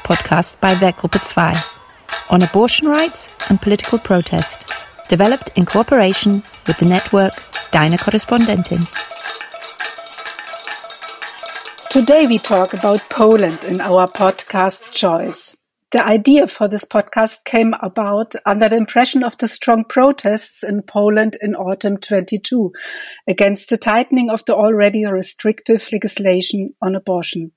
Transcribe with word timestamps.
podcast 0.00 0.60
by 0.60 0.74
Werkgruppe 0.74 1.20
2 1.20 2.34
on 2.34 2.42
abortion 2.42 2.88
rights 2.88 3.32
and 3.48 3.60
political 3.60 3.98
protest, 3.98 4.70
developed 5.08 5.50
in 5.56 5.66
cooperation 5.66 6.42
with 6.66 6.78
the 6.78 6.86
network 6.86 7.32
Deine 7.70 7.96
Korrespondentin. 7.96 8.82
Today 11.90 12.26
we 12.26 12.38
talk 12.38 12.74
about 12.74 13.08
Poland 13.08 13.62
in 13.64 13.80
our 13.80 14.08
podcast 14.08 14.90
Choice. 14.90 15.56
The 15.92 16.04
idea 16.04 16.48
for 16.48 16.66
this 16.66 16.84
podcast 16.84 17.44
came 17.44 17.72
about 17.80 18.34
under 18.44 18.68
the 18.68 18.76
impression 18.76 19.22
of 19.22 19.36
the 19.36 19.46
strong 19.46 19.84
protests 19.84 20.64
in 20.64 20.82
Poland 20.82 21.36
in 21.40 21.54
autumn 21.54 21.98
22 21.98 22.72
against 23.28 23.68
the 23.68 23.76
tightening 23.76 24.28
of 24.28 24.44
the 24.44 24.56
already 24.56 25.04
restrictive 25.06 25.88
legislation 25.92 26.70
on 26.82 26.96
abortion. 26.96 27.52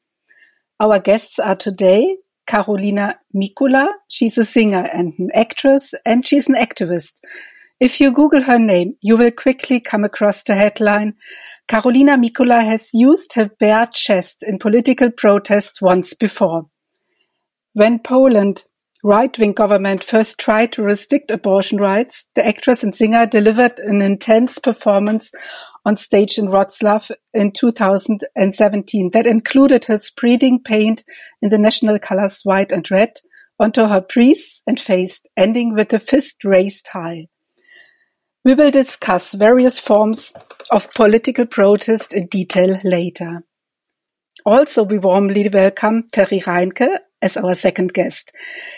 Our 0.79 0.99
guests 0.99 1.39
are 1.39 1.55
today 1.55 2.17
Karolina 2.47 3.15
Mikula. 3.35 3.87
She's 4.07 4.37
a 4.37 4.45
singer 4.45 4.87
and 4.93 5.13
an 5.19 5.29
actress, 5.33 5.93
and 6.05 6.25
she's 6.25 6.47
an 6.47 6.55
activist. 6.55 7.13
If 7.79 8.01
you 8.01 8.11
Google 8.11 8.41
her 8.41 8.57
name, 8.57 8.95
you 9.01 9.17
will 9.17 9.31
quickly 9.31 9.79
come 9.79 10.03
across 10.03 10.43
the 10.43 10.55
headline 10.55 11.13
Karolina 11.67 12.17
Mikula 12.17 12.63
has 12.63 12.93
used 12.93 13.33
her 13.33 13.49
bare 13.59 13.87
chest 13.87 14.41
in 14.41 14.57
political 14.57 15.11
protest 15.11 15.79
once 15.81 16.13
before. 16.13 16.67
When 17.73 17.99
Poland 17.99 18.63
right-wing 19.03 19.51
government 19.53 20.03
first 20.03 20.39
tried 20.39 20.71
to 20.73 20.83
restrict 20.83 21.29
abortion 21.29 21.77
rights, 21.77 22.25
the 22.35 22.47
actress 22.47 22.83
and 22.83 22.95
singer 22.95 23.25
delivered 23.25 23.79
an 23.79 24.01
intense 24.01 24.59
performance 24.59 25.29
on 25.87 25.95
stage 25.95 26.37
in 26.37 26.47
Wrocław 26.47 27.09
in 27.33 27.51
2017 27.53 29.11
that 29.13 29.25
included 29.25 29.85
her 29.85 29.97
spreading 29.97 30.61
paint 30.61 31.05
in 31.41 31.47
the 31.47 31.57
national 31.57 31.97
colors 31.97 32.41
white 32.43 32.73
and 32.73 32.91
red 32.91 33.13
onto 33.57 33.85
her 33.85 34.01
priests 34.01 34.61
and 34.67 34.77
face, 34.77 35.21
ending 35.37 35.73
with 35.73 35.93
a 35.93 35.99
fist 35.99 36.43
raised 36.43 36.89
high. 36.89 37.27
We 38.43 38.53
will 38.53 38.69
discuss 38.69 39.33
various 39.33 39.79
forms 39.79 40.33
of 40.71 40.93
political 40.93 41.45
protest 41.45 42.13
in 42.13 42.27
detail 42.27 42.77
later. 42.83 43.43
Also, 44.45 44.83
we 44.83 44.97
warmly 44.97 45.47
welcome 45.47 46.03
Terry 46.11 46.41
Reintke, 46.41 46.97
as 47.21 47.37
our 47.37 47.55
second 47.55 47.93
guest. 47.93 48.31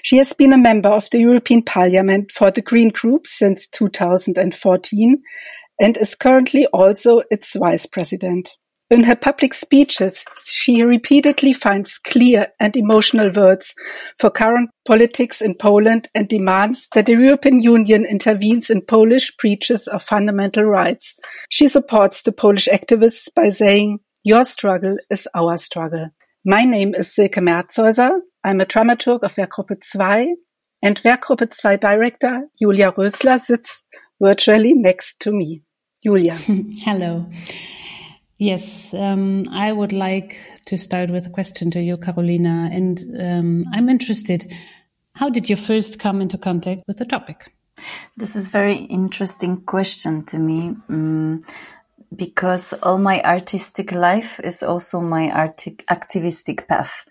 She 0.04 0.18
has 0.18 0.32
been 0.34 0.54
a 0.54 0.58
member 0.58 0.90
of 0.90 1.10
the 1.10 1.20
European 1.20 1.64
Parliament 1.64 2.32
for 2.32 2.52
the 2.52 2.62
Green 2.62 2.90
Group 2.90 3.28
since 3.28 3.68
2014 3.68 5.22
and 5.80 5.97
is 5.97 6.16
currently 6.16 6.66
also 6.67 7.22
its 7.31 7.55
vice 7.55 7.85
president. 7.85 8.58
In 8.91 9.03
her 9.03 9.16
public 9.16 9.53
speeches, 9.53 10.25
she 10.44 10.81
repeatedly 10.81 11.53
finds 11.53 11.99
clear 11.99 12.47
and 12.59 12.75
emotional 12.75 13.31
words 13.31 13.75
for 14.19 14.31
current 14.31 14.72
politics 14.83 15.41
in 15.41 15.53
Poland 15.53 16.07
and 16.16 16.27
demands 16.27 16.88
that 16.95 17.05
the 17.05 17.11
European 17.13 17.61
Union 17.61 18.03
intervenes 18.03 18.72
in 18.72 18.81
Polish 18.81 19.35
breaches 19.38 19.88
of 19.88 20.02
fundamental 20.02 20.63
rights. 20.63 21.13
She 21.50 21.67
supports 21.67 22.23
the 22.23 22.31
Polish 22.31 22.67
activists 22.67 23.27
by 23.35 23.50
saying, 23.50 24.00
your 24.23 24.44
struggle 24.44 24.97
is 25.11 25.27
our 25.35 25.57
struggle. 25.57 26.09
My 26.44 26.66
name 26.66 26.95
is 26.95 27.13
Silke 27.13 27.35
Merzhäuser. 27.35 28.19
I'm 28.44 28.59
a 28.59 28.66
dramaturg 28.66 29.22
of 29.22 29.35
Werkgruppe 29.35 29.79
2 29.81 30.35
and 30.81 30.97
Werkgruppe 31.03 31.56
2 31.56 31.78
director 31.78 32.39
Julia 32.59 32.91
Rösler 32.91 33.39
sits 33.39 33.84
virtually 34.19 34.73
next 34.73 35.19
to 35.19 35.31
me. 35.31 35.62
Julia. 36.04 36.34
Hello. 36.84 37.26
Yes, 38.38 38.94
um, 38.94 39.46
I 39.52 39.72
would 39.72 39.92
like 39.92 40.38
to 40.68 40.78
start 40.78 41.10
with 41.10 41.28
a 41.28 41.30
question 41.30 41.72
to 41.72 41.82
you, 41.82 41.98
Carolina. 41.98 42.70
And 42.72 43.04
um, 43.20 43.66
I'm 43.74 43.90
interested, 43.90 44.52
how 45.14 45.30
did 45.30 45.50
you 45.50 45.58
first 45.58 46.00
come 46.00 46.22
into 46.22 46.38
contact 46.38 46.84
with 46.88 46.98
the 46.98 47.06
topic? 47.06 47.54
This 48.16 48.36
is 48.36 48.48
very 48.48 48.76
interesting 48.76 49.62
question 49.62 50.26
to 50.28 50.40
me. 50.40 50.76
Um, 50.88 51.42
because 52.16 52.74
all 52.81 52.98
my 52.98 53.22
artistic 53.22 53.92
life 53.92 54.40
is 54.44 54.64
also 54.64 55.00
my 55.00 55.30
artic 55.30 55.84
activistic 55.90 56.68
path 56.68 57.06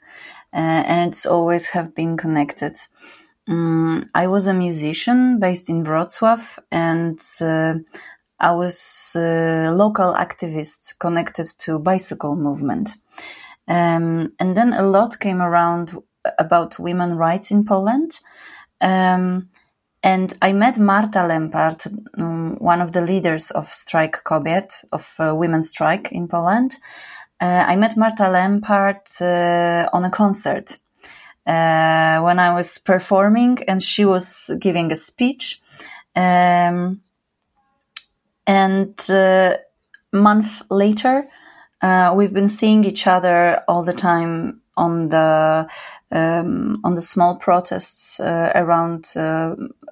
uh, 0.53 0.57
and 0.57 1.13
it's 1.13 1.27
always 1.27 1.69
have 1.69 1.95
been 1.95 2.17
connected. 2.17 2.77
Um, 3.47 4.11
I 4.15 4.27
was 4.27 4.47
a 4.47 4.55
musician 4.55 5.39
based 5.39 5.69
in 5.69 5.85
Wrocław 5.85 6.59
and 6.71 7.21
uh, 7.41 7.75
I 8.41 8.53
was 8.53 9.17
a 9.17 9.71
local 9.71 10.15
activist 10.15 10.99
connected 10.99 11.47
to 11.61 11.79
bicycle 11.79 12.37
movement. 12.37 12.97
Um, 13.67 14.33
and 14.39 14.57
then 14.57 14.73
a 14.73 14.83
lot 14.83 15.19
came 15.19 15.43
around 15.43 15.97
about 16.39 16.79
women 16.79 17.17
rights 17.17 17.51
in 17.51 17.65
Poland. 17.65 18.21
Um, 18.81 19.51
and 20.03 20.33
I 20.41 20.53
met 20.53 20.79
Marta 20.79 21.21
Lempart, 21.21 21.87
um, 22.19 22.57
one 22.61 22.81
of 22.81 22.93
the 22.93 23.01
leaders 23.01 23.51
of 23.51 23.69
Strajk 23.69 24.23
Kobiet, 24.23 24.85
of 24.93 25.15
uh, 25.19 25.35
women's 25.35 25.71
strike 25.71 26.13
in 26.13 26.29
Poland. 26.29 26.77
Uh, 27.41 27.65
I 27.67 27.77
met 27.77 27.97
Marta 27.97 28.25
Lempart 28.25 29.21
uh, 29.21 29.89
on 29.93 30.05
a 30.05 30.11
concert 30.11 30.79
uh, 31.47 32.21
when 32.21 32.39
I 32.39 32.55
was 32.55 32.79
performing, 32.79 33.59
and 33.67 33.83
she 33.83 34.05
was 34.05 34.51
giving 34.61 34.93
a 34.93 34.97
speech. 34.97 35.61
Um, 36.15 37.03
and 38.49 38.95
a 39.09 39.15
uh, 39.15 39.57
month 40.13 40.63
later, 40.71 41.29
uh, 41.81 42.13
we've 42.17 42.33
been 42.33 42.49
seeing 42.49 42.83
each 42.83 43.07
other 43.07 43.63
all 43.69 43.85
the 43.85 43.93
time 43.93 44.63
on 44.77 45.11
the 45.11 45.69
um, 46.11 46.81
on 46.83 46.95
the 46.95 47.03
small 47.03 47.37
protests 47.37 48.19
uh, 48.19 48.51
around 48.55 49.13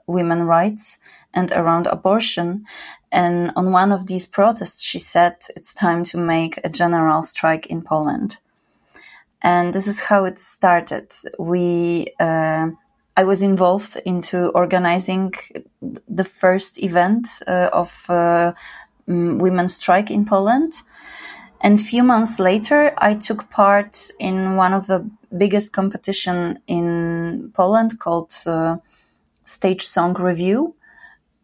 women 0.07 0.43
rights 0.45 0.99
and 1.35 1.53
around 1.53 1.87
abortion. 1.87 2.65
And 3.13 3.53
on 3.57 3.73
one 3.73 3.93
of 3.93 4.07
these 4.07 4.27
protests, 4.27 4.83
she 4.83 4.99
said 4.99 5.37
it's 5.55 5.75
time 5.75 6.05
to 6.05 6.19
make 6.19 6.59
a 6.65 6.69
general 6.69 7.23
strike 7.23 7.67
in 7.67 7.83
Poland. 7.83 8.39
And 9.43 9.73
this 9.73 9.87
is 9.87 10.01
how 10.01 10.25
it 10.25 10.41
started. 10.41 11.13
We, 11.39 12.09
uh, 12.19 12.71
I 13.17 13.25
was 13.25 13.43
involved 13.43 13.97
into 14.05 14.49
organizing 14.51 15.33
the 15.81 16.25
first 16.25 16.83
event 16.83 17.27
uh, 17.47 17.71
of 17.73 18.05
uh, 18.11 18.53
women's 19.07 19.75
strike 19.75 20.11
in 20.11 20.27
Poland. 20.27 20.75
And 21.63 21.81
few 21.81 22.03
months 22.03 22.39
later, 22.39 22.93
I 22.99 23.15
took 23.15 23.49
part 23.49 24.11
in 24.19 24.57
one 24.57 24.75
of 24.75 24.87
the 24.87 25.09
biggest 25.37 25.73
competition 25.73 26.59
in 26.67 27.51
Poland 27.55 27.99
called 27.99 28.35
uh, 28.45 28.77
Stage 29.45 29.87
Song 29.87 30.15
Review. 30.15 30.75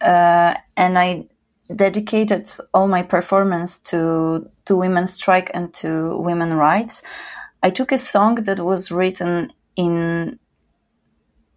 Uh, 0.00 0.54
and 0.76 0.98
I 0.98 1.28
dedicated 1.74 2.50
all 2.74 2.86
my 2.86 3.02
performance 3.02 3.78
to, 3.80 4.50
to 4.66 4.76
women's 4.76 5.14
strike 5.14 5.50
and 5.54 5.72
to 5.74 6.18
women 6.18 6.52
rights. 6.52 7.02
I 7.62 7.70
took 7.70 7.92
a 7.92 7.98
song 7.98 8.34
that 8.44 8.60
was 8.60 8.90
written 8.90 9.52
in 9.76 10.38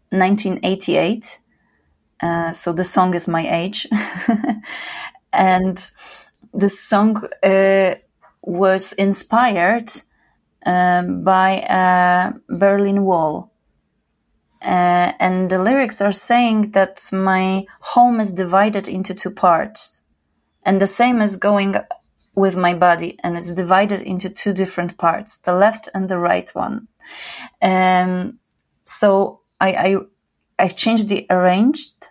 1988. 0.09 1.39
Uh, 2.21 2.51
so 2.51 2.73
the 2.73 2.83
song 2.83 3.13
is 3.13 3.27
my 3.27 3.47
age. 3.47 3.87
and 5.33 5.91
the 6.53 6.69
song 6.69 7.21
uh, 7.43 7.95
was 8.41 8.93
inspired 8.93 9.91
um, 10.65 11.23
by 11.23 11.65
a 11.69 12.33
Berlin 12.47 13.03
Wall. 13.03 13.51
Uh, 14.61 15.13
and 15.19 15.51
the 15.51 15.61
lyrics 15.61 16.01
are 16.01 16.11
saying 16.11 16.71
that 16.71 17.03
my 17.11 17.65
home 17.81 18.19
is 18.19 18.31
divided 18.31 18.87
into 18.87 19.13
two 19.13 19.29
parts. 19.29 20.01
And 20.63 20.81
the 20.81 20.87
same 20.87 21.21
is 21.21 21.35
going 21.35 21.75
with 22.33 22.57
my 22.57 22.73
body, 22.73 23.17
and 23.23 23.37
it's 23.37 23.53
divided 23.53 24.01
into 24.01 24.29
two 24.29 24.53
different 24.53 24.97
parts, 24.97 25.39
the 25.39 25.53
left 25.53 25.87
and 25.93 26.09
the 26.09 26.17
right 26.17 26.49
one. 26.53 26.87
Um, 27.61 28.39
so 28.83 29.41
I, 29.59 29.71
I, 29.71 29.95
I 30.59 30.67
changed 30.67 31.09
the 31.09 31.25
arranged 31.29 32.09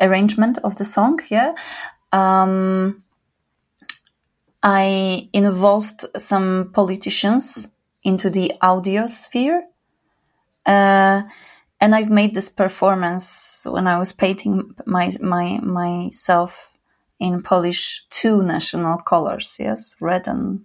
arrangement 0.00 0.58
of 0.58 0.76
the 0.76 0.84
song. 0.84 1.20
Yeah. 1.30 1.54
Um, 2.12 3.04
I 4.62 5.28
involved 5.32 6.04
some 6.16 6.70
politicians 6.72 7.68
into 8.02 8.30
the 8.30 8.54
audio 8.60 9.06
sphere. 9.06 9.64
Uh, 10.66 11.22
and 11.80 11.94
I've 11.94 12.10
made 12.10 12.34
this 12.34 12.48
performance 12.48 13.66
when 13.68 13.86
I 13.86 13.98
was 13.98 14.12
painting 14.12 14.74
my, 14.86 15.10
my, 15.20 15.58
myself 15.60 16.72
in 17.20 17.42
Polish 17.42 18.04
two 18.10 18.42
national 18.42 18.98
colors, 18.98 19.56
yes, 19.58 19.96
red 20.00 20.26
and 20.26 20.64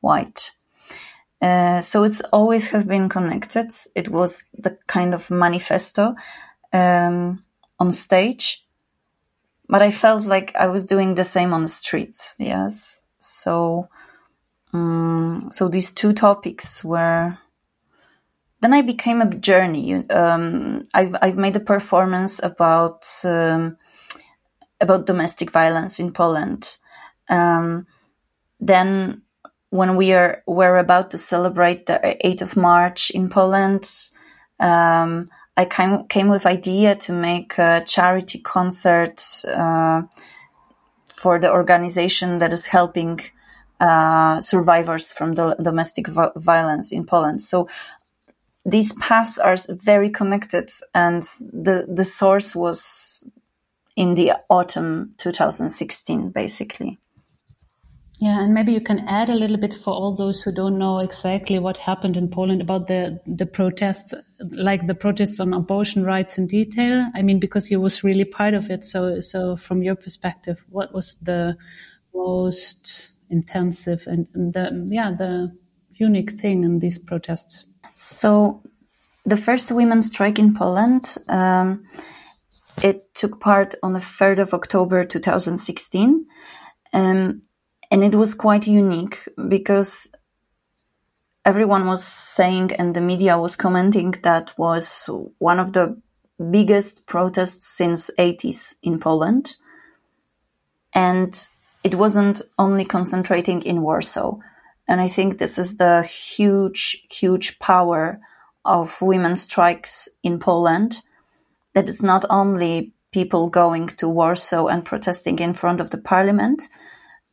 white. 0.00 0.50
Uh, 1.42 1.80
so 1.80 2.04
it's 2.04 2.20
always 2.32 2.70
have 2.70 2.86
been 2.86 3.08
connected. 3.08 3.72
It 3.96 4.08
was 4.08 4.46
the 4.54 4.78
kind 4.86 5.12
of 5.12 5.30
manifesto 5.30 6.14
um, 6.72 7.44
on 7.80 7.90
stage, 7.90 8.64
but 9.68 9.82
I 9.82 9.90
felt 9.90 10.24
like 10.24 10.54
I 10.54 10.68
was 10.68 10.84
doing 10.84 11.16
the 11.16 11.24
same 11.24 11.52
on 11.52 11.62
the 11.62 11.68
street. 11.68 12.16
Yes, 12.38 13.02
so, 13.18 13.88
um, 14.72 15.48
so 15.50 15.66
these 15.68 15.90
two 15.90 16.12
topics 16.12 16.84
were 16.84 17.36
then 18.62 18.72
I 18.72 18.82
became 18.82 19.20
a 19.20 19.34
journey. 19.34 20.08
Um, 20.08 20.86
I've, 20.94 21.16
I've 21.20 21.36
made 21.36 21.56
a 21.56 21.60
performance 21.60 22.40
about 22.40 23.04
um, 23.24 23.76
about 24.80 25.06
domestic 25.06 25.50
violence 25.50 25.98
in 25.98 26.12
Poland. 26.12 26.76
Um, 27.28 27.86
then, 28.60 29.22
when 29.72 29.96
we 29.96 30.12
are 30.12 30.42
were 30.46 30.76
about 30.76 31.10
to 31.10 31.18
celebrate 31.18 31.86
the 31.86 31.98
8th 32.22 32.42
of 32.42 32.56
March 32.56 33.10
in 33.10 33.30
Poland, 33.30 33.90
um, 34.60 35.30
I 35.56 35.64
came 35.64 36.06
came 36.08 36.28
with 36.28 36.44
idea 36.44 36.94
to 36.96 37.12
make 37.14 37.56
a 37.56 37.82
charity 37.86 38.38
concert 38.38 39.24
uh, 39.48 40.02
for 41.08 41.38
the 41.38 41.50
organization 41.50 42.38
that 42.40 42.52
is 42.52 42.66
helping 42.66 43.20
uh, 43.80 44.40
survivors 44.40 45.10
from 45.10 45.34
the 45.36 45.56
domestic 45.62 46.06
violence 46.36 46.92
in 46.92 47.06
Poland. 47.06 47.40
So 47.40 47.66
these 48.66 48.92
paths 49.00 49.38
are 49.38 49.56
very 49.70 50.10
connected, 50.10 50.68
and 50.94 51.22
the 51.40 51.86
the 51.88 52.04
source 52.04 52.54
was 52.54 53.26
in 53.96 54.16
the 54.16 54.32
autumn 54.50 55.14
2016, 55.16 56.28
basically. 56.28 56.98
Yeah, 58.22 58.40
and 58.40 58.54
maybe 58.54 58.72
you 58.72 58.80
can 58.80 59.00
add 59.08 59.30
a 59.30 59.34
little 59.34 59.56
bit 59.56 59.74
for 59.74 59.92
all 59.92 60.14
those 60.14 60.42
who 60.42 60.52
don't 60.52 60.78
know 60.78 61.00
exactly 61.00 61.58
what 61.58 61.76
happened 61.76 62.16
in 62.16 62.28
Poland 62.28 62.62
about 62.62 62.86
the 62.86 63.18
the 63.26 63.46
protests, 63.46 64.14
like 64.52 64.86
the 64.86 64.94
protests 64.94 65.40
on 65.40 65.52
abortion 65.52 66.04
rights 66.04 66.38
in 66.38 66.46
detail. 66.46 67.10
I 67.16 67.22
mean, 67.22 67.40
because 67.40 67.68
you 67.68 67.80
was 67.80 68.04
really 68.04 68.24
part 68.24 68.54
of 68.54 68.70
it. 68.70 68.84
So, 68.84 69.20
so 69.20 69.56
from 69.56 69.82
your 69.82 69.96
perspective, 69.96 70.64
what 70.68 70.94
was 70.94 71.16
the 71.16 71.56
most 72.14 73.08
intensive 73.28 74.06
and, 74.06 74.28
and 74.34 74.54
the 74.54 74.86
yeah 74.86 75.10
the 75.10 75.50
unique 75.90 76.30
thing 76.30 76.62
in 76.62 76.78
these 76.78 76.98
protests? 76.98 77.64
So, 77.96 78.62
the 79.26 79.36
first 79.36 79.72
women's 79.72 80.06
strike 80.06 80.38
in 80.38 80.54
Poland. 80.54 81.16
Um, 81.28 81.88
it 82.84 83.16
took 83.16 83.40
part 83.40 83.74
on 83.82 83.94
the 83.94 83.98
3rd 83.98 84.38
of 84.38 84.54
October 84.54 85.04
2016. 85.04 86.24
Um, 86.92 87.42
and 87.92 88.02
it 88.02 88.14
was 88.14 88.32
quite 88.32 88.66
unique 88.66 89.28
because 89.48 90.08
everyone 91.44 91.86
was 91.86 92.02
saying 92.02 92.72
and 92.72 92.96
the 92.96 93.02
media 93.02 93.38
was 93.38 93.54
commenting 93.54 94.12
that 94.22 94.50
was 94.56 95.10
one 95.38 95.58
of 95.58 95.74
the 95.74 96.00
biggest 96.50 97.04
protests 97.04 97.68
since 97.68 98.10
80s 98.18 98.74
in 98.82 98.98
Poland. 98.98 99.56
And 100.94 101.46
it 101.84 101.94
wasn't 101.94 102.40
only 102.58 102.86
concentrating 102.86 103.60
in 103.60 103.82
Warsaw. 103.82 104.38
And 104.88 105.02
I 105.02 105.08
think 105.08 105.36
this 105.36 105.58
is 105.58 105.76
the 105.76 106.02
huge, 106.02 107.06
huge 107.10 107.58
power 107.58 108.20
of 108.64 109.02
women's 109.02 109.42
strikes 109.42 110.08
in 110.22 110.38
Poland. 110.38 111.02
That 111.74 111.90
it's 111.90 112.02
not 112.02 112.24
only 112.30 112.92
people 113.12 113.50
going 113.50 113.88
to 113.88 114.08
Warsaw 114.08 114.68
and 114.68 114.82
protesting 114.82 115.40
in 115.40 115.52
front 115.52 115.82
of 115.82 115.90
the 115.90 115.98
parliament, 115.98 116.62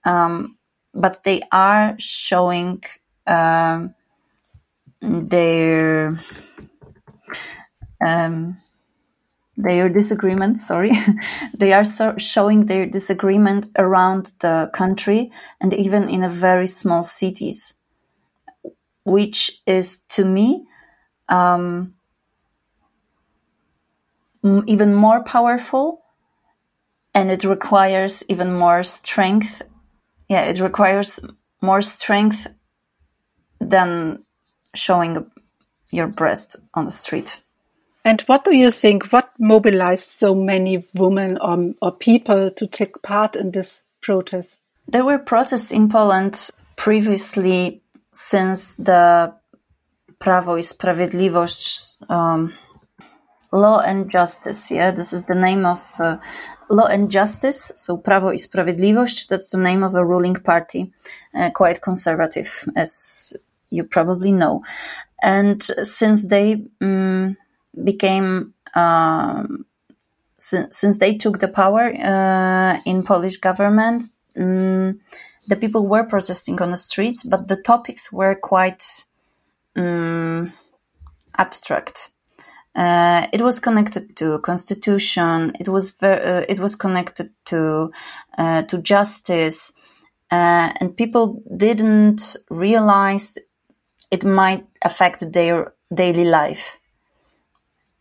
um, 0.05 0.57
but 0.93 1.23
they 1.23 1.41
are 1.51 1.95
showing 1.99 2.83
um, 3.27 3.93
their 5.01 6.19
um, 8.05 8.57
their 9.57 9.89
disagreement. 9.89 10.61
Sorry, 10.61 10.91
they 11.57 11.73
are 11.73 11.85
so 11.85 12.15
showing 12.17 12.65
their 12.65 12.85
disagreement 12.85 13.67
around 13.77 14.31
the 14.39 14.69
country 14.73 15.31
and 15.59 15.73
even 15.73 16.09
in 16.09 16.23
a 16.23 16.29
very 16.29 16.67
small 16.67 17.03
cities, 17.03 17.73
which 19.03 19.61
is 19.65 20.01
to 20.09 20.25
me 20.25 20.65
um, 21.27 21.93
even 24.43 24.93
more 24.95 25.23
powerful 25.23 26.01
and 27.13 27.31
it 27.31 27.43
requires 27.43 28.23
even 28.29 28.53
more 28.53 28.83
strength 28.83 29.61
yeah, 30.29 30.43
it 30.43 30.59
requires 30.61 31.19
more 31.61 31.81
strength 31.81 32.47
than 33.59 34.23
showing 34.75 35.25
your 35.91 36.07
breast 36.07 36.55
on 36.73 36.85
the 36.85 36.91
street. 36.91 37.41
And 38.05 38.21
what 38.21 38.45
do 38.45 38.55
you 38.55 38.71
think? 38.71 39.11
What 39.11 39.31
mobilized 39.39 40.11
so 40.11 40.33
many 40.33 40.85
women 40.93 41.37
or, 41.41 41.73
or 41.81 41.91
people 41.91 42.51
to 42.51 42.67
take 42.67 43.01
part 43.01 43.35
in 43.35 43.51
this 43.51 43.81
protest? 44.01 44.57
There 44.87 45.03
were 45.03 45.19
protests 45.19 45.71
in 45.71 45.89
Poland 45.89 46.49
previously 46.75 47.81
since 48.13 48.75
the 48.75 49.33
Prawo 50.19 50.57
i 50.57 50.63
Sprawiedliwość 50.63 51.97
um, 52.09 52.53
law 53.51 53.79
and 53.79 54.11
justice. 54.11 54.71
Yeah, 54.71 54.91
this 54.91 55.13
is 55.13 55.25
the 55.25 55.35
name 55.35 55.65
of 55.65 55.79
uh, 55.99 56.17
Law 56.69 56.85
and 56.85 57.11
Justice, 57.11 57.71
so 57.75 57.97
Prawo 57.97 58.31
i 58.31 58.39
Sprawiedliwość, 58.39 59.27
that's 59.27 59.49
the 59.49 59.57
name 59.57 59.83
of 59.83 59.95
a 59.95 60.05
ruling 60.05 60.39
party, 60.39 60.91
uh, 61.33 61.49
quite 61.51 61.81
conservative, 61.81 62.65
as 62.75 63.33
you 63.71 63.83
probably 63.83 64.31
know. 64.31 64.61
And 65.21 65.63
since 65.81 66.27
they 66.27 66.65
um, 66.81 67.35
became, 67.83 68.53
um, 68.75 69.65
since, 70.37 70.77
since 70.77 70.97
they 70.99 71.17
took 71.17 71.39
the 71.39 71.47
power 71.47 71.91
uh, 71.93 72.79
in 72.85 73.03
Polish 73.03 73.37
government, 73.37 74.03
um, 74.37 74.99
the 75.47 75.55
people 75.55 75.87
were 75.87 76.03
protesting 76.03 76.61
on 76.61 76.71
the 76.71 76.77
streets, 76.77 77.23
but 77.23 77.47
the 77.47 77.57
topics 77.57 78.11
were 78.11 78.35
quite 78.35 78.83
um, 79.75 80.53
abstract. 81.37 82.11
Uh, 82.75 83.27
it 83.33 83.41
was 83.41 83.59
connected 83.59 84.15
to 84.15 84.39
constitution. 84.39 85.53
It 85.59 85.67
was 85.67 85.91
ver- 85.91 86.43
uh, 86.43 86.45
it 86.47 86.59
was 86.59 86.75
connected 86.75 87.31
to 87.45 87.91
uh, 88.37 88.63
to 88.63 88.77
justice, 88.81 89.73
uh, 90.31 90.71
and 90.79 90.95
people 90.95 91.43
didn't 91.57 92.35
realize 92.49 93.37
it 94.11 94.23
might 94.23 94.65
affect 94.83 95.31
their 95.33 95.73
daily 95.93 96.25
life. 96.25 96.77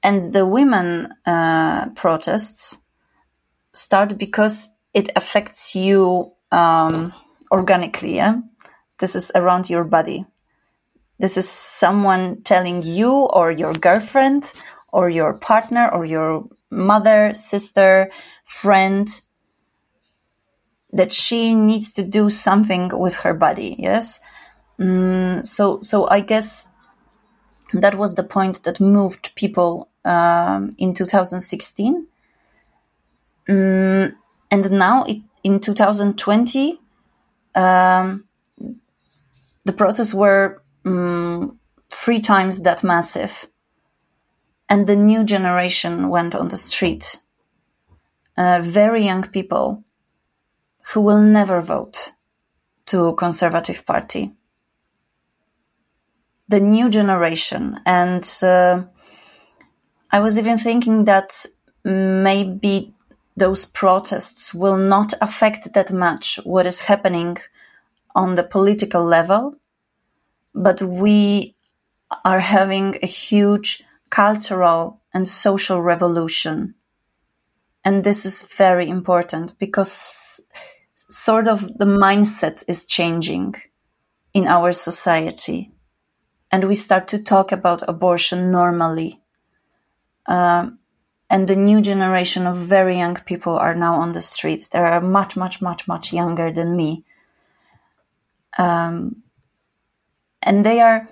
And 0.02 0.32
the 0.32 0.46
women 0.46 1.12
uh, 1.26 1.90
protests 1.90 2.78
start 3.74 4.18
because 4.18 4.68
it 4.94 5.10
affects 5.16 5.74
you 5.74 6.32
um, 6.52 7.12
organically. 7.50 8.16
Yeah? 8.16 8.40
This 8.98 9.14
is 9.16 9.32
around 9.34 9.68
your 9.70 9.84
body. 9.84 10.26
This 11.18 11.36
is 11.36 11.48
someone 11.48 12.42
telling 12.42 12.82
you 12.82 13.12
or 13.12 13.50
your 13.50 13.72
girlfriend 13.72 14.44
or 14.92 15.10
your 15.10 15.34
partner 15.34 15.88
or 15.92 16.04
your 16.04 16.48
mother, 16.70 17.34
sister, 17.34 18.10
friend 18.44 19.08
that 20.92 21.12
she 21.12 21.54
needs 21.54 21.92
to 21.92 22.02
do 22.02 22.30
something 22.30 22.90
with 22.92 23.16
her 23.16 23.34
body. 23.34 23.76
Yes. 23.78 24.20
Mm, 24.78 25.44
so, 25.44 25.80
so 25.80 26.08
I 26.08 26.20
guess 26.20 26.70
that 27.72 27.96
was 27.96 28.14
the 28.14 28.22
point 28.22 28.62
that 28.62 28.80
moved 28.80 29.34
people 29.34 29.88
um, 30.04 30.70
in 30.78 30.94
2016. 30.94 32.06
Mm, 33.48 34.14
and 34.50 34.70
now 34.70 35.04
it, 35.04 35.18
in 35.42 35.60
2020, 35.60 36.80
um, 37.54 38.24
the 39.64 39.72
protests 39.72 40.14
were 40.14 40.62
um, 40.84 41.58
three 41.90 42.20
times 42.20 42.62
that 42.62 42.82
massive. 42.82 43.46
And 44.68 44.86
the 44.86 44.96
new 44.96 45.24
generation 45.24 46.08
went 46.08 46.34
on 46.34 46.48
the 46.48 46.56
street. 46.56 47.18
Uh, 48.36 48.60
very 48.62 49.04
young 49.04 49.24
people 49.24 49.82
who 50.92 51.00
will 51.00 51.20
never 51.20 51.60
vote 51.60 52.12
to 52.86 53.14
Conservative 53.14 53.84
Party. 53.84 54.32
The 56.48 56.60
new 56.60 56.88
generation. 56.88 57.80
And 57.84 58.26
uh, 58.42 58.84
I 60.10 60.20
was 60.20 60.38
even 60.38 60.56
thinking 60.56 61.04
that 61.04 61.44
maybe 61.84 62.94
those 63.36 63.64
protests 63.64 64.52
will 64.54 64.76
not 64.76 65.14
affect 65.20 65.74
that 65.74 65.92
much 65.92 66.40
what 66.44 66.66
is 66.66 66.80
happening 66.82 67.36
on 68.14 68.34
the 68.34 68.42
political 68.42 69.04
level 69.04 69.54
but 70.54 70.80
we 70.82 71.54
are 72.24 72.40
having 72.40 72.98
a 73.02 73.06
huge 73.06 73.82
cultural 74.10 75.00
and 75.12 75.28
social 75.28 75.82
revolution. 75.82 76.74
And 77.84 78.04
this 78.04 78.26
is 78.26 78.42
very 78.44 78.88
important 78.88 79.58
because 79.58 80.46
sort 80.96 81.48
of 81.48 81.60
the 81.78 81.84
mindset 81.84 82.64
is 82.68 82.86
changing 82.86 83.54
in 84.34 84.46
our 84.46 84.72
society. 84.72 85.72
And 86.50 86.64
we 86.64 86.74
start 86.74 87.08
to 87.08 87.18
talk 87.18 87.52
about 87.52 87.88
abortion 87.88 88.50
normally. 88.50 89.20
Um, 90.26 90.78
and 91.30 91.46
the 91.46 91.56
new 91.56 91.80
generation 91.80 92.46
of 92.46 92.56
very 92.56 92.96
young 92.96 93.16
people 93.16 93.56
are 93.58 93.74
now 93.74 93.94
on 93.94 94.12
the 94.12 94.22
streets. 94.22 94.68
They 94.68 94.78
are 94.78 95.00
much, 95.00 95.36
much, 95.36 95.60
much, 95.60 95.86
much 95.86 96.12
younger 96.12 96.50
than 96.50 96.74
me. 96.74 97.04
Um, 98.58 99.22
and 100.48 100.64
they 100.64 100.80
are, 100.80 101.08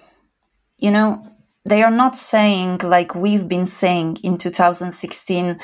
you 0.78 0.90
know, 0.90 1.22
they 1.66 1.82
are 1.82 1.90
not 1.90 2.16
saying 2.16 2.78
like 2.78 3.14
we've 3.14 3.48
been 3.48 3.66
saying 3.66 4.18
in 4.22 4.38
2016 4.38 5.58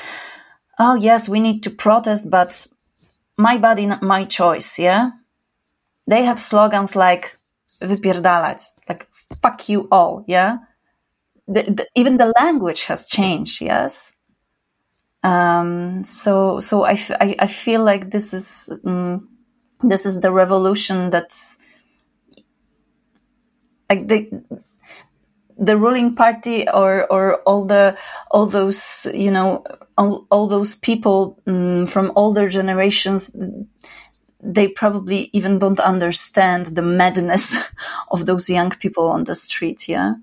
oh 0.79 0.95
yes 0.95 1.29
we 1.29 1.39
need 1.39 1.63
to 1.63 1.69
protest 1.69 2.29
but 2.29 2.67
my 3.37 3.57
body 3.57 3.87
my 4.01 4.25
choice 4.25 4.77
yeah? 4.77 5.11
They 6.05 6.23
have 6.25 6.41
slogans 6.41 6.95
like 6.95 7.37
wypierdalać 7.81 8.61
like 8.87 9.07
fuck 9.41 9.69
you 9.69 9.87
all 9.91 10.23
yeah? 10.27 10.57
The, 11.47 11.63
the, 11.63 11.87
even 11.95 12.17
the 12.17 12.33
language 12.37 12.83
has 12.85 13.07
changed 13.07 13.61
yes? 13.61 14.13
Um, 15.23 16.03
so 16.03 16.59
so 16.59 16.83
I, 16.83 16.97
I, 17.21 17.35
I 17.39 17.47
feel 17.47 17.81
like 17.81 18.11
this 18.11 18.33
is 18.33 18.69
um, 18.85 19.29
this 19.81 20.05
is 20.05 20.19
the 20.19 20.33
revolution 20.33 21.11
that's 21.11 21.57
like 23.89 24.07
the 24.07 24.43
the 25.57 25.77
ruling 25.77 26.15
party 26.15 26.67
or 26.69 27.05
or 27.11 27.41
all 27.41 27.65
the 27.65 27.97
all 28.31 28.45
those 28.45 29.07
you 29.13 29.31
know 29.31 29.63
all, 29.97 30.25
all 30.31 30.47
those 30.47 30.75
people 30.75 31.39
um, 31.47 31.85
from 31.85 32.11
older 32.15 32.49
generations 32.49 33.31
they 34.45 34.67
probably 34.67 35.29
even 35.31 35.57
don't 35.57 35.79
understand 35.79 36.75
the 36.75 36.81
madness 36.81 37.55
of 38.11 38.25
those 38.25 38.49
young 38.49 38.71
people 38.71 39.07
on 39.07 39.23
the 39.25 39.35
street 39.35 39.87
yeah? 39.87 40.13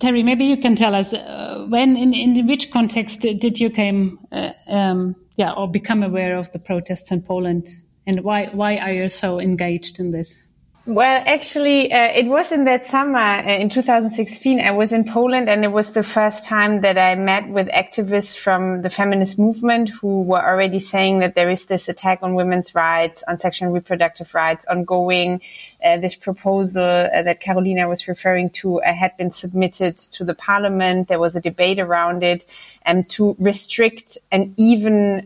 Terry 0.00 0.22
maybe 0.22 0.44
you 0.44 0.56
can 0.56 0.76
tell 0.76 0.94
us 0.94 1.12
uh, 1.12 1.66
when 1.68 1.96
in, 1.96 2.14
in 2.14 2.46
which 2.46 2.70
context 2.70 3.20
did 3.20 3.58
you 3.58 3.68
came 3.68 4.18
uh, 4.30 4.52
um, 4.68 5.16
yeah 5.36 5.52
or 5.52 5.70
become 5.70 6.02
aware 6.02 6.36
of 6.36 6.52
the 6.52 6.58
protests 6.58 7.10
in 7.10 7.22
poland? 7.22 7.68
And 8.06 8.22
why 8.22 8.46
why 8.46 8.78
are 8.78 8.92
you 8.92 9.08
so 9.08 9.38
engaged 9.40 9.98
in 9.98 10.12
this 10.12 10.40
well, 10.88 11.22
actually, 11.26 11.92
uh, 11.92 12.12
it 12.14 12.28
was 12.28 12.50
in 12.50 12.64
that 12.64 12.86
summer 12.86 13.18
uh, 13.18 13.42
in 13.42 13.68
2016. 13.68 14.58
I 14.58 14.70
was 14.70 14.90
in 14.90 15.04
Poland 15.04 15.46
and 15.46 15.62
it 15.62 15.70
was 15.70 15.92
the 15.92 16.02
first 16.02 16.46
time 16.46 16.80
that 16.80 16.96
I 16.96 17.14
met 17.14 17.46
with 17.50 17.68
activists 17.68 18.34
from 18.34 18.80
the 18.80 18.88
feminist 18.88 19.38
movement 19.38 19.90
who 19.90 20.22
were 20.22 20.42
already 20.42 20.80
saying 20.80 21.18
that 21.18 21.34
there 21.34 21.50
is 21.50 21.66
this 21.66 21.90
attack 21.90 22.20
on 22.22 22.34
women's 22.34 22.74
rights, 22.74 23.22
on 23.28 23.36
sexual 23.36 23.66
and 23.66 23.74
reproductive 23.74 24.32
rights 24.32 24.64
ongoing. 24.66 25.42
Uh, 25.84 25.96
this 25.96 26.16
proposal 26.16 26.82
uh, 26.82 27.22
that 27.22 27.38
Carolina 27.40 27.88
was 27.88 28.08
referring 28.08 28.50
to 28.50 28.82
uh, 28.82 28.92
had 28.92 29.16
been 29.16 29.30
submitted 29.30 29.96
to 29.96 30.24
the 30.24 30.34
parliament. 30.34 31.06
There 31.06 31.20
was 31.20 31.36
a 31.36 31.40
debate 31.40 31.78
around 31.78 32.24
it 32.24 32.44
and 32.82 33.08
to 33.10 33.36
restrict 33.38 34.18
an 34.32 34.54
even 34.56 35.24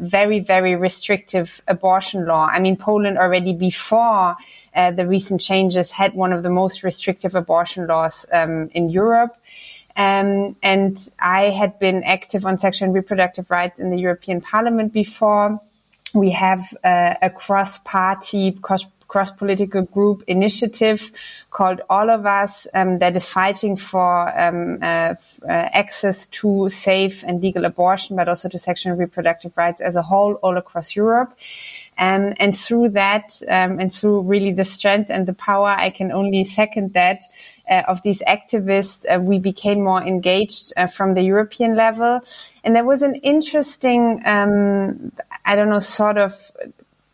very, 0.00 0.40
very 0.40 0.74
restrictive 0.74 1.60
abortion 1.68 2.24
law. 2.24 2.46
I 2.46 2.60
mean, 2.60 2.76
Poland 2.78 3.18
already 3.18 3.52
before 3.52 4.36
uh, 4.74 4.90
the 4.92 5.06
recent 5.06 5.40
changes 5.40 5.90
had 5.90 6.14
one 6.14 6.32
of 6.32 6.42
the 6.42 6.50
most 6.50 6.82
restrictive 6.82 7.34
abortion 7.34 7.86
laws 7.86 8.24
um, 8.32 8.70
in 8.72 8.88
Europe. 8.88 9.36
Um, 9.96 10.56
and 10.62 10.96
I 11.18 11.50
had 11.50 11.78
been 11.78 12.04
active 12.04 12.46
on 12.46 12.58
sexual 12.58 12.86
and 12.86 12.94
reproductive 12.94 13.50
rights 13.50 13.78
in 13.80 13.90
the 13.90 13.98
European 13.98 14.40
Parliament 14.40 14.92
before. 14.92 15.60
We 16.14 16.30
have 16.30 16.74
uh, 16.82 17.14
a 17.20 17.28
cross-party, 17.28 18.52
cross 18.62 18.86
political 19.36 19.82
group 19.82 20.22
initiative 20.26 21.10
called 21.50 21.80
All 21.90 22.10
of 22.10 22.26
Us 22.26 22.66
um, 22.74 22.98
that 23.00 23.16
is 23.16 23.28
fighting 23.28 23.76
for 23.76 24.40
um, 24.40 24.78
uh, 24.80 25.14
uh, 25.42 25.48
access 25.48 26.28
to 26.28 26.68
safe 26.68 27.24
and 27.24 27.42
legal 27.42 27.64
abortion, 27.64 28.16
but 28.16 28.28
also 28.28 28.48
to 28.48 28.58
sexual 28.58 28.92
and 28.92 29.00
reproductive 29.00 29.56
rights 29.56 29.80
as 29.80 29.96
a 29.96 30.02
whole 30.02 30.34
all 30.34 30.56
across 30.56 30.94
Europe. 30.94 31.36
Um, 31.98 32.32
and 32.38 32.56
through 32.56 32.90
that, 32.90 33.42
um, 33.46 33.78
and 33.78 33.92
through 33.92 34.22
really 34.22 34.52
the 34.52 34.64
strength 34.64 35.10
and 35.10 35.26
the 35.26 35.34
power, 35.34 35.68
I 35.68 35.90
can 35.90 36.12
only 36.12 36.44
second 36.44 36.94
that 36.94 37.20
uh, 37.68 37.82
of 37.88 38.02
these 38.02 38.22
activists. 38.22 39.04
Uh, 39.04 39.20
we 39.20 39.38
became 39.38 39.84
more 39.84 40.02
engaged 40.02 40.72
uh, 40.78 40.86
from 40.86 41.12
the 41.12 41.22
European 41.22 41.76
level, 41.76 42.20
and 42.64 42.74
there 42.74 42.86
was 42.86 43.02
an 43.02 43.16
interesting, 43.16 44.22
um, 44.24 45.12
I 45.44 45.56
don't 45.56 45.68
know, 45.68 45.80
sort 45.80 46.16
of 46.16 46.50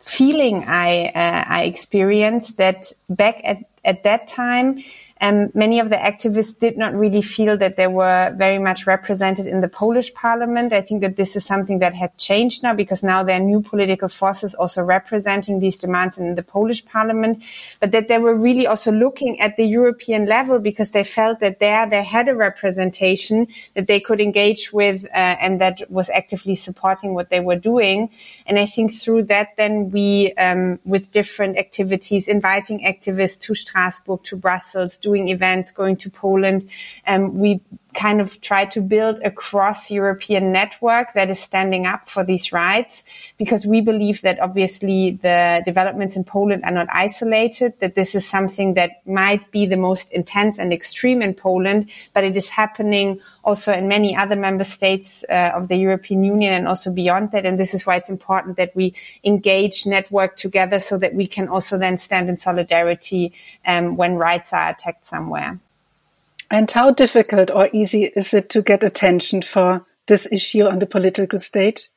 feeling 0.07 0.65
I 0.67 1.07
uh, 1.07 1.45
I 1.49 1.65
experienced 1.65 2.57
that 2.59 2.93
back 3.11 3.41
at 3.45 3.59
at 3.85 4.05
that 4.05 4.29
time 4.29 4.83
um, 5.21 5.51
many 5.55 5.81
of 5.81 5.89
the 5.89 5.97
activists 5.97 6.59
did 6.59 6.77
not 6.77 6.95
really 6.95 7.23
feel 7.23 7.57
that 7.57 7.77
they 7.77 7.87
were 7.87 8.35
very 8.37 8.59
much 8.59 8.87
represented 8.87 9.47
in 9.47 9.61
the 9.61 9.69
Polish 9.69 10.13
parliament. 10.13 10.73
I 10.73 10.83
think 10.83 11.01
that 11.01 11.17
this 11.17 11.37
is 11.37 11.45
something 11.45 11.79
that 11.79 11.95
had 11.95 12.17
changed 12.19 12.63
now 12.63 12.75
because 12.75 13.03
now 13.03 13.23
there 13.23 13.37
are 13.37 13.45
new 13.45 13.63
political 13.63 14.09
forces 14.09 14.55
also 14.55 14.83
representing 14.83 15.61
these 15.61 15.79
demands 15.79 16.19
in 16.19 16.35
the 16.35 16.43
Polish 16.43 16.85
parliament, 16.85 17.43
but 17.81 17.93
that 17.93 18.09
they 18.09 18.19
were 18.19 18.37
really 18.37 18.67
also 18.67 18.93
looking 18.93 19.41
at 19.41 19.57
the 19.57 19.65
European 19.65 20.27
level 20.27 20.59
because 20.59 20.91
they 20.91 21.05
felt 21.05 21.41
that 21.41 21.61
there 21.61 21.89
they 21.89 22.05
had 22.05 22.29
a 22.29 22.35
representation 22.35 23.47
that 23.75 23.87
they 23.87 24.01
could 24.01 24.21
engage 24.21 24.73
with 24.73 25.05
uh, 25.07 25.37
and 25.41 25.61
that 25.61 25.91
was 25.91 26.11
actively 26.11 26.55
supporting 26.55 27.15
what 27.15 27.31
they 27.31 27.41
were 27.41 27.57
doing. 27.57 28.11
And 28.47 28.59
I 28.59 28.67
think 28.67 28.95
through 28.95 29.25
that, 29.25 29.57
then 29.57 29.91
we, 29.91 30.33
um, 30.35 30.79
with 30.85 31.11
different 31.11 31.57
activities, 31.57 32.29
inviting 32.29 32.81
activists 32.81 33.41
to 33.43 33.55
Strasbourg, 33.55 34.23
to 34.25 34.37
Brussels, 34.37 34.99
doing 35.09 35.29
events, 35.37 35.71
going 35.81 35.97
to 36.05 36.09
Poland. 36.11 36.61
Um, 37.07 37.23
we 37.43 37.61
kind 37.97 38.21
of 38.21 38.41
try 38.43 38.67
to 38.67 38.81
build 38.81 39.19
a 39.25 39.31
cross 39.31 39.91
European 39.91 40.53
network 40.53 41.15
that 41.15 41.31
is 41.31 41.41
standing 41.41 41.87
up 41.87 42.09
for 42.09 42.23
these 42.23 42.53
rights 42.53 43.03
because 43.39 43.67
we 43.67 43.81
believe 43.81 44.21
that 44.21 44.39
obviously 44.39 45.19
the 45.23 45.63
developments 45.65 46.15
in 46.15 46.23
Poland 46.23 46.63
are 46.65 46.71
not 46.71 46.87
isolated, 46.93 47.73
that 47.81 47.95
this 47.95 48.15
is 48.15 48.29
something 48.29 48.75
that 48.75 49.05
might 49.07 49.51
be 49.51 49.65
the 49.65 49.77
most 49.77 50.13
intense 50.13 50.59
and 50.59 50.73
extreme 50.73 51.23
in 51.23 51.33
Poland, 51.33 51.89
but 52.13 52.23
it 52.23 52.37
is 52.37 52.51
happening 52.51 53.19
also 53.43 53.73
in 53.73 53.89
many 53.89 54.15
other 54.15 54.37
member 54.37 54.65
states 54.65 55.25
uh, 55.31 55.53
of 55.55 55.69
the 55.69 55.77
European 55.77 56.23
Union 56.23 56.53
and 56.53 56.69
also 56.69 56.93
beyond 56.93 57.33
that. 57.33 57.47
And 57.47 57.59
this 57.59 57.73
is 57.73 57.87
why 57.87 57.97
it's 57.97 58.11
important 58.11 58.59
that 58.59 58.77
we 58.77 58.95
engage, 59.25 59.87
network 59.87 60.37
together 60.37 60.81
so 60.81 60.99
that 60.99 61.15
we 61.15 61.27
can 61.27 61.49
also 61.49 61.79
then 61.79 61.97
stand 61.97 62.29
in 62.29 62.37
solidarity 62.37 63.33
um, 63.65 63.97
when 63.97 64.17
rights 64.17 64.53
are 64.53 64.69
attacked 64.69 65.07
somewhere. 65.07 65.59
And 66.51 66.71
how 66.71 66.93
difficult 66.93 67.51
or 67.51 67.69
easy 67.73 68.05
is 68.05 68.33
it 68.33 68.51
to 68.51 68.63
get 68.63 68.85
attention 68.85 69.43
for 69.43 69.85
this 70.07 70.29
issue 70.31 70.67
on 70.67 70.79
the 70.79 70.87
political 70.87 71.41
stage? 71.41 71.89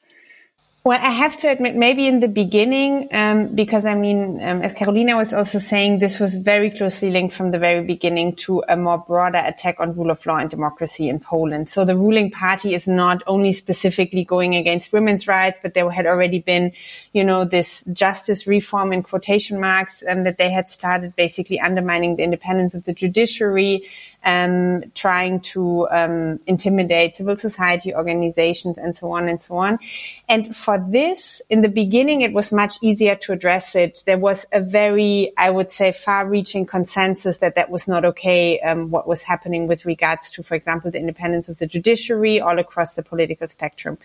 Well, 0.86 0.98
I 1.00 1.12
have 1.12 1.38
to 1.40 1.50
admit, 1.50 1.76
maybe 1.76 2.08
in 2.08 2.22
the 2.22 2.30
beginning, 2.30 3.10
um, 3.12 3.54
because 3.54 3.86
I 3.86 3.96
mean, 3.96 4.42
um, 4.42 4.62
as 4.62 4.74
Carolina 4.74 5.18
was 5.18 5.34
also 5.34 5.60
saying, 5.60 6.00
this 6.00 6.22
was 6.22 6.36
very 6.36 6.72
closely 6.72 7.12
linked 7.12 7.36
from 7.36 7.52
the 7.52 7.60
very 7.60 7.84
beginning 7.84 8.38
to 8.38 8.64
a 8.70 8.78
more 8.78 8.98
broader 8.98 9.40
attack 9.40 9.76
on 9.82 9.94
rule 9.94 10.10
of 10.10 10.26
law 10.26 10.38
and 10.38 10.50
democracy 10.50 11.10
in 11.10 11.20
Poland. 11.20 11.70
So 11.70 11.84
the 11.84 11.98
ruling 11.98 12.32
party 12.32 12.74
is 12.74 12.88
not 12.88 13.22
only 13.28 13.52
specifically 13.52 14.24
going 14.24 14.56
against 14.56 14.94
women's 14.94 15.28
rights, 15.28 15.60
but 15.62 15.74
there 15.74 15.90
had 15.92 16.06
already 16.06 16.40
been, 16.40 16.72
you 17.12 17.26
know, 17.26 17.44
this 17.44 17.84
justice 17.92 18.48
reform 18.48 18.94
in 18.94 19.04
quotation 19.04 19.60
marks 19.60 20.02
um, 20.10 20.24
that 20.24 20.38
they 20.38 20.50
had 20.50 20.70
started 20.70 21.14
basically 21.18 21.60
undermining 21.60 22.16
the 22.16 22.24
independence 22.24 22.74
of 22.74 22.86
the 22.86 22.94
judiciary, 22.94 23.84
um, 24.24 24.84
trying 24.96 25.40
to 25.42 25.88
um, 25.90 26.40
intimidate 26.46 27.16
civil 27.16 27.38
society 27.38 27.94
organizations 27.94 28.78
and 28.78 28.96
so 28.96 29.12
on 29.12 29.30
and 29.30 29.42
so 29.42 29.58
on. 29.58 29.80
And 30.28 30.56
for 30.56 30.84
this, 30.90 31.42
in 31.50 31.62
the 31.62 31.70
beginning, 31.70 32.22
it 32.22 32.34
was 32.34 32.52
much 32.52 32.76
easier 32.82 33.16
to 33.16 33.32
address 33.32 33.76
it. 33.76 34.04
There 34.06 34.18
was 34.18 34.46
a 34.52 34.62
very, 34.62 35.32
I 35.38 35.50
would 35.50 35.72
say, 35.72 35.92
far-reaching 35.92 36.66
consensus 36.66 37.38
that 37.38 37.56
that 37.56 37.70
was 37.70 37.88
not 37.88 38.06
okay. 38.06 38.60
Um, 38.60 38.90
what 38.90 39.08
was 39.08 39.24
happening 39.24 39.68
with 39.68 39.86
regards 39.86 40.30
to, 40.32 40.44
for 40.44 40.56
example, 40.56 40.92
the 40.92 41.00
independence 41.00 41.50
of 41.50 41.58
the 41.58 41.68
judiciary 41.68 42.42
all 42.42 42.60
across 42.60 42.96
the 42.96 43.04
political 43.04 43.48
spectrum. 43.48 43.98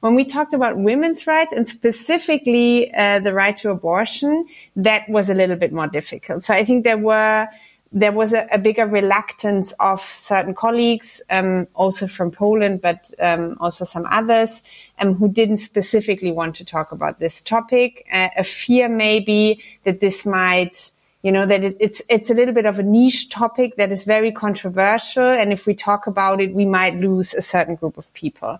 When 0.00 0.14
we 0.14 0.24
talked 0.24 0.52
about 0.52 0.76
women's 0.76 1.26
rights 1.26 1.52
and 1.52 1.68
specifically 1.68 2.92
uh, 2.94 3.20
the 3.20 3.32
right 3.32 3.56
to 3.58 3.70
abortion, 3.70 4.46
that 4.76 5.08
was 5.08 5.30
a 5.30 5.34
little 5.34 5.56
bit 5.56 5.72
more 5.72 5.86
difficult. 5.86 6.42
So 6.42 6.54
I 6.54 6.64
think 6.64 6.84
there 6.84 6.98
were 6.98 7.48
there 7.92 8.12
was 8.12 8.32
a, 8.32 8.48
a, 8.50 8.58
bigger 8.58 8.86
reluctance 8.86 9.72
of 9.72 10.00
certain 10.00 10.54
colleagues, 10.54 11.20
um, 11.28 11.66
also 11.74 12.06
from 12.06 12.30
Poland, 12.30 12.80
but 12.80 13.10
um, 13.20 13.56
also 13.60 13.84
some 13.84 14.06
others, 14.10 14.62
um, 14.98 15.14
who 15.14 15.28
didn't 15.28 15.58
specifically 15.58 16.32
want 16.32 16.56
to 16.56 16.64
talk 16.64 16.92
about 16.92 17.18
this 17.18 17.42
topic. 17.42 18.06
Uh, 18.10 18.28
a 18.36 18.44
fear 18.44 18.88
maybe 18.88 19.62
that 19.84 20.00
this 20.00 20.24
might, 20.24 20.90
you 21.22 21.30
know, 21.30 21.46
that 21.46 21.62
it, 21.62 21.76
it's 21.78 22.02
it's 22.08 22.30
a 22.30 22.34
little 22.34 22.52
bit 22.52 22.66
of 22.66 22.78
a 22.78 22.82
niche 22.82 23.28
topic 23.28 23.76
that 23.76 23.92
is 23.92 24.04
very 24.04 24.32
controversial, 24.32 25.24
and 25.24 25.52
if 25.52 25.66
we 25.66 25.74
talk 25.74 26.06
about 26.06 26.40
it, 26.40 26.52
we 26.52 26.64
might 26.64 26.96
lose 26.96 27.32
a 27.32 27.40
certain 27.40 27.76
group 27.76 27.96
of 27.96 28.12
people, 28.12 28.58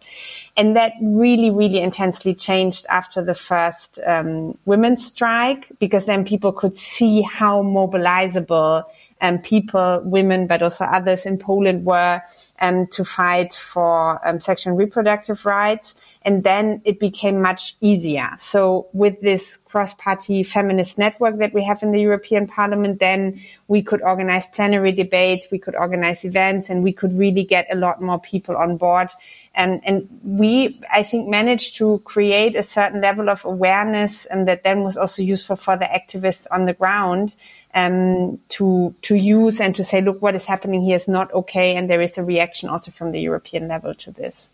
and 0.57 0.77
that 0.77 0.93
really, 1.03 1.51
really 1.51 1.81
intensely 1.81 2.35
changed 2.35 2.87
after 2.89 3.25
the 3.25 3.35
first 3.35 3.99
um, 4.07 4.57
women's 4.65 5.05
strike, 5.05 5.69
because 5.81 6.05
then 6.05 6.25
people 6.25 6.53
could 6.53 6.79
see 6.79 7.23
how 7.23 7.63
mobilizable 7.63 8.85
um, 9.21 9.39
people, 9.39 10.01
women, 10.05 10.47
but 10.47 10.63
also 10.63 10.85
others 10.85 11.27
in 11.27 11.39
Poland 11.39 11.85
were 11.85 12.23
um, 12.63 12.87
to 12.87 13.05
fight 13.05 13.53
for 13.53 14.27
um, 14.27 14.41
sexual 14.41 14.71
and 14.71 14.79
reproductive 14.79 15.45
rights. 15.45 15.97
And 16.23 16.45
then 16.45 16.81
it 16.85 16.99
became 16.99 17.43
much 17.43 17.75
easier. 17.81 18.31
So 18.39 18.89
with 18.93 19.21
this 19.21 19.61
cross-party 19.65 20.45
feminist 20.45 20.97
network 20.97 21.39
that 21.39 21.53
we 21.53 21.65
have 21.65 21.83
in 21.83 21.91
the 21.91 22.01
European 22.01 22.47
Parliament, 22.47 23.01
then 23.01 23.41
we 23.67 23.83
could 23.83 24.01
organize 24.03 24.47
plenary 24.47 24.93
debates, 24.93 25.49
we 25.51 25.59
could 25.59 25.75
organize 25.75 26.25
events, 26.25 26.71
and 26.71 26.83
we 26.83 26.93
could 26.93 27.13
really 27.13 27.45
get 27.45 27.67
a 27.71 27.75
lot 27.75 28.01
more 28.01 28.21
people 28.21 28.57
on 28.57 28.77
board. 28.77 29.09
And, 29.55 29.83
and 29.85 30.09
we, 30.23 30.81
I 30.91 31.03
think, 31.03 31.29
managed 31.29 31.77
to 31.77 31.99
create 32.05 32.57
a 32.57 32.63
certain 32.63 33.03
level 33.03 33.29
of 33.29 33.45
awareness 33.45 34.25
and 34.25 34.49
that 34.49 34.65
then 34.65 34.83
was 34.83 34.97
also 34.97 35.23
useful 35.23 35.57
for 35.57 35.77
the 35.77 35.85
activists 35.85 36.47
on 36.51 36.65
the 36.65 36.73
ground 36.73 37.37
um, 37.75 38.39
to 38.51 38.95
to 39.03 39.15
use 39.15 39.61
and 39.61 39.75
to 39.77 39.85
say, 39.85 40.01
look, 40.01 40.23
what 40.23 40.35
is 40.35 40.47
happening 40.47 40.83
here 40.83 40.97
is 40.97 41.09
not 41.09 41.33
okay, 41.33 41.77
and 41.77 41.89
there 41.89 42.03
is 42.03 42.19
a 42.19 42.25
reaction 42.25 42.69
also 42.69 42.91
from 42.91 43.13
the 43.13 43.21
European 43.21 43.69
level 43.69 43.95
to 43.95 44.11
this. 44.11 44.51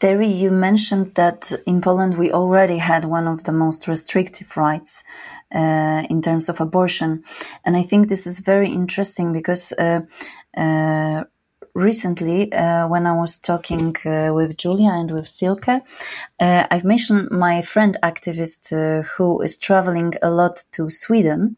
Terry, 0.00 0.28
you 0.28 0.50
mentioned 0.50 1.14
that 1.14 1.52
in 1.66 1.80
Poland 1.80 2.18
we 2.18 2.32
already 2.32 2.78
had 2.78 3.04
one 3.04 3.26
of 3.28 3.44
the 3.44 3.52
most 3.52 3.88
restrictive 3.88 4.56
rights 4.56 5.04
uh, 5.54 6.02
in 6.10 6.22
terms 6.22 6.48
of 6.48 6.60
abortion, 6.60 7.24
and 7.64 7.76
I 7.76 7.82
think 7.82 8.08
this 8.08 8.26
is 8.26 8.40
very 8.40 8.68
interesting 8.68 9.32
because. 9.32 9.72
Uh, 9.72 10.02
uh, 10.56 11.24
recently, 11.74 12.52
uh, 12.52 12.86
when 12.86 13.06
I 13.06 13.12
was 13.12 13.36
talking 13.36 13.96
uh, 14.06 14.32
with 14.32 14.56
Julia 14.56 14.90
and 14.90 15.10
with 15.10 15.26
Silke, 15.26 15.68
uh, 15.68 16.66
I've 16.70 16.84
mentioned 16.84 17.30
my 17.30 17.62
friend 17.62 17.98
activist 18.02 18.72
uh, 18.72 19.02
who 19.02 19.42
is 19.42 19.58
traveling 19.58 20.14
a 20.22 20.30
lot 20.30 20.62
to 20.72 20.88
Sweden, 20.88 21.56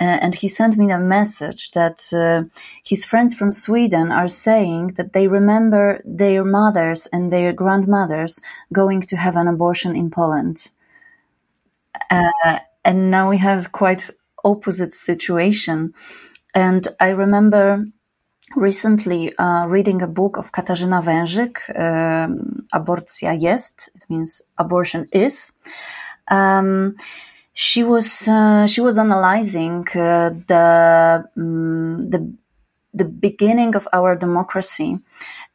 uh, 0.00 0.18
and 0.20 0.34
he 0.34 0.48
sent 0.48 0.76
me 0.76 0.90
a 0.90 0.98
message 0.98 1.70
that 1.72 2.12
uh, 2.12 2.44
his 2.84 3.04
friends 3.04 3.34
from 3.34 3.52
Sweden 3.52 4.10
are 4.10 4.28
saying 4.28 4.88
that 4.96 5.12
they 5.12 5.28
remember 5.28 6.00
their 6.04 6.44
mothers 6.44 7.06
and 7.12 7.32
their 7.32 7.52
grandmothers 7.52 8.40
going 8.72 9.00
to 9.02 9.16
have 9.16 9.36
an 9.36 9.48
abortion 9.48 9.94
in 9.94 10.10
Poland, 10.10 10.68
and 12.84 13.10
now 13.10 13.30
we 13.30 13.38
have 13.38 13.72
quite 13.72 14.10
opposite 14.44 14.92
situation. 14.92 15.94
And 16.54 16.86
I 17.00 17.10
remember 17.10 17.86
recently 18.56 19.36
uh, 19.36 19.66
reading 19.66 20.02
a 20.02 20.06
book 20.06 20.36
of 20.36 20.52
Katarzyna 20.52 21.02
Wężyk, 21.02 21.58
um, 21.76 22.66
Aborcja 22.72 23.32
jest, 23.32 23.90
it 23.94 24.04
means 24.10 24.42
abortion 24.58 25.06
is. 25.12 25.52
Um, 26.28 26.96
she 27.52 27.84
was 27.84 28.28
uh, 28.28 28.66
she 28.66 28.80
was 28.80 28.98
analyzing 28.98 29.86
uh, 29.94 30.30
the 30.46 31.24
um, 31.36 32.00
the 32.00 32.32
the 32.94 33.04
beginning 33.04 33.74
of 33.74 33.88
our 33.92 34.16
democracy 34.16 34.98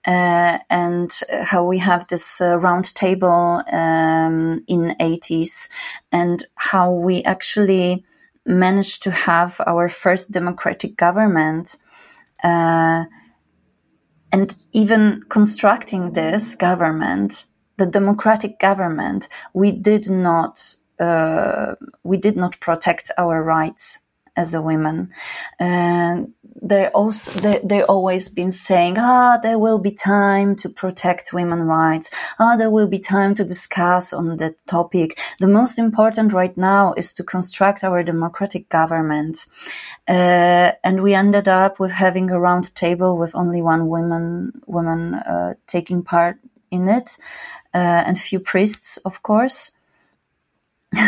uh, 0.08 0.58
and 0.70 1.12
how 1.44 1.64
we 1.64 1.78
have 1.78 2.08
this 2.08 2.42
uh, 2.42 2.58
round 2.58 2.96
table 2.96 3.62
um, 3.72 4.64
in 4.68 4.96
80s 5.00 5.70
and 6.12 6.46
how 6.56 6.92
we 6.92 7.22
actually 7.24 8.04
managed 8.46 9.04
to 9.04 9.12
have 9.12 9.62
our 9.68 9.90
first 9.90 10.32
democratic 10.32 10.96
government 10.98 11.76
uh, 12.44 13.06
and 14.32 14.56
even 14.74 15.24
constructing 15.30 16.14
this 16.14 16.56
government, 16.56 17.46
the 17.78 17.86
democratic 17.86 18.60
government, 18.60 19.28
we 19.54 19.72
did 19.72 20.10
not 20.10 20.76
uh, 21.00 21.76
we 22.04 22.18
did 22.18 22.36
not 22.36 22.60
protect 22.60 23.12
our 23.18 23.44
rights 23.44 24.00
as 24.38 24.54
a 24.54 24.62
woman. 24.62 25.12
And 25.60 26.34
they're 26.62 26.90
also 26.92 27.32
they 27.40 27.60
they 27.64 27.82
always 27.84 28.30
been 28.30 28.52
saying, 28.52 28.96
ah, 28.98 29.38
there 29.42 29.60
will 29.60 29.80
be 29.80 29.92
time 29.92 30.56
to 30.58 30.70
protect 30.70 31.34
women 31.34 31.62
rights. 31.62 32.10
Ah, 32.40 32.56
there 32.56 32.72
will 32.72 32.88
be 32.88 33.00
time 33.00 33.36
to 33.36 33.44
discuss 33.44 34.14
on 34.14 34.38
that 34.38 34.56
topic. 34.66 35.20
The 35.40 35.48
most 35.48 35.78
important 35.78 36.34
right 36.34 36.56
now 36.58 36.94
is 36.98 37.14
to 37.14 37.24
construct 37.24 37.84
our 37.84 38.04
democratic 38.04 38.70
government. 38.70 39.46
Uh, 40.08 40.72
and 40.84 41.04
we 41.04 41.14
ended 41.14 41.48
up 41.48 41.80
with 41.80 41.92
having 41.92 42.32
a 42.32 42.40
round 42.40 42.74
table 42.76 43.18
with 43.18 43.36
only 43.36 43.62
one 43.62 43.88
woman 43.88 44.54
woman 44.66 45.16
uh, 45.16 45.54
taking 45.68 46.04
part 46.04 46.40
in 46.72 46.88
it, 46.88 47.18
uh, 47.74 48.04
and 48.08 48.18
few 48.18 48.40
priests, 48.40 48.98
of 49.06 49.22
course. 49.22 49.72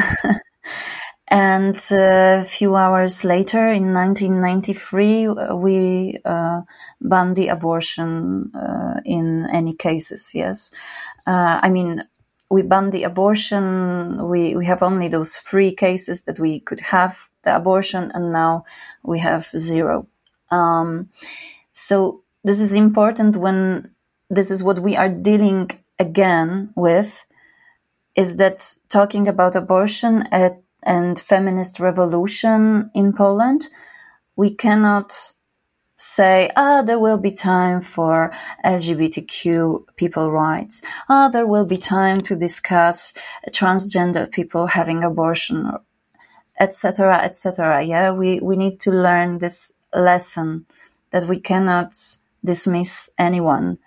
And 1.32 1.76
a 1.92 2.40
uh, 2.40 2.44
few 2.44 2.76
hours 2.76 3.24
later, 3.24 3.70
in 3.70 3.94
1993, 3.94 5.28
we 5.54 6.18
uh, 6.26 6.62
banned 7.00 7.36
the 7.36 7.50
abortion 7.50 8.52
uh, 8.56 9.00
in 9.06 9.48
any 9.54 9.76
cases. 9.76 10.32
Yes, 10.34 10.72
I 11.28 11.70
mean 11.70 12.04
we 12.50 12.64
banned 12.64 12.92
the 12.92 13.04
abortion. 13.04 14.28
We 14.28 14.56
we 14.56 14.66
have 14.66 14.82
only 14.82 15.08
those 15.08 15.38
three 15.38 15.72
cases 15.72 16.24
that 16.24 16.40
we 16.40 16.62
could 16.62 16.80
have 16.80 17.30
the 17.44 17.56
abortion, 17.56 18.12
and 18.16 18.34
now 18.34 18.66
we 19.04 19.20
have 19.20 19.46
zero. 19.56 20.08
Um, 20.50 21.10
so 21.72 22.24
this 22.44 22.60
is 22.60 22.74
important 22.74 23.38
when 23.38 23.94
this 24.32 24.50
is 24.50 24.64
what 24.64 24.80
we 24.80 24.98
are 24.98 25.10
dealing 25.10 25.70
again 26.00 26.74
with. 26.76 27.26
Is 28.16 28.38
that 28.38 28.76
talking 28.90 29.28
about 29.28 29.56
abortion 29.56 30.28
at 30.32 30.64
and 30.84 31.20
feminist 31.20 31.80
revolution 31.80 32.92
in 32.94 33.14
Poland, 33.14 33.70
we 34.36 34.56
cannot 34.56 35.34
say, 35.96 36.50
ah, 36.56 36.82
there 36.82 36.98
will 36.98 37.18
be 37.18 37.32
time 37.32 37.82
for 37.82 38.32
LGBTQ 38.64 39.96
people 39.98 40.32
rights. 40.32 40.82
Ah, 41.10 41.28
there 41.28 41.46
will 41.46 41.66
be 41.66 41.78
time 41.78 42.22
to 42.22 42.38
discuss 42.38 43.14
transgender 43.50 44.32
people 44.32 44.68
having 44.68 45.04
abortion, 45.04 45.70
etc., 46.58 47.18
etc. 47.18 47.84
Yeah, 47.84 48.12
we, 48.14 48.40
we 48.40 48.56
need 48.56 48.80
to 48.82 48.92
learn 48.92 49.40
this 49.40 49.74
lesson 49.94 50.66
that 51.12 51.26
we 51.26 51.40
cannot 51.40 51.94
dismiss 52.46 53.10
anyone 53.18 53.78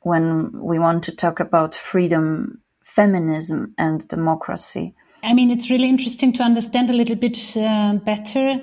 when 0.00 0.50
we 0.52 0.78
want 0.78 1.04
to 1.04 1.14
talk 1.14 1.38
about 1.38 1.76
freedom, 1.76 2.60
feminism, 2.82 3.74
and 3.78 4.06
democracy. 4.08 4.94
I 5.24 5.34
mean, 5.34 5.50
it's 5.50 5.70
really 5.70 5.88
interesting 5.88 6.32
to 6.34 6.42
understand 6.42 6.90
a 6.90 6.92
little 6.92 7.16
bit 7.16 7.56
uh, 7.56 7.94
better 7.94 8.60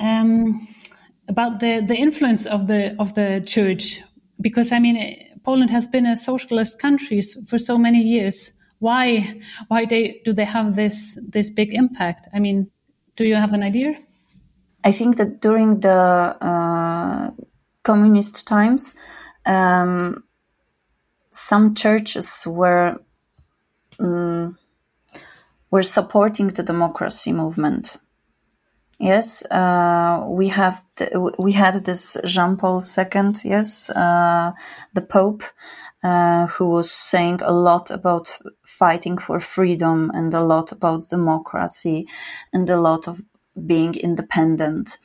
um, 0.00 0.66
about 1.28 1.60
the, 1.60 1.80
the 1.86 1.94
influence 1.94 2.46
of 2.46 2.66
the 2.66 2.96
of 2.98 3.14
the 3.14 3.42
church, 3.46 4.02
because 4.40 4.72
I 4.72 4.78
mean, 4.78 5.16
Poland 5.44 5.70
has 5.70 5.88
been 5.88 6.06
a 6.06 6.16
socialist 6.16 6.78
country 6.78 7.22
for 7.46 7.58
so 7.58 7.78
many 7.78 8.02
years. 8.02 8.52
Why 8.78 9.40
why 9.68 9.84
they 9.84 10.20
do 10.24 10.32
they 10.32 10.44
have 10.46 10.74
this 10.74 11.18
this 11.22 11.50
big 11.50 11.72
impact? 11.74 12.28
I 12.34 12.40
mean, 12.40 12.70
do 13.16 13.24
you 13.24 13.36
have 13.36 13.52
an 13.52 13.62
idea? 13.62 13.96
I 14.84 14.92
think 14.92 15.16
that 15.16 15.40
during 15.40 15.80
the 15.80 16.36
uh, 16.40 17.30
communist 17.82 18.46
times, 18.46 18.96
um, 19.46 20.24
some 21.30 21.74
churches 21.74 22.44
were. 22.46 23.00
Um, 23.98 24.56
we're 25.70 25.82
supporting 25.82 26.48
the 26.48 26.62
democracy 26.62 27.32
movement. 27.32 27.98
Yes, 28.98 29.42
uh, 29.50 30.26
we 30.28 30.48
have 30.48 30.84
we 31.38 31.52
had 31.52 31.84
this 31.86 32.18
Jean 32.26 32.56
Paul 32.58 32.82
II, 32.82 33.32
yes, 33.44 33.88
uh, 33.88 34.52
the 34.92 35.00
Pope, 35.00 35.42
uh, 36.02 36.46
who 36.48 36.68
was 36.68 36.90
saying 36.90 37.40
a 37.42 37.52
lot 37.52 37.90
about 37.90 38.36
fighting 38.62 39.16
for 39.16 39.40
freedom 39.40 40.10
and 40.12 40.34
a 40.34 40.42
lot 40.42 40.70
about 40.70 41.08
democracy 41.08 42.06
and 42.52 42.68
a 42.68 42.80
lot 42.80 43.08
of 43.08 43.22
being 43.66 43.94
independent. 43.94 44.98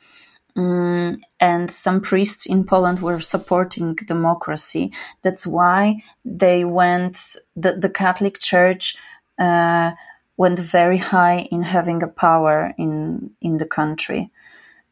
Mm, 0.56 1.20
and 1.38 1.70
some 1.70 2.00
priests 2.00 2.46
in 2.46 2.64
Poland 2.64 3.00
were 3.00 3.20
supporting 3.20 3.94
democracy. 3.94 4.92
That's 5.22 5.46
why 5.46 6.02
they 6.24 6.64
went, 6.64 7.36
the, 7.54 7.74
the 7.74 7.90
Catholic 7.90 8.40
Church 8.40 8.96
uh, 9.38 9.92
went 10.36 10.58
very 10.58 10.98
high 10.98 11.48
in 11.50 11.62
having 11.62 12.02
a 12.02 12.08
power 12.08 12.74
in 12.78 13.30
in 13.40 13.58
the 13.58 13.66
country. 13.66 14.30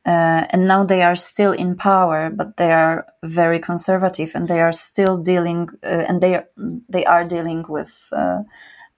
Uh, 0.07 0.45
and 0.51 0.67
now 0.69 0.85
they 0.85 1.03
are 1.03 1.17
still 1.17 1.53
in 1.53 1.77
power, 1.77 2.31
but 2.31 2.57
they 2.57 2.73
are 2.73 3.07
very 3.23 3.59
conservative, 3.59 4.33
and 4.35 4.49
they 4.49 4.61
are 4.61 4.73
still 4.73 5.17
dealing, 5.19 5.69
uh, 5.83 6.05
and 6.09 6.21
they 6.21 6.35
are 6.35 6.49
they 6.89 7.05
are 7.07 7.25
dealing 7.25 7.65
with 7.69 8.09
uh, 8.13 8.43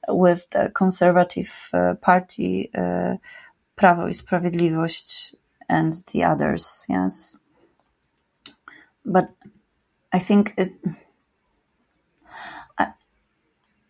with 0.09 0.49
the 0.51 0.71
conservative 0.75 1.69
uh, 1.73 1.95
party, 2.03 2.71
uh, 2.75 3.17
Prawo 3.77 4.09
i 4.09 4.13
Sprawiedliwość, 4.13 5.35
and 5.69 5.95
the 6.13 6.25
others. 6.25 6.87
Yes, 6.89 7.39
but 9.05 9.31
I 10.13 10.19
think 10.19 10.55
it 10.59 10.73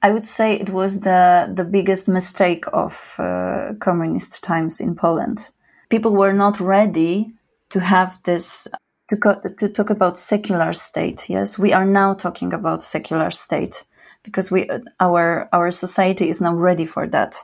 I 0.07 0.13
would 0.13 0.25
say 0.25 0.55
it 0.55 0.71
was 0.71 1.01
the 1.01 1.51
the 1.53 1.65
biggest 1.65 2.09
mistake 2.09 2.65
of 2.73 3.17
uh, 3.19 3.73
communist 3.81 4.45
times 4.45 4.81
in 4.81 4.95
Poland. 4.95 5.51
People 5.89 6.15
were 6.15 6.33
not 6.33 6.61
ready 6.61 7.33
to 7.71 7.81
have 7.81 8.21
this 8.23 8.69
to, 9.11 9.17
co- 9.17 9.41
to 9.59 9.69
talk 9.69 9.91
about 9.91 10.19
secular 10.19 10.73
state. 10.75 11.29
Yes, 11.29 11.59
we 11.59 11.73
are 11.73 11.85
now 11.85 12.15
talking 12.15 12.53
about 12.53 12.83
secular 12.83 13.33
state 13.33 13.85
because 14.23 14.53
we 14.53 14.71
our 15.01 15.49
our 15.53 15.73
society 15.73 16.29
is 16.29 16.41
now 16.41 16.55
ready 16.55 16.87
for 16.87 17.09
that, 17.09 17.37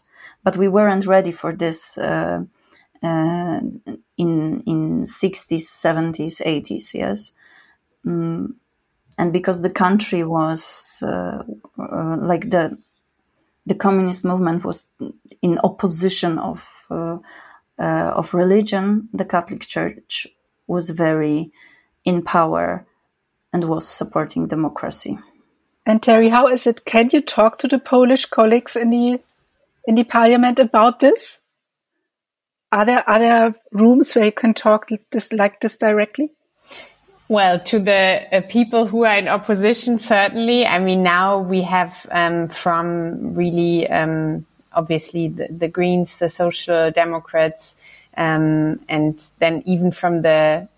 but 0.44 0.57
we 0.57 0.68
weren't 0.68 1.07
ready 1.07 1.33
for 1.33 1.57
this 1.57 1.98
uh, 1.98 2.44
uh, 3.03 3.61
in 4.16 4.62
in 4.66 5.05
sixties, 5.07 5.68
seventies, 5.68 6.40
eighties. 6.44 6.94
Yes. 6.94 7.33
Mm. 8.07 8.55
And 9.18 9.33
because 9.33 9.61
the 9.61 9.70
country 9.70 10.25
was 10.25 11.03
uh, 11.07 11.42
uh, 11.79 12.16
like 12.18 12.51
the 12.51 12.77
the 13.64 13.75
communist 13.75 14.25
movement 14.25 14.64
was 14.64 14.90
in 15.40 15.59
opposition 15.62 16.38
of 16.38 16.87
uh, 16.90 17.18
uh, 17.79 18.12
of 18.16 18.35
religion, 18.35 19.09
the 19.12 19.25
Catholic 19.25 19.61
Church 19.62 20.27
was 20.66 20.90
very 20.90 21.53
in 22.05 22.22
power 22.22 22.87
and 23.53 23.68
was 23.68 23.87
supporting 23.87 24.48
democracy. 24.48 25.18
And 25.85 26.03
Terry, 26.03 26.29
how 26.29 26.48
is 26.48 26.66
it? 26.66 26.85
Can 26.85 27.11
you 27.12 27.20
talk 27.20 27.59
to 27.59 27.68
the 27.68 27.79
Polish 27.79 28.27
colleagues 28.27 28.77
in 28.77 28.90
the 28.90 29.20
in 29.87 29.94
the 29.96 30.05
parliament 30.05 30.59
about 30.59 31.01
this? 31.01 31.40
Are 32.70 32.87
there 32.87 33.05
other 33.07 33.55
rooms 33.72 34.14
where 34.14 34.27
you 34.27 34.33
can 34.33 34.55
talk 34.55 34.87
this 35.11 35.33
like 35.33 35.61
this 35.61 35.77
directly? 35.77 36.33
Well, 37.33 37.61
to 37.61 37.79
the 37.79 38.29
uh, 38.31 38.42
people 38.42 38.85
who 38.85 39.07
are 39.07 39.16
in 39.16 39.27
opposition, 39.27 39.99
certainly. 39.99 40.66
I 40.66 40.79
mean, 40.79 41.03
now 41.03 41.38
we 41.38 41.62
have 41.62 42.07
um, 42.11 42.49
from 42.49 43.33
really 43.35 43.88
um, 43.88 44.45
obviously 44.75 45.29
the, 45.29 45.49
the, 45.49 45.68
Greens, 45.68 46.18
the 46.18 46.29
Social 46.29 46.90
Democrats, 46.90 47.75
um, 48.18 48.81
and 48.87 49.18
then 49.38 49.62
even 49.64 49.92
from 49.92 50.21
the 50.21 50.68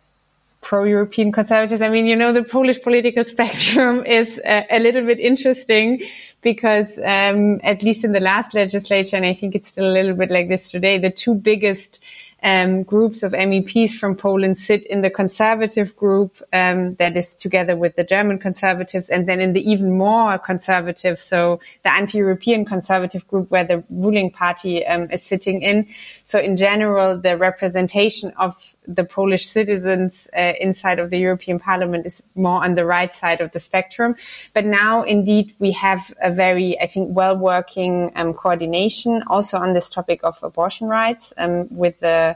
pro-European 0.60 1.32
conservatives. 1.32 1.82
I 1.82 1.88
mean, 1.88 2.06
you 2.06 2.14
know, 2.14 2.32
the 2.32 2.44
Polish 2.44 2.80
political 2.80 3.24
spectrum 3.34 4.06
is 4.06 4.40
a, 4.44 4.64
a 4.70 4.78
little 4.78 5.04
bit 5.04 5.18
interesting 5.18 6.04
because, 6.40 6.96
um, 6.98 7.58
at 7.64 7.82
least 7.82 8.04
in 8.04 8.12
the 8.12 8.20
last 8.20 8.54
legislature, 8.54 9.16
and 9.16 9.26
I 9.26 9.34
think 9.34 9.56
it's 9.56 9.70
still 9.70 9.90
a 9.90 9.92
little 9.92 10.14
bit 10.14 10.30
like 10.30 10.46
this 10.46 10.70
today, 10.70 10.98
the 10.98 11.10
two 11.10 11.34
biggest 11.34 12.00
um, 12.44 12.82
groups 12.82 13.22
of 13.22 13.32
MEPs 13.32 13.92
from 13.92 14.14
Poland 14.14 14.58
sit 14.58 14.86
in 14.86 15.00
the 15.00 15.08
conservative 15.08 15.96
group 15.96 16.42
um, 16.52 16.94
that 16.96 17.16
is 17.16 17.34
together 17.34 17.74
with 17.74 17.96
the 17.96 18.04
German 18.04 18.38
conservatives, 18.38 19.08
and 19.08 19.26
then 19.26 19.40
in 19.40 19.54
the 19.54 19.68
even 19.68 19.96
more 19.96 20.38
conservative, 20.38 21.18
so 21.18 21.58
the 21.82 21.90
anti-European 21.90 22.66
conservative 22.66 23.26
group 23.28 23.50
where 23.50 23.64
the 23.64 23.82
ruling 23.88 24.30
party 24.30 24.86
um, 24.86 25.10
is 25.10 25.22
sitting 25.22 25.62
in. 25.62 25.88
So 26.26 26.38
in 26.38 26.56
general, 26.56 27.18
the 27.18 27.38
representation 27.38 28.30
of 28.38 28.76
the 28.86 29.04
Polish 29.04 29.46
citizens 29.46 30.28
uh, 30.36 30.52
inside 30.60 30.98
of 30.98 31.08
the 31.08 31.18
European 31.18 31.58
Parliament 31.58 32.04
is 32.04 32.22
more 32.34 32.62
on 32.62 32.74
the 32.74 32.84
right 32.84 33.14
side 33.14 33.40
of 33.40 33.52
the 33.52 33.60
spectrum. 33.60 34.16
But 34.52 34.66
now, 34.66 35.02
indeed, 35.02 35.54
we 35.58 35.72
have 35.72 36.12
a 36.20 36.30
very, 36.30 36.78
I 36.78 36.88
think, 36.88 37.16
well-working 37.16 38.12
um, 38.16 38.34
coordination 38.34 39.22
also 39.28 39.56
on 39.56 39.72
this 39.72 39.88
topic 39.88 40.20
of 40.22 40.38
abortion 40.42 40.88
rights 40.88 41.32
um, 41.38 41.68
with 41.74 42.00
the 42.00 42.33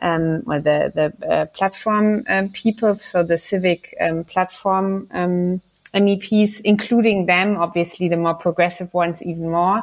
um, 0.00 0.42
or 0.46 0.60
the 0.60 0.92
the 0.94 1.26
uh, 1.26 1.46
platform 1.46 2.24
um, 2.28 2.48
people, 2.50 2.96
so 2.98 3.22
the 3.22 3.38
civic 3.38 3.94
um, 4.00 4.24
platform 4.24 5.08
um, 5.12 5.60
MEPs, 5.94 6.60
including 6.64 7.26
them, 7.26 7.56
obviously 7.56 8.08
the 8.08 8.16
more 8.16 8.34
progressive 8.34 8.92
ones 8.94 9.22
even 9.22 9.50
more, 9.50 9.82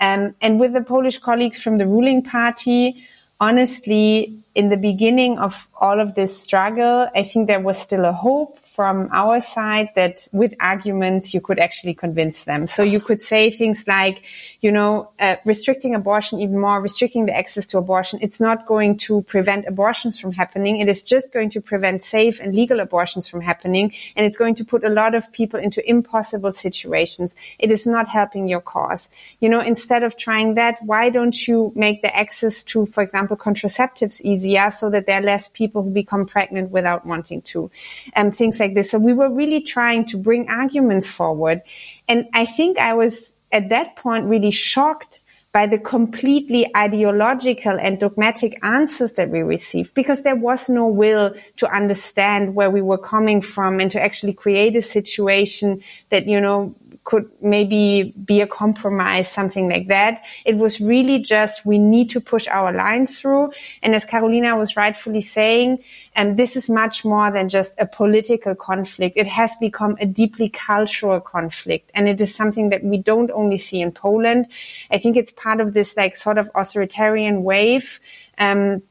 um, 0.00 0.34
and 0.40 0.60
with 0.60 0.72
the 0.72 0.82
Polish 0.82 1.18
colleagues 1.18 1.62
from 1.62 1.78
the 1.78 1.86
ruling 1.86 2.22
party. 2.22 3.04
Honestly, 3.38 4.38
in 4.56 4.70
the 4.70 4.76
beginning 4.78 5.38
of 5.38 5.68
all 5.78 6.00
of 6.00 6.14
this 6.14 6.32
struggle, 6.40 7.10
I 7.14 7.24
think 7.24 7.46
there 7.46 7.60
was 7.60 7.78
still 7.78 8.06
a 8.06 8.12
hope 8.12 8.58
from 8.58 9.10
our 9.12 9.38
side 9.42 9.90
that 9.96 10.26
with 10.32 10.54
arguments 10.60 11.34
you 11.34 11.42
could 11.42 11.58
actually 11.58 11.92
convince 11.92 12.44
them. 12.44 12.66
So 12.66 12.82
you 12.82 12.98
could 12.98 13.22
say 13.22 13.50
things 13.50 13.86
like, 13.86 14.24
you 14.62 14.72
know, 14.72 15.10
uh, 15.20 15.36
restricting 15.44 15.94
abortion 15.94 16.40
even 16.40 16.58
more, 16.58 16.80
restricting 16.80 17.26
the 17.26 17.36
access 17.36 17.66
to 17.68 17.78
abortion. 17.78 18.18
It's 18.22 18.40
not 18.40 18.66
going 18.66 18.96
to 19.08 19.20
prevent 19.22 19.66
abortions 19.66 20.18
from 20.18 20.32
happening. 20.32 20.80
It 20.80 20.88
is 20.88 21.02
just 21.02 21.34
going 21.34 21.50
to 21.50 21.60
prevent 21.60 22.02
safe 22.02 22.40
and 22.40 22.56
legal 22.56 22.80
abortions 22.80 23.28
from 23.28 23.42
happening. 23.42 23.92
And 24.16 24.24
it's 24.24 24.38
going 24.38 24.54
to 24.54 24.64
put 24.64 24.84
a 24.84 24.88
lot 24.88 25.14
of 25.14 25.30
people 25.32 25.60
into 25.60 25.86
impossible 25.86 26.52
situations. 26.52 27.36
It 27.58 27.70
is 27.70 27.86
not 27.86 28.08
helping 28.08 28.48
your 28.48 28.62
cause. 28.62 29.10
You 29.38 29.50
know, 29.50 29.60
instead 29.60 30.02
of 30.02 30.16
trying 30.16 30.54
that, 30.54 30.78
why 30.82 31.10
don't 31.10 31.46
you 31.46 31.72
make 31.76 32.00
the 32.00 32.16
access 32.16 32.64
to, 32.64 32.86
for 32.86 33.02
example, 33.02 33.36
contraceptives 33.36 34.22
easier 34.46 34.70
so 34.70 34.90
that 34.90 35.06
there 35.06 35.20
are 35.20 35.24
less 35.24 35.48
people 35.48 35.82
who 35.82 35.90
become 35.90 36.26
pregnant 36.26 36.70
without 36.70 37.06
wanting 37.06 37.40
to? 37.42 37.70
And 38.12 38.28
um, 38.28 38.32
things 38.32 38.60
like 38.60 38.66
like 38.66 38.74
this. 38.74 38.90
So 38.90 38.98
we 38.98 39.12
were 39.12 39.32
really 39.32 39.62
trying 39.62 40.04
to 40.06 40.18
bring 40.18 40.48
arguments 40.48 41.08
forward. 41.08 41.62
And 42.08 42.28
I 42.34 42.46
think 42.46 42.78
I 42.78 42.94
was 42.94 43.34
at 43.52 43.68
that 43.68 43.96
point 43.96 44.26
really 44.26 44.50
shocked 44.50 45.20
by 45.52 45.66
the 45.66 45.78
completely 45.78 46.66
ideological 46.76 47.78
and 47.80 47.98
dogmatic 47.98 48.58
answers 48.62 49.14
that 49.14 49.30
we 49.30 49.40
received 49.40 49.94
because 49.94 50.22
there 50.22 50.36
was 50.36 50.68
no 50.68 50.86
will 50.86 51.34
to 51.56 51.74
understand 51.74 52.54
where 52.54 52.70
we 52.70 52.82
were 52.82 52.98
coming 52.98 53.40
from 53.40 53.80
and 53.80 53.90
to 53.90 54.02
actually 54.02 54.34
create 54.34 54.76
a 54.76 54.82
situation 54.82 55.82
that, 56.10 56.26
you 56.26 56.40
know, 56.40 56.74
could 57.06 57.30
maybe 57.40 58.12
be 58.24 58.40
a 58.40 58.48
compromise, 58.48 59.30
something 59.30 59.68
like 59.68 59.86
that. 59.86 60.24
It 60.44 60.56
was 60.56 60.80
really 60.80 61.20
just, 61.20 61.64
we 61.64 61.78
need 61.78 62.10
to 62.10 62.20
push 62.20 62.48
our 62.48 62.72
line 62.72 63.06
through. 63.06 63.52
And 63.80 63.94
as 63.94 64.04
Carolina 64.04 64.56
was 64.56 64.76
rightfully 64.76 65.20
saying, 65.20 65.84
um, 66.16 66.34
this 66.34 66.56
is 66.56 66.68
much 66.68 67.04
more 67.04 67.30
than 67.30 67.48
just 67.48 67.80
a 67.80 67.86
political 67.86 68.56
conflict. 68.56 69.16
It 69.16 69.28
has 69.28 69.54
become 69.60 69.96
a 70.00 70.06
deeply 70.06 70.48
cultural 70.48 71.20
conflict. 71.20 71.92
And 71.94 72.08
it 72.08 72.20
is 72.20 72.34
something 72.34 72.70
that 72.70 72.82
we 72.82 72.98
don't 72.98 73.30
only 73.30 73.58
see 73.58 73.80
in 73.80 73.92
Poland. 73.92 74.48
I 74.90 74.98
think 74.98 75.16
it's 75.16 75.30
part 75.30 75.60
of 75.60 75.74
this 75.74 75.96
like 75.96 76.16
sort 76.16 76.38
of 76.38 76.50
authoritarian 76.56 77.44
wave. 77.44 78.00
Um, 78.36 78.82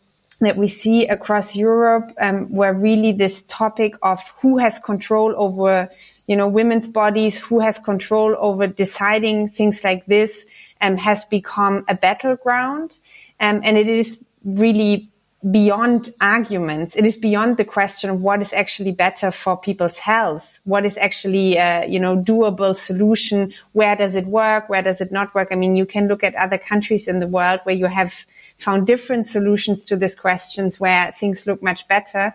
that 0.41 0.58
we 0.58 0.67
see 0.67 1.08
across 1.08 1.56
Europe, 1.56 2.12
um, 2.19 2.54
where 2.54 2.73
really 2.73 3.13
this 3.13 3.43
topic 3.43 3.95
of 4.01 4.19
who 4.41 4.58
has 4.58 4.80
control 4.80 5.34
over 5.38 5.89
you 6.27 6.35
know, 6.35 6.47
women's 6.47 6.88
bodies, 6.88 7.39
who 7.39 7.59
has 7.59 7.79
control 7.79 8.35
over 8.39 8.67
deciding 8.67 9.49
things 9.49 9.83
like 9.83 10.05
this, 10.05 10.45
um, 10.81 10.97
has 10.97 11.25
become 11.25 11.85
a 11.88 11.95
battleground. 11.95 12.97
Um, 13.39 13.61
and 13.63 13.77
it 13.77 13.88
is 13.88 14.23
really 14.43 15.09
beyond 15.51 16.09
arguments. 16.21 16.95
It 16.95 17.05
is 17.05 17.17
beyond 17.17 17.57
the 17.57 17.65
question 17.65 18.09
of 18.09 18.21
what 18.21 18.41
is 18.41 18.51
actually 18.51 18.91
better 18.91 19.29
for 19.29 19.55
people's 19.57 19.99
health. 19.99 20.59
What 20.63 20.85
is 20.85 20.97
actually, 20.97 21.59
uh, 21.59 21.85
you 21.85 21.99
know, 21.99 22.17
doable 22.17 22.75
solution? 22.75 23.53
Where 23.73 23.95
does 23.95 24.15
it 24.15 24.25
work? 24.25 24.69
Where 24.69 24.81
does 24.81 25.01
it 25.01 25.11
not 25.11 25.35
work? 25.35 25.49
I 25.51 25.55
mean, 25.55 25.75
you 25.75 25.85
can 25.85 26.07
look 26.07 26.23
at 26.23 26.33
other 26.35 26.57
countries 26.57 27.07
in 27.07 27.19
the 27.19 27.27
world 27.27 27.59
where 27.63 27.75
you 27.75 27.85
have 27.85 28.25
found 28.57 28.88
different 28.88 29.27
solutions 29.27 29.85
to 29.85 29.97
these 29.97 30.15
questions 30.15 30.79
where 30.79 31.11
things 31.11 31.45
look 31.45 31.61
much 31.61 31.88
better. 31.88 32.33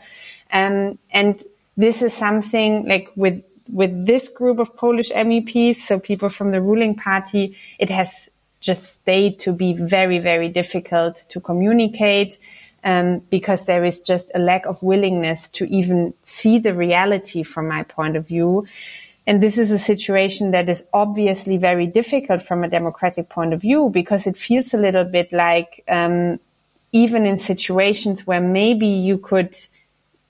Um, 0.52 0.98
and 1.10 1.42
this 1.76 2.02
is 2.02 2.12
something 2.12 2.86
like 2.86 3.10
with 3.16 3.42
with 3.72 4.06
this 4.06 4.28
group 4.28 4.58
of 4.58 4.76
Polish 4.76 5.10
MEPs, 5.10 5.76
so 5.76 5.98
people 5.98 6.28
from 6.28 6.50
the 6.50 6.60
ruling 6.60 6.94
party, 6.94 7.56
it 7.78 7.90
has 7.90 8.30
just 8.60 8.94
stayed 8.94 9.38
to 9.40 9.52
be 9.52 9.72
very, 9.72 10.18
very 10.18 10.48
difficult 10.48 11.16
to 11.30 11.40
communicate. 11.40 12.38
Um, 12.82 13.18
because 13.28 13.66
there 13.66 13.84
is 13.84 14.00
just 14.00 14.30
a 14.34 14.38
lack 14.38 14.64
of 14.64 14.82
willingness 14.82 15.50
to 15.50 15.66
even 15.66 16.14
see 16.24 16.58
the 16.58 16.74
reality 16.74 17.42
from 17.42 17.68
my 17.68 17.82
point 17.82 18.16
of 18.16 18.26
view. 18.26 18.66
And 19.26 19.42
this 19.42 19.58
is 19.58 19.70
a 19.70 19.78
situation 19.78 20.52
that 20.52 20.66
is 20.68 20.86
obviously 20.94 21.58
very 21.58 21.86
difficult 21.86 22.40
from 22.40 22.64
a 22.64 22.68
democratic 22.68 23.28
point 23.28 23.52
of 23.52 23.60
view 23.60 23.90
because 23.90 24.26
it 24.26 24.36
feels 24.36 24.72
a 24.72 24.78
little 24.78 25.04
bit 25.04 25.30
like, 25.30 25.84
um, 25.88 26.40
even 26.92 27.26
in 27.26 27.36
situations 27.36 28.26
where 28.26 28.40
maybe 28.40 28.86
you 28.86 29.18
could, 29.18 29.54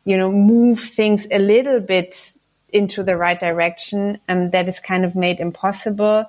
you 0.05 0.19
know, 0.19 0.33
move 0.33 0.81
things 0.81 1.29
a 1.31 1.39
little 1.39 1.79
bit 1.79 2.35
into 2.73 3.03
the 3.03 3.17
right 3.17 3.39
direction. 3.39 4.19
Um, 4.29 4.51
that 4.51 4.69
is 4.69 4.81
kind 4.81 5.05
of 5.05 5.15
made 5.15 5.41
impossible. 5.41 6.27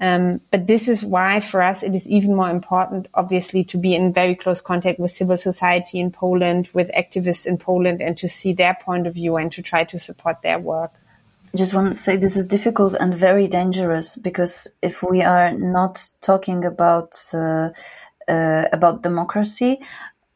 Um, 0.00 0.40
but 0.50 0.66
this 0.66 0.88
is 0.88 1.04
why 1.04 1.38
for 1.38 1.62
us 1.62 1.84
it 1.84 1.94
is 1.94 2.08
even 2.08 2.34
more 2.34 2.50
important, 2.50 3.06
obviously, 3.14 3.62
to 3.64 3.78
be 3.78 3.94
in 3.94 4.12
very 4.12 4.34
close 4.34 4.60
contact 4.60 4.98
with 4.98 5.12
civil 5.12 5.38
society 5.38 6.00
in 6.00 6.10
Poland, 6.10 6.68
with 6.74 6.90
activists 6.90 7.46
in 7.46 7.56
Poland, 7.56 8.02
and 8.02 8.18
to 8.18 8.28
see 8.28 8.52
their 8.52 8.76
point 8.82 9.06
of 9.06 9.14
view 9.14 9.36
and 9.36 9.52
to 9.52 9.62
try 9.62 9.84
to 9.84 10.00
support 10.00 10.42
their 10.42 10.58
work. 10.58 10.90
Just 11.54 11.72
want 11.72 11.86
to 11.88 11.94
say 11.94 12.16
this 12.16 12.36
is 12.36 12.46
difficult 12.46 12.94
and 12.98 13.14
very 13.14 13.46
dangerous 13.46 14.16
because 14.16 14.66
if 14.82 15.02
we 15.02 15.22
are 15.22 15.52
not 15.52 16.02
talking 16.20 16.64
about 16.64 17.14
uh, 17.32 17.68
uh, 18.26 18.64
about 18.72 19.02
democracy, 19.02 19.78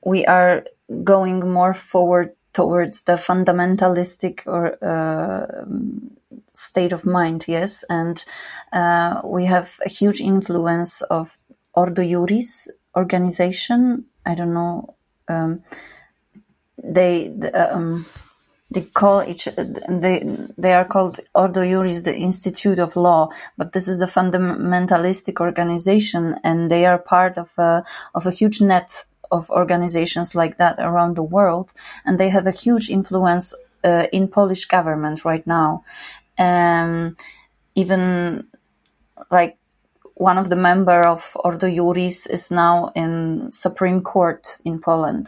we 0.05 0.27
are 0.27 0.65
going 1.03 1.41
more 1.51 1.75
forward 1.75 2.37
towards 2.57 3.03
the 3.03 3.17
fundamentalistic 3.17 4.47
or 4.47 4.83
uh, 4.83 5.47
state 6.55 6.93
of 6.95 7.05
mind, 7.05 7.45
yes, 7.47 7.85
and 7.91 8.25
uh, 8.73 9.21
we 9.25 9.45
have 9.45 9.79
a 9.85 9.91
huge 9.91 10.23
influence 10.23 11.03
of 11.03 11.37
Ordo 11.75 12.03
Iuris 12.03 12.69
organization. 12.97 14.07
I 14.25 14.35
don't 14.35 14.55
know. 14.55 14.97
Um, 15.29 15.63
they 16.83 17.29
um, 17.53 18.07
they 18.71 18.83
call 19.01 19.23
each 19.23 19.49
they 19.89 20.25
they 20.57 20.73
are 20.73 20.87
called 20.87 21.21
Ordo 21.35 21.61
Iuris, 21.61 22.05
the 22.05 22.17
Institute 22.17 22.79
of 22.79 22.97
Law, 22.97 23.29
but 23.59 23.73
this 23.75 23.87
is 23.87 23.99
the 23.99 24.07
fundamentalistic 24.07 25.41
organization, 25.41 26.37
and 26.43 26.71
they 26.71 26.87
are 26.87 26.99
part 26.99 27.37
of 27.37 27.53
a 27.59 27.85
of 28.15 28.25
a 28.25 28.31
huge 28.31 28.63
net 28.63 29.05
of 29.31 29.51
organizations 29.51 30.35
like 30.35 30.59
that 30.59 30.77
around 30.79 31.17
the 31.17 31.23
world, 31.23 31.73
and 32.05 32.19
they 32.19 32.29
have 32.29 32.47
a 32.47 32.51
huge 32.51 32.91
influence 32.91 33.55
uh, 33.85 34.07
in 34.13 34.29
Polish 34.29 34.65
government 34.67 35.25
right 35.25 35.47
now. 35.47 35.85
Um, 36.39 37.17
even 37.75 38.47
like 39.31 39.57
one 40.15 40.39
of 40.39 40.51
the 40.51 40.57
member 40.57 41.07
of 41.07 41.37
Ordo 41.37 41.69
Iuris 41.69 42.29
is 42.31 42.51
now 42.51 42.91
in 42.95 43.53
Supreme 43.53 44.01
Court 44.01 44.59
in 44.65 44.81
Poland. 44.81 45.27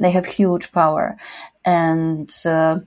They 0.00 0.10
have 0.10 0.26
huge 0.26 0.72
power 0.72 1.16
and 1.64 2.28
uh, 2.44 2.80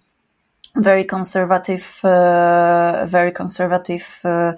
very 0.78 1.04
conservative, 1.04 2.00
uh, 2.04 3.06
very 3.06 3.32
conservative 3.32 4.20
uh, 4.24 4.54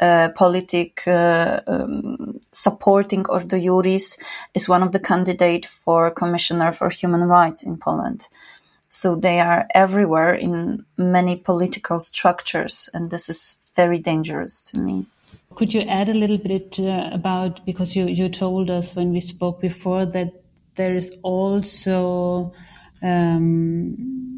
uh 0.00 0.28
politic 0.34 1.02
uh, 1.06 1.60
um, 1.66 2.40
supporting 2.52 3.26
Ordo 3.28 3.56
Iuris 3.56 4.18
is 4.54 4.68
one 4.68 4.82
of 4.82 4.92
the 4.92 5.00
candidates 5.00 5.68
for 5.68 6.10
commissioner 6.10 6.72
for 6.72 6.90
human 6.90 7.24
rights 7.24 7.62
in 7.62 7.76
Poland. 7.76 8.28
So 8.88 9.16
they 9.16 9.40
are 9.40 9.66
everywhere 9.74 10.34
in 10.34 10.84
many 10.98 11.36
political 11.36 12.00
structures, 12.00 12.90
and 12.92 13.10
this 13.10 13.28
is 13.28 13.56
very 13.74 13.98
dangerous 13.98 14.60
to 14.62 14.78
me. 14.78 15.06
Could 15.54 15.72
you 15.72 15.80
add 15.82 16.08
a 16.08 16.14
little 16.14 16.38
bit 16.38 16.78
uh, 16.78 17.10
about 17.12 17.64
because 17.64 17.96
you 17.96 18.06
you 18.06 18.28
told 18.28 18.70
us 18.70 18.94
when 18.94 19.12
we 19.12 19.20
spoke 19.20 19.60
before 19.60 20.04
that 20.06 20.32
there 20.74 20.96
is 20.96 21.12
also 21.22 22.52
um, 23.02 24.31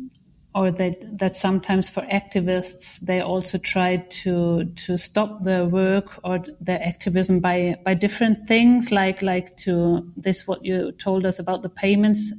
or 0.55 0.71
that 0.71 1.19
that 1.19 1.37
sometimes 1.37 1.90
for 1.90 2.03
activists 2.03 3.01
they 3.01 3.21
also 3.21 3.59
try 3.59 3.97
to 3.97 4.64
to 4.77 4.97
stop 4.97 5.43
their 5.43 5.64
work 5.64 6.19
or 6.23 6.38
their 6.61 6.81
activism 6.83 7.40
by 7.40 7.77
by 7.85 7.93
different 7.95 8.47
things 8.47 8.93
like 8.93 9.21
like 9.21 9.57
to 9.57 10.09
this 10.17 10.47
what 10.47 10.64
you 10.64 10.93
told 10.93 11.27
us 11.27 11.38
about 11.38 11.62
the 11.62 11.69
payments. 11.69 12.33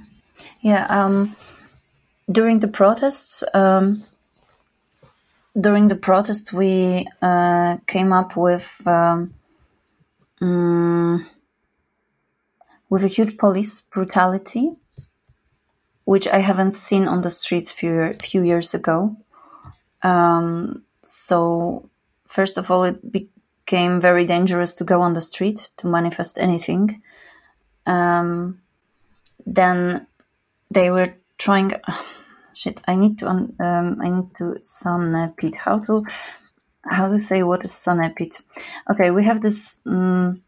Yeah 0.62 0.86
um, 0.90 1.36
during 2.32 2.60
the 2.60 2.70
protests 2.70 3.44
um, 3.54 4.02
during 5.60 5.90
the 5.90 5.96
protest 5.96 6.54
we 6.54 7.08
uh, 7.22 7.78
came 7.88 8.14
up 8.14 8.38
with 8.38 8.82
um, 8.86 9.34
um, 10.42 11.26
with 12.90 13.04
a 13.04 13.08
huge 13.08 13.38
police 13.38 13.82
brutality 13.82 14.72
which 16.06 16.28
I 16.28 16.38
haven't 16.38 16.74
seen 16.74 17.08
on 17.08 17.22
the 17.22 17.30
streets 17.30 17.72
few 17.72 18.14
few 18.14 18.44
years 18.44 18.74
ago. 18.74 19.18
Um, 20.02 20.84
so 21.04 21.90
first 22.28 22.58
of 22.58 22.72
all, 22.72 22.84
it 22.84 23.12
became 23.12 24.00
very 24.00 24.26
dangerous 24.26 24.76
to 24.76 24.84
go 24.84 25.02
on 25.02 25.14
the 25.14 25.22
street 25.22 25.72
to 25.78 25.88
manifest 25.88 26.38
anything. 26.38 27.02
Um, 27.86 28.62
then 29.46 30.08
they 30.72 30.92
were 30.92 31.16
trying. 31.38 31.74
shit, 32.54 32.80
I 32.88 32.96
need 32.96 33.20
to. 33.20 33.28
Um, 33.28 33.98
I 34.02 34.10
need 34.10 34.34
to 34.36 34.58
sanepid. 34.62 35.56
How 35.56 35.80
to 35.80 36.06
how 36.88 37.08
to 37.10 37.20
say 37.20 37.42
what 37.42 37.66
is 37.66 37.72
sanepid? 37.72 38.42
Okay, 38.92 39.10
we 39.10 39.24
have 39.24 39.42
this. 39.42 39.82
Um, 39.86 40.44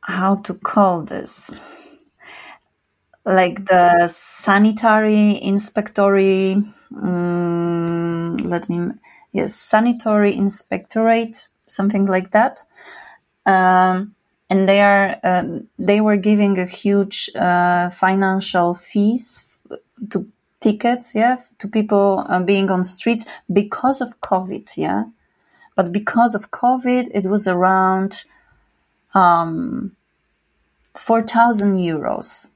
how 0.00 0.36
to 0.36 0.54
call 0.54 1.02
this? 1.02 1.50
Like 3.24 3.66
the 3.66 4.06
sanitary 4.08 5.32
inspectory 5.32 6.56
um, 7.02 8.36
let 8.38 8.68
me 8.68 8.88
yes 9.32 9.54
sanitary 9.54 10.34
inspectorate 10.34 11.48
something 11.66 12.06
like 12.06 12.30
that. 12.30 12.64
Um, 13.46 14.14
and 14.50 14.68
they 14.68 14.80
are 14.80 15.16
uh, 15.22 15.44
they 15.78 16.00
were 16.00 16.16
giving 16.16 16.58
a 16.58 16.66
huge 16.66 17.30
uh, 17.34 17.90
financial 17.90 18.74
fees 18.74 19.58
to 20.10 20.30
tickets 20.60 21.14
yeah 21.14 21.36
to 21.58 21.68
people 21.68 22.24
uh, 22.28 22.40
being 22.40 22.70
on 22.70 22.84
streets 22.84 23.26
because 23.52 24.00
of 24.00 24.20
covid 24.20 24.76
yeah. 24.76 25.04
But 25.76 25.92
because 25.92 26.34
of 26.34 26.50
covid 26.50 27.10
it 27.12 27.26
was 27.26 27.48
around 27.48 28.24
um, 29.14 29.96
4000 30.94 31.76
euros 31.76 32.48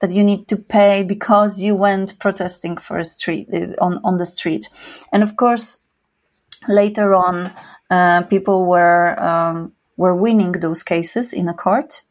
that 0.00 0.12
you 0.12 0.22
need 0.22 0.48
to 0.48 0.56
pay 0.56 1.02
because 1.02 1.60
you 1.60 1.74
went 1.74 2.18
protesting 2.18 2.76
for 2.76 2.98
a 2.98 3.04
street 3.04 3.48
on, 3.80 4.00
on 4.04 4.18
the 4.18 4.26
street. 4.26 4.68
And 5.12 5.22
of 5.22 5.36
course, 5.36 5.82
later 6.68 7.14
on, 7.14 7.52
uh, 7.90 8.22
people 8.24 8.66
were, 8.66 9.18
um, 9.22 9.72
were 9.96 10.14
winning 10.14 10.52
those 10.52 10.82
cases 10.82 11.32
in 11.32 11.48
a 11.48 11.54
court, 11.54 12.02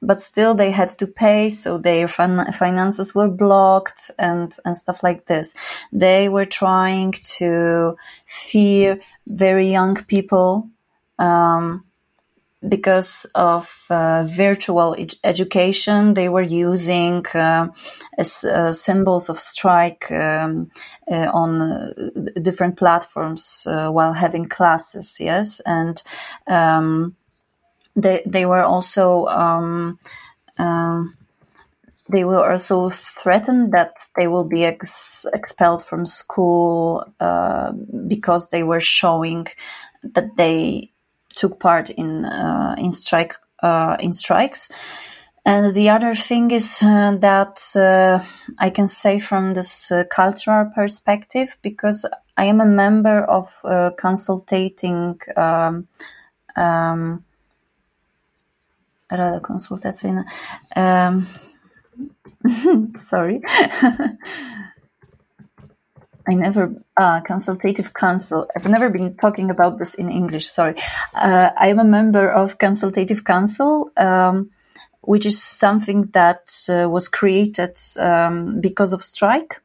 but 0.00 0.20
still 0.20 0.54
they 0.54 0.70
had 0.70 0.90
to 0.90 1.06
pay. 1.06 1.50
So 1.50 1.78
their 1.78 2.06
fin- 2.06 2.52
finances 2.52 3.14
were 3.14 3.28
blocked 3.28 4.10
and, 4.18 4.52
and 4.64 4.76
stuff 4.76 5.02
like 5.02 5.26
this. 5.26 5.54
They 5.92 6.28
were 6.28 6.44
trying 6.44 7.12
to 7.38 7.96
fear 8.26 9.00
very 9.26 9.70
young 9.70 9.96
people, 9.96 10.68
um, 11.18 11.84
because 12.68 13.26
of 13.34 13.84
uh, 13.90 14.24
virtual 14.24 14.94
ed- 14.98 15.14
education, 15.24 16.14
they 16.14 16.28
were 16.28 16.42
using 16.42 17.24
uh, 17.34 17.68
as, 18.18 18.44
uh, 18.44 18.72
symbols 18.72 19.28
of 19.28 19.38
strike 19.38 20.10
um, 20.10 20.70
uh, 21.10 21.30
on 21.32 21.60
uh, 21.60 21.92
different 22.42 22.76
platforms 22.76 23.66
uh, 23.68 23.90
while 23.90 24.12
having 24.12 24.48
classes. 24.48 25.18
Yes, 25.20 25.60
and 25.66 26.02
um, 26.46 27.16
they 27.96 28.22
they 28.26 28.46
were 28.46 28.62
also. 28.62 29.26
Um, 29.26 29.98
um 30.58 31.16
they 32.10 32.22
were 32.22 32.52
also 32.52 32.90
threatened 32.90 33.72
that 33.72 33.96
they 34.14 34.28
will 34.28 34.44
be 34.44 34.62
ex- 34.66 35.24
expelled 35.32 35.82
from 35.82 36.04
school 36.04 37.02
because 38.06 38.50
they 38.50 38.62
were 38.62 38.80
showing 38.80 39.46
that 40.02 40.36
they 40.36 40.92
took 41.34 41.60
part 41.60 41.90
in 41.90 42.24
uh, 42.24 42.74
in 42.78 42.92
strike 42.92 43.34
uh, 43.62 43.96
in 44.00 44.12
strikes. 44.12 44.70
And 45.46 45.74
the 45.74 45.90
other 45.90 46.14
thing 46.14 46.50
is 46.50 46.82
uh, 46.82 47.18
that 47.20 47.60
uh, 47.76 48.24
I 48.58 48.70
can 48.70 48.86
say 48.86 49.18
from 49.18 49.52
this 49.52 49.92
uh, 49.92 50.04
cultural 50.10 50.70
perspective, 50.74 51.58
because 51.60 52.06
I 52.36 52.46
am 52.46 52.60
a 52.60 52.66
member 52.66 53.22
of 53.24 53.52
uh, 53.62 53.90
consultating 53.98 55.20
um, 55.36 55.86
um, 56.56 57.24
Rada 59.10 59.40
Konsultacyjna. 59.40 60.24
Um, 60.74 61.26
sorry. 62.96 63.42
I 66.26 66.34
never 66.34 66.74
uh, 66.96 67.20
consultative 67.20 67.92
council. 67.92 68.48
I've 68.56 68.68
never 68.68 68.88
been 68.88 69.16
talking 69.16 69.50
about 69.50 69.78
this 69.78 69.94
in 69.94 70.10
English. 70.10 70.46
Sorry, 70.46 70.74
uh, 71.14 71.50
I 71.56 71.68
am 71.68 71.78
a 71.78 71.84
member 71.84 72.30
of 72.30 72.58
consultative 72.58 73.24
council, 73.24 73.90
um, 73.96 74.50
which 75.02 75.26
is 75.26 75.42
something 75.42 76.06
that 76.12 76.54
uh, 76.68 76.88
was 76.88 77.08
created 77.08 77.76
um, 77.98 78.60
because 78.60 78.92
of 78.92 79.02
strike. 79.02 79.60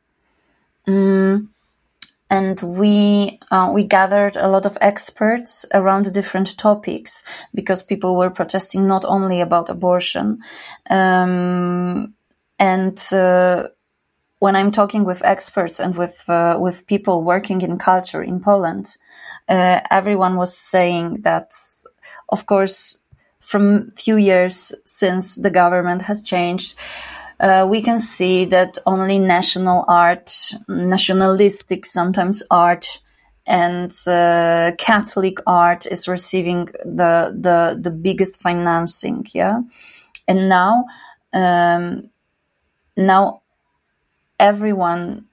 Mm, 0.88 1.48
and 2.30 2.62
we 2.62 3.40
uh, 3.52 3.72
we 3.74 3.84
gathered 3.84 4.38
a 4.38 4.48
lot 4.48 4.66
of 4.66 4.78
experts 4.82 5.66
around 5.74 6.14
different 6.14 6.58
topics 6.58 7.24
because 7.54 7.82
people 7.82 8.16
were 8.16 8.30
protesting 8.30 8.88
not 8.88 9.04
only 9.06 9.42
about 9.42 9.70
abortion 9.70 10.40
um, 10.90 12.14
and 12.60 12.98
uh, 13.12 13.68
when 14.40 14.56
I'm 14.56 14.72
talking 14.72 15.04
with 15.04 15.24
experts 15.24 15.80
and 15.80 15.96
with 15.96 16.28
uh, 16.30 16.58
with 16.60 16.86
people 16.88 17.24
working 17.24 17.62
in 17.62 17.78
culture 17.78 18.24
in 18.24 18.40
Poland, 18.40 18.98
uh, 19.50 19.82
everyone 19.92 20.38
was 20.38 20.58
saying 20.58 21.22
that, 21.22 21.52
of 22.30 22.46
course, 22.46 23.00
from 23.40 23.92
few 23.92 24.16
years 24.16 24.74
since 24.86 25.36
the 25.36 25.50
government 25.50 26.04
has 26.04 26.22
changed, 26.22 26.76
uh, 27.40 27.68
we 27.70 27.82
can 27.82 28.00
see 28.00 28.46
that 28.46 28.78
only 28.86 29.20
national 29.20 29.84
art, 29.88 30.32
nationalistic 30.68 31.86
sometimes 31.86 32.42
art, 32.50 33.02
and 33.46 33.92
uh, 34.08 34.72
Catholic 34.78 35.38
art 35.46 35.86
is 35.86 36.08
receiving 36.08 36.66
the 36.86 37.36
the 37.38 37.78
the 37.82 37.92
biggest 37.92 38.42
financing. 38.42 39.26
Yeah, 39.34 39.62
and 40.28 40.50
now. 40.50 40.86
Um, 41.32 42.10
now 42.98 43.42
everyone 44.40 45.26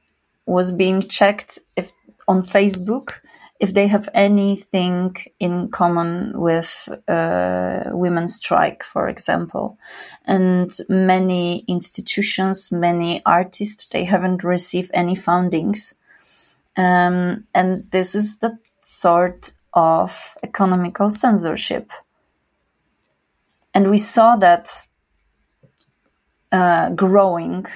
was 0.44 0.72
being 0.72 1.08
checked 1.08 1.58
if, 1.76 1.92
on 2.28 2.42
Facebook 2.42 3.20
if 3.58 3.72
they 3.72 3.86
have 3.86 4.08
anything 4.12 5.16
in 5.40 5.68
common 5.68 6.38
with 6.38 6.88
uh, 7.08 7.84
women's 7.86 8.34
strike, 8.36 8.82
for 8.82 9.08
example. 9.08 9.78
And 10.26 10.70
many 10.88 11.64
institutions, 11.66 12.70
many 12.70 13.22
artists, 13.24 13.86
they 13.86 14.04
haven't 14.04 14.44
received 14.44 14.90
any 14.92 15.14
fundings. 15.14 15.94
Um, 16.76 17.46
and 17.54 17.90
this 17.90 18.14
is 18.14 18.38
the 18.38 18.58
sort 18.82 19.52
of 19.72 20.36
economical 20.42 21.10
censorship. 21.10 21.90
And 23.72 23.90
we 23.90 23.98
saw 23.98 24.36
that 24.36 24.68
uh, 26.52 26.90
growing 26.90 27.66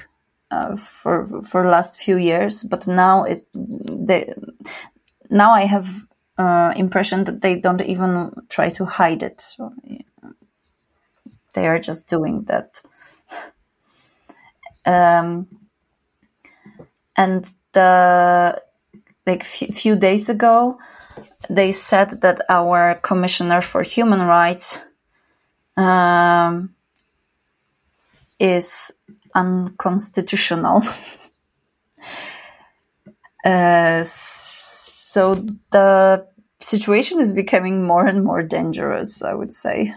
uh, 0.51 0.77
for 0.77 1.43
for 1.43 1.69
last 1.69 2.01
few 2.01 2.17
years, 2.17 2.65
but 2.65 2.87
now 2.87 3.25
it 3.25 3.47
they, 3.55 4.33
now 5.31 5.53
I 5.53 5.65
have 5.65 5.89
uh, 6.39 6.73
impression 6.77 7.25
that 7.25 7.41
they 7.43 7.61
don't 7.61 7.83
even 7.83 8.33
try 8.49 8.71
to 8.71 8.85
hide 8.85 9.23
it. 9.23 9.41
So, 9.41 9.73
they 11.55 11.67
are 11.67 11.79
just 11.79 12.09
doing 12.09 12.45
that. 12.45 12.83
Um, 14.87 15.47
and 17.17 17.45
the 17.73 18.61
like 19.27 19.43
f- 19.43 19.75
few 19.75 19.95
days 19.97 20.29
ago, 20.31 20.79
they 21.49 21.73
said 21.73 22.23
that 22.23 22.41
our 22.49 22.95
commissioner 23.03 23.61
for 23.61 23.83
human 23.83 24.23
rights 24.23 24.79
um, 25.77 26.75
is 28.39 28.93
unconstitutional. 29.35 30.83
uh, 33.45 34.03
so 34.05 35.35
the 35.71 36.27
situation 36.61 37.21
is 37.21 37.33
becoming 37.33 37.85
more 37.85 38.07
and 38.07 38.25
more 38.25 38.43
dangerous, 38.43 39.23
I 39.23 39.35
would 39.35 39.55
say. 39.55 39.95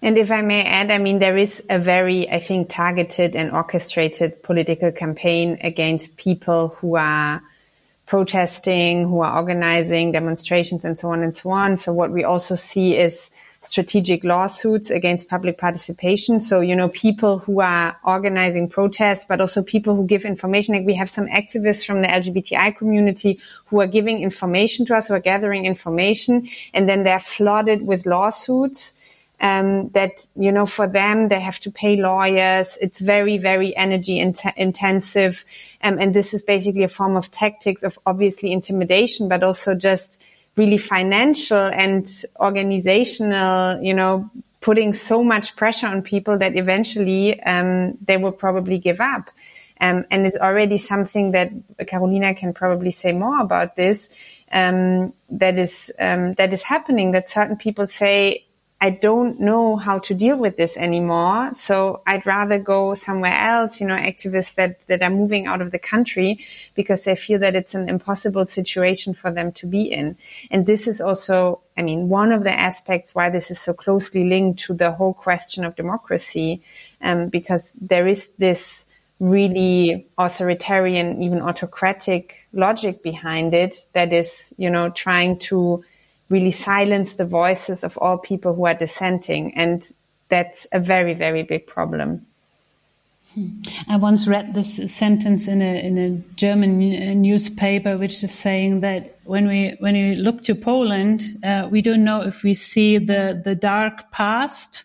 And 0.00 0.16
if 0.16 0.30
I 0.30 0.42
may 0.42 0.62
add, 0.62 0.90
I 0.90 0.98
mean, 0.98 1.18
there 1.18 1.36
is 1.36 1.62
a 1.68 1.78
very, 1.78 2.30
I 2.30 2.38
think, 2.38 2.68
targeted 2.68 3.34
and 3.34 3.50
orchestrated 3.50 4.42
political 4.42 4.92
campaign 4.92 5.58
against 5.60 6.16
people 6.16 6.68
who 6.78 6.96
are 6.96 7.42
protesting, 8.06 9.08
who 9.08 9.20
are 9.20 9.36
organizing 9.36 10.12
demonstrations 10.12 10.84
and 10.84 10.98
so 10.98 11.10
on 11.10 11.22
and 11.22 11.36
so 11.36 11.50
on. 11.50 11.76
So 11.76 11.92
what 11.92 12.12
we 12.12 12.24
also 12.24 12.54
see 12.54 12.96
is 12.96 13.30
strategic 13.68 14.24
lawsuits 14.24 14.88
against 14.88 15.28
public 15.28 15.58
participation. 15.58 16.40
So, 16.40 16.60
you 16.60 16.74
know, 16.74 16.88
people 16.88 17.38
who 17.38 17.60
are 17.60 17.96
organizing 18.02 18.68
protests, 18.68 19.26
but 19.28 19.42
also 19.42 19.62
people 19.62 19.94
who 19.94 20.06
give 20.06 20.24
information. 20.24 20.74
Like 20.74 20.86
we 20.86 20.94
have 20.94 21.10
some 21.10 21.26
activists 21.26 21.84
from 21.84 22.00
the 22.00 22.08
LGBTI 22.08 22.76
community 22.76 23.40
who 23.66 23.80
are 23.80 23.86
giving 23.86 24.22
information 24.22 24.86
to 24.86 24.96
us, 24.96 25.08
who 25.08 25.14
are 25.14 25.20
gathering 25.20 25.66
information, 25.66 26.48
and 26.72 26.88
then 26.88 27.04
they're 27.04 27.20
flooded 27.20 27.86
with 27.86 28.06
lawsuits. 28.06 28.94
Um, 29.40 29.90
that 29.90 30.26
you 30.34 30.50
know 30.50 30.66
for 30.66 30.88
them 30.88 31.28
they 31.28 31.38
have 31.38 31.60
to 31.60 31.70
pay 31.70 31.94
lawyers 31.94 32.76
it's 32.80 32.98
very 32.98 33.38
very 33.38 33.70
energy 33.76 34.18
in- 34.18 34.34
intensive 34.56 35.44
um, 35.80 35.96
and 36.00 36.12
this 36.12 36.34
is 36.34 36.42
basically 36.42 36.82
a 36.82 36.88
form 36.88 37.16
of 37.16 37.30
tactics 37.30 37.84
of 37.84 38.00
obviously 38.04 38.50
intimidation 38.50 39.28
but 39.28 39.44
also 39.44 39.76
just 39.76 40.20
really 40.58 40.78
financial 40.78 41.56
and 41.56 42.06
organizational, 42.40 43.82
you 43.82 43.94
know, 43.94 44.28
putting 44.60 44.92
so 44.92 45.22
much 45.22 45.56
pressure 45.56 45.86
on 45.86 46.02
people 46.02 46.36
that 46.38 46.56
eventually 46.56 47.40
um, 47.44 47.96
they 48.04 48.16
will 48.16 48.32
probably 48.32 48.76
give 48.76 49.00
up. 49.00 49.30
Um, 49.80 50.04
and 50.10 50.26
it's 50.26 50.36
already 50.36 50.76
something 50.76 51.30
that 51.30 51.50
Carolina 51.86 52.34
can 52.34 52.52
probably 52.52 52.90
say 52.90 53.12
more 53.12 53.40
about 53.40 53.76
this. 53.76 54.10
Um, 54.50 55.14
that 55.30 55.56
is 55.58 55.92
um, 56.00 56.34
that 56.34 56.52
is 56.52 56.64
happening. 56.64 57.12
That 57.12 57.28
certain 57.28 57.56
people 57.56 57.86
say, 57.86 58.44
I 58.80 58.90
don't 58.90 59.40
know 59.40 59.76
how 59.76 59.98
to 59.98 60.14
deal 60.14 60.36
with 60.36 60.56
this 60.56 60.76
anymore. 60.76 61.50
So 61.52 62.00
I'd 62.06 62.24
rather 62.26 62.60
go 62.60 62.94
somewhere 62.94 63.34
else, 63.34 63.80
you 63.80 63.88
know, 63.88 63.96
activists 63.96 64.54
that, 64.54 64.82
that 64.86 65.02
are 65.02 65.10
moving 65.10 65.46
out 65.46 65.60
of 65.60 65.72
the 65.72 65.80
country 65.80 66.46
because 66.74 67.02
they 67.02 67.16
feel 67.16 67.40
that 67.40 67.56
it's 67.56 67.74
an 67.74 67.88
impossible 67.88 68.46
situation 68.46 69.14
for 69.14 69.32
them 69.32 69.50
to 69.52 69.66
be 69.66 69.82
in. 69.82 70.16
And 70.52 70.64
this 70.64 70.86
is 70.86 71.00
also, 71.00 71.60
I 71.76 71.82
mean, 71.82 72.08
one 72.08 72.30
of 72.30 72.44
the 72.44 72.52
aspects 72.52 73.16
why 73.16 73.30
this 73.30 73.50
is 73.50 73.58
so 73.58 73.74
closely 73.74 74.22
linked 74.28 74.60
to 74.60 74.74
the 74.74 74.92
whole 74.92 75.14
question 75.14 75.64
of 75.64 75.74
democracy, 75.74 76.62
um, 77.00 77.30
because 77.30 77.72
there 77.80 78.06
is 78.06 78.28
this 78.38 78.86
really 79.18 80.06
authoritarian, 80.16 81.20
even 81.20 81.42
autocratic 81.42 82.46
logic 82.52 83.02
behind 83.02 83.54
it 83.54 83.74
that 83.92 84.12
is, 84.12 84.54
you 84.56 84.70
know, 84.70 84.88
trying 84.90 85.36
to 85.40 85.84
really 86.28 86.50
silence 86.50 87.14
the 87.14 87.24
voices 87.24 87.84
of 87.84 87.96
all 87.98 88.18
people 88.18 88.54
who 88.54 88.66
are 88.66 88.74
dissenting. 88.74 89.54
And 89.54 89.82
that's 90.28 90.66
a 90.72 90.80
very, 90.80 91.14
very 91.14 91.42
big 91.42 91.66
problem. 91.66 92.26
I 93.88 93.96
once 93.96 94.26
read 94.26 94.54
this 94.54 94.92
sentence 94.92 95.48
in 95.48 95.62
a 95.62 95.86
in 95.86 95.98
a 95.98 96.34
German 96.36 96.78
newspaper, 97.22 97.96
which 97.96 98.24
is 98.24 98.32
saying 98.32 98.80
that 98.80 99.18
when 99.24 99.46
we 99.46 99.76
when 99.80 99.94
we 99.94 100.14
look 100.16 100.42
to 100.44 100.54
Poland, 100.54 101.22
uh, 101.44 101.68
we 101.70 101.82
don't 101.82 102.04
know 102.04 102.22
if 102.22 102.42
we 102.42 102.54
see 102.54 102.98
the 102.98 103.40
the 103.44 103.54
dark 103.54 104.10
past 104.10 104.84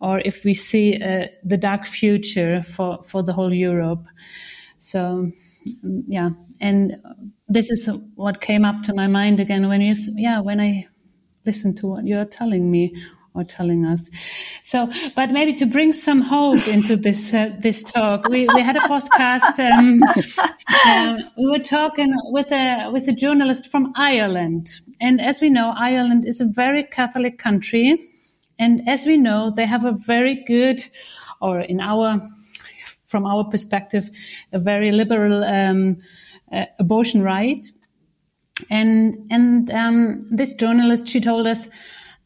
or 0.00 0.20
if 0.20 0.44
we 0.44 0.54
see 0.54 1.02
uh, 1.02 1.26
the 1.42 1.56
dark 1.56 1.86
future 1.86 2.62
for 2.62 3.02
for 3.02 3.22
the 3.22 3.32
whole 3.32 3.52
Europe. 3.52 4.04
So, 4.78 5.32
yeah, 6.06 6.30
and 6.60 7.00
this 7.48 7.70
is 7.70 7.88
what 8.14 8.40
came 8.40 8.64
up 8.64 8.82
to 8.84 8.94
my 8.94 9.06
mind 9.06 9.40
again 9.40 9.68
when 9.68 9.80
you, 9.80 9.94
yeah, 10.14 10.40
when 10.40 10.60
I 10.60 10.88
listened 11.44 11.76
to 11.78 11.86
what 11.86 12.06
you're 12.06 12.24
telling 12.24 12.70
me 12.70 12.94
or 13.34 13.44
telling 13.44 13.84
us. 13.84 14.10
So, 14.62 14.90
but 15.16 15.30
maybe 15.30 15.54
to 15.56 15.66
bring 15.66 15.92
some 15.92 16.20
hope 16.20 16.66
into 16.68 16.96
this 16.96 17.34
uh, 17.34 17.50
this 17.58 17.82
talk, 17.82 18.28
we, 18.28 18.46
we 18.54 18.62
had 18.62 18.76
a 18.76 18.80
podcast. 18.80 19.58
Um, 19.58 20.02
uh, 20.86 21.18
we 21.36 21.50
were 21.50 21.58
talking 21.62 22.12
with 22.26 22.50
a 22.52 22.90
with 22.92 23.08
a 23.08 23.12
journalist 23.12 23.70
from 23.70 23.92
Ireland, 23.96 24.80
and 25.00 25.20
as 25.20 25.40
we 25.40 25.50
know, 25.50 25.74
Ireland 25.76 26.26
is 26.26 26.40
a 26.40 26.46
very 26.46 26.84
Catholic 26.84 27.38
country, 27.38 27.98
and 28.58 28.88
as 28.88 29.04
we 29.04 29.16
know, 29.16 29.50
they 29.50 29.66
have 29.66 29.84
a 29.84 29.92
very 29.92 30.44
good, 30.46 30.84
or 31.40 31.60
in 31.60 31.80
our 31.80 32.26
from 33.06 33.26
our 33.26 33.44
perspective, 33.44 34.10
a 34.52 34.58
very 34.58 34.92
liberal. 34.92 35.44
Um, 35.44 35.98
uh, 36.52 36.66
abortion 36.78 37.22
right. 37.22 37.66
And 38.70 39.26
and 39.30 39.70
um, 39.70 40.26
this 40.30 40.54
journalist, 40.54 41.08
she 41.08 41.20
told 41.20 41.46
us 41.46 41.68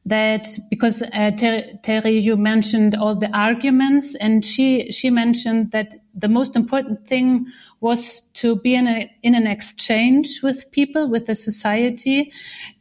that 0.05 0.49
because 0.71 1.03
uh, 1.03 1.31
Ter- 1.33 1.79
Terry, 1.83 2.19
you 2.19 2.37
mentioned 2.37 2.95
all 2.95 3.15
the 3.15 3.35
arguments, 3.37 4.15
and 4.15 4.45
she 4.45 4.93
she 4.93 5.11
mentioned 5.11 5.71
that 5.73 5.95
the 6.15 6.29
most 6.29 6.57
important 6.57 7.07
thing 7.07 7.47
was 7.81 8.23
to 8.35 8.57
be 8.57 8.75
in 8.75 8.87
a 8.87 9.11
in 9.23 9.35
an 9.35 9.47
exchange 9.47 10.41
with 10.43 10.71
people, 10.71 11.11
with 11.11 11.27
the 11.27 11.37
society, 11.37 12.33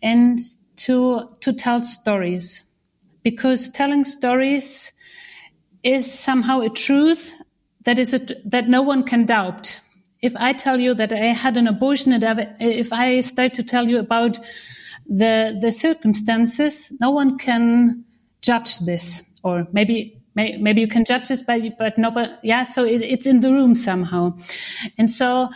and 0.01 0.39
to 0.75 1.29
to 1.41 1.53
tell 1.53 1.81
stories, 1.81 2.63
because 3.23 3.69
telling 3.69 4.05
stories 4.05 4.91
is 5.83 6.11
somehow 6.11 6.59
a 6.59 6.69
truth 6.69 7.33
that 7.85 7.97
is 7.97 8.13
a, 8.13 8.19
that 8.45 8.67
no 8.67 8.81
one 8.81 9.03
can 9.03 9.25
doubt 9.25 9.79
if 10.21 10.35
I 10.35 10.53
tell 10.53 10.81
you 10.81 10.93
that 10.95 11.13
I 11.13 11.33
had 11.33 11.57
an 11.57 11.67
abortion, 11.67 12.11
and 12.11 12.23
if 12.59 12.91
I 12.91 13.21
start 13.21 13.53
to 13.55 13.63
tell 13.63 13.87
you 13.87 13.99
about 13.99 14.39
the 15.07 15.57
the 15.61 15.71
circumstances, 15.71 16.91
no 16.99 17.11
one 17.11 17.37
can 17.37 18.03
judge 18.41 18.79
this, 18.79 19.23
or 19.43 19.67
maybe 19.71 20.19
may, 20.35 20.57
maybe 20.57 20.81
you 20.81 20.87
can 20.87 21.05
judge 21.05 21.31
it, 21.31 21.45
but 21.45 21.61
but 21.77 21.97
no, 21.97 22.11
but 22.11 22.39
yeah. 22.43 22.63
So 22.63 22.83
it, 22.83 23.01
it's 23.01 23.27
in 23.27 23.41
the 23.41 23.51
room 23.51 23.75
somehow, 23.75 24.35
and 24.97 25.11
so 25.11 25.49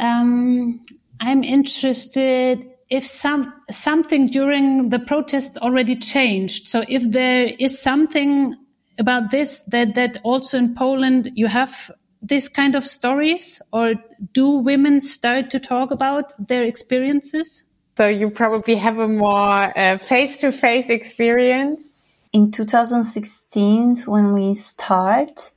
um, 0.00 0.80
I'm 1.20 1.44
interested 1.44 2.66
if 2.88 3.06
some 3.06 3.52
something 3.70 4.26
during 4.26 4.88
the 4.88 4.98
protests 4.98 5.56
already 5.58 5.96
changed. 5.96 6.68
So 6.68 6.84
if 6.88 7.10
there 7.10 7.44
is 7.58 7.80
something 7.80 8.56
about 8.98 9.30
this 9.30 9.60
that 9.68 9.94
that 9.94 10.20
also 10.24 10.58
in 10.58 10.74
Poland 10.74 11.30
you 11.34 11.46
have 11.46 11.90
this 12.22 12.48
kind 12.48 12.74
of 12.74 12.86
stories 12.86 13.62
or 13.72 13.94
do 14.32 14.48
women 14.48 15.00
start 15.00 15.50
to 15.50 15.60
talk 15.60 15.90
about 15.90 16.48
their 16.48 16.64
experiences? 16.64 17.62
So 17.96 18.08
you 18.08 18.30
probably 18.30 18.76
have 18.76 18.98
a 18.98 19.08
more 19.08 19.72
face 19.98 20.38
to 20.38 20.52
face 20.52 20.88
experience. 20.88 21.84
In 22.32 22.52
2016, 22.52 24.02
when 24.06 24.32
we 24.32 24.54
start, 24.54 25.50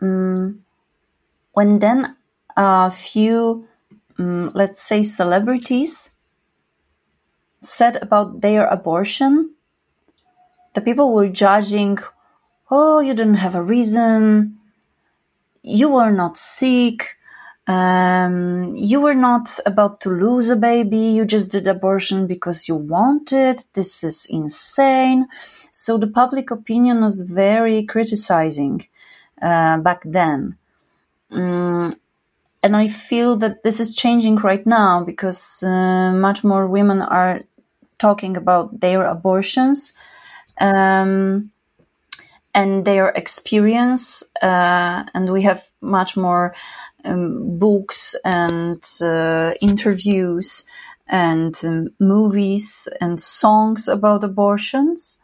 um, 0.00 0.64
when 1.52 1.80
then 1.80 2.16
a 2.56 2.90
few, 2.90 3.66
um, 4.18 4.52
let's 4.54 4.80
say, 4.80 5.02
celebrities 5.02 6.14
said 7.60 7.96
about 8.00 8.40
their 8.40 8.66
abortion, 8.66 9.54
the 10.74 10.80
people 10.80 11.12
were 11.12 11.28
judging, 11.28 11.98
oh, 12.70 13.00
you 13.00 13.14
didn't 13.14 13.42
have 13.42 13.54
a 13.54 13.62
reason, 13.62 14.58
you 15.64 15.90
were 15.90 16.12
not 16.12 16.38
sick. 16.38 17.16
um, 17.66 18.74
you 18.76 19.00
were 19.00 19.14
not 19.14 19.58
about 19.66 20.00
to 20.02 20.10
lose 20.10 20.50
a 20.50 20.56
baby. 20.56 20.98
You 21.18 21.24
just 21.24 21.50
did 21.52 21.66
abortion 21.66 22.26
because 22.26 22.68
you 22.68 22.76
wanted. 22.76 23.64
This 23.74 24.04
is 24.04 24.26
insane. 24.30 25.26
So 25.72 25.98
the 25.98 26.06
public 26.08 26.50
opinion 26.50 27.02
was 27.02 27.22
very 27.22 27.84
criticizing 27.84 28.86
uh, 29.42 29.78
back 29.78 30.02
then. 30.04 30.58
Um, 31.30 31.96
and 32.62 32.76
I 32.76 32.88
feel 32.88 33.36
that 33.36 33.62
this 33.64 33.80
is 33.80 33.94
changing 33.94 34.36
right 34.36 34.66
now 34.66 35.04
because 35.04 35.62
uh, 35.62 36.12
much 36.12 36.44
more 36.44 36.66
women 36.68 37.02
are 37.02 37.42
talking 37.98 38.36
about 38.36 38.80
their 38.80 39.06
abortions 39.06 39.94
um, 40.60 41.52
and 42.54 42.84
their 42.84 43.08
experience, 43.08 44.22
uh, 44.40 45.04
and 45.12 45.32
we 45.32 45.42
have 45.42 45.64
much 45.80 46.16
more 46.16 46.54
um, 47.04 47.58
books 47.58 48.14
and 48.24 48.82
uh, 49.02 49.52
interviews 49.60 50.64
and 51.08 51.58
um, 51.64 51.88
movies 51.98 52.88
and 53.00 53.20
songs 53.20 53.88
about 53.88 54.24
abortions. 54.24 55.20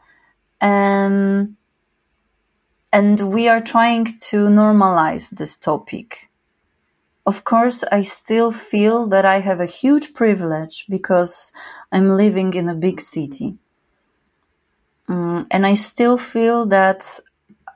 And, 0.60 1.56
and 2.92 3.32
we 3.32 3.48
are 3.48 3.60
trying 3.60 4.06
to 4.30 4.48
normalize 4.48 5.30
this 5.30 5.56
topic. 5.56 6.30
Of 7.24 7.44
course, 7.44 7.84
I 7.92 8.02
still 8.02 8.50
feel 8.50 9.06
that 9.06 9.24
I 9.24 9.38
have 9.38 9.60
a 9.60 9.66
huge 9.66 10.14
privilege 10.14 10.86
because 10.88 11.52
I'm 11.92 12.10
living 12.10 12.54
in 12.54 12.68
a 12.68 12.74
big 12.74 13.00
city. 13.00 13.59
Um, 15.10 15.46
and 15.50 15.66
I 15.66 15.74
still 15.74 16.16
feel 16.16 16.66
that 16.66 17.20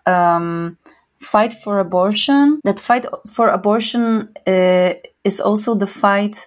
um, 0.06 0.78
fight 1.18 1.52
for 1.52 1.80
abortion. 1.80 2.60
That 2.64 2.78
fight 2.78 3.06
for 3.26 3.48
abortion 3.48 4.30
uh, 4.46 4.94
is 5.24 5.40
also 5.40 5.74
the 5.74 5.88
fight 5.88 6.46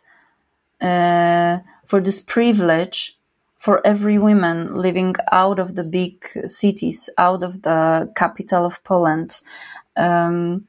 uh, 0.82 1.58
for 1.86 2.00
this 2.00 2.22
privilege 2.22 3.18
for 3.58 3.86
every 3.86 4.18
woman 4.18 4.76
living 4.76 5.16
out 5.32 5.60
of 5.60 5.76
the 5.76 5.84
big 5.84 6.26
cities, 6.46 7.10
out 7.18 7.44
of 7.44 7.64
the 7.64 8.10
capital 8.16 8.66
of 8.66 8.82
Poland. 8.84 9.42
Um, 9.98 10.68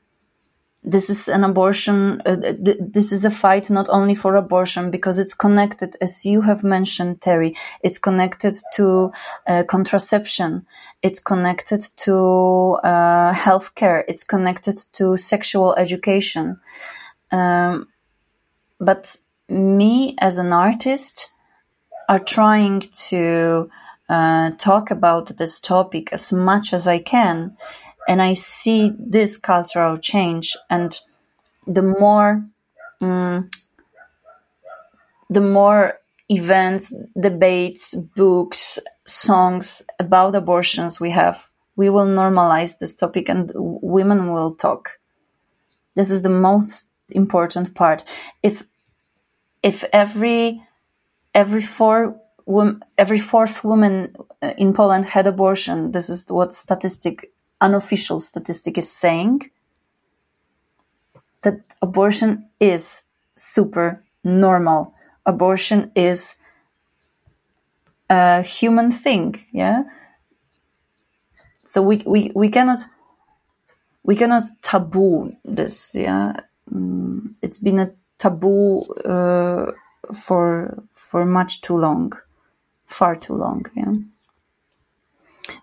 this 0.90 1.10
is 1.10 1.28
an 1.28 1.44
abortion. 1.44 2.22
Uh, 2.24 2.36
th- 2.36 2.78
this 2.80 3.12
is 3.12 3.24
a 3.24 3.30
fight 3.30 3.70
not 3.70 3.88
only 3.90 4.14
for 4.14 4.36
abortion 4.36 4.90
because 4.90 5.18
it's 5.18 5.34
connected, 5.34 5.96
as 6.00 6.24
you 6.24 6.40
have 6.42 6.64
mentioned, 6.64 7.20
Terry. 7.20 7.54
It's 7.82 7.98
connected 7.98 8.56
to 8.74 9.12
uh, 9.46 9.64
contraception. 9.68 10.66
It's 11.02 11.20
connected 11.20 11.82
to 12.04 12.78
uh, 12.82 13.32
healthcare. 13.34 14.04
It's 14.08 14.24
connected 14.24 14.78
to 14.94 15.16
sexual 15.16 15.74
education. 15.74 16.60
Um, 17.30 17.88
but 18.80 19.16
me 19.48 20.16
as 20.20 20.38
an 20.38 20.52
artist 20.52 21.32
are 22.08 22.18
trying 22.18 22.80
to 23.08 23.70
uh, 24.08 24.50
talk 24.52 24.90
about 24.90 25.36
this 25.36 25.60
topic 25.60 26.12
as 26.12 26.32
much 26.32 26.72
as 26.72 26.86
I 26.86 26.98
can 26.98 27.56
and 28.08 28.22
I 28.22 28.32
see 28.32 28.92
this 28.98 29.36
cultural 29.36 29.98
change, 29.98 30.56
and 30.70 30.98
the 31.66 31.82
more, 31.82 32.44
um, 33.02 33.50
the 35.28 35.42
more 35.42 36.00
events, 36.30 36.94
debates, 37.20 37.94
books, 37.94 38.78
songs 39.06 39.82
about 39.98 40.34
abortions 40.34 40.98
we 40.98 41.10
have, 41.10 41.48
we 41.76 41.90
will 41.90 42.06
normalize 42.06 42.78
this 42.78 42.96
topic, 42.96 43.28
and 43.28 43.52
women 43.54 44.32
will 44.32 44.54
talk. 44.54 44.98
This 45.94 46.10
is 46.10 46.22
the 46.22 46.30
most 46.30 46.88
important 47.10 47.74
part. 47.74 48.04
If 48.42 48.64
if 49.62 49.84
every 49.92 50.62
every 51.34 51.62
four 51.62 52.20
every 52.96 53.18
fourth 53.18 53.62
woman 53.64 54.14
uh, 54.40 54.54
in 54.56 54.72
Poland 54.72 55.04
had 55.04 55.26
abortion, 55.26 55.92
this 55.92 56.08
is 56.08 56.24
what 56.28 56.54
statistic 56.54 57.30
unofficial 57.60 58.20
statistic 58.20 58.78
is 58.78 58.92
saying 58.92 59.50
that 61.42 61.60
abortion 61.82 62.48
is 62.60 63.02
super 63.34 64.04
normal. 64.24 64.94
Abortion 65.26 65.90
is 65.94 66.36
a 68.10 68.42
human 68.42 68.90
thing, 68.90 69.44
yeah. 69.52 69.82
So 71.64 71.82
we 71.82 72.02
we 72.06 72.32
we 72.34 72.48
cannot 72.48 72.80
we 74.02 74.16
cannot 74.16 74.44
taboo 74.62 75.36
this, 75.44 75.94
yeah. 75.94 76.40
Mm, 76.72 77.34
it's 77.42 77.58
been 77.58 77.78
a 77.78 77.92
taboo 78.18 78.80
uh, 79.04 79.72
for 80.14 80.82
for 80.90 81.24
much 81.26 81.60
too 81.60 81.76
long, 81.76 82.12
far 82.86 83.16
too 83.16 83.34
long, 83.34 83.66
yeah. 83.76 83.92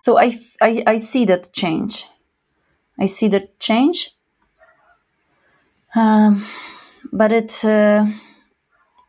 So 0.00 0.18
I, 0.18 0.38
I, 0.60 0.82
I 0.86 0.96
see 0.98 1.24
that 1.26 1.52
change. 1.52 2.06
I 2.98 3.06
see 3.06 3.28
that 3.28 3.58
change. 3.58 4.12
Um, 5.94 6.44
but 7.12 7.32
it, 7.32 7.64
uh, 7.64 8.06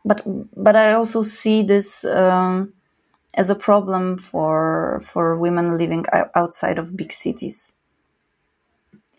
but, 0.04 0.22
but 0.56 0.76
I 0.76 0.94
also 0.94 1.22
see 1.22 1.62
this, 1.62 2.04
um, 2.04 2.72
as 3.34 3.50
a 3.50 3.54
problem 3.54 4.18
for, 4.18 5.00
for 5.04 5.36
women 5.36 5.76
living 5.76 6.04
outside 6.34 6.78
of 6.78 6.96
big 6.96 7.12
cities 7.12 7.78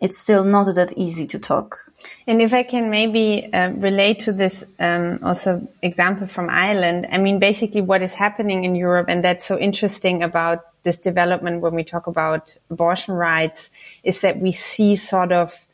it's 0.01 0.18
still 0.18 0.43
not 0.43 0.74
that 0.76 0.93
easy 0.97 1.28
to 1.28 1.39
talk. 1.39 1.91
And 2.26 2.41
if 2.41 2.53
I 2.53 2.64
can 2.64 2.89
maybe 2.89 3.51
uh, 3.51 3.72
relate 3.72 4.22
to 4.22 4.32
this 4.32 4.64
um, 4.80 5.20
also 5.24 5.68
example 5.82 6.28
from 6.28 6.49
Ireland, 6.49 7.07
I 7.12 7.18
mean, 7.18 7.39
basically 7.39 7.82
what 7.82 8.01
is 8.01 8.14
happening 8.14 8.64
in 8.64 8.76
Europe, 8.76 9.07
and 9.10 9.24
that's 9.24 9.45
so 9.45 9.60
interesting 9.60 10.24
about 10.24 10.60
this 10.84 10.98
development 10.98 11.62
when 11.62 11.74
we 11.74 11.84
talk 11.84 12.08
about 12.08 12.58
abortion 12.70 13.14
rights, 13.14 13.70
is 14.04 14.22
that 14.22 14.40
we 14.40 14.52
see 14.52 14.96
sort 14.96 15.32
of 15.32 15.69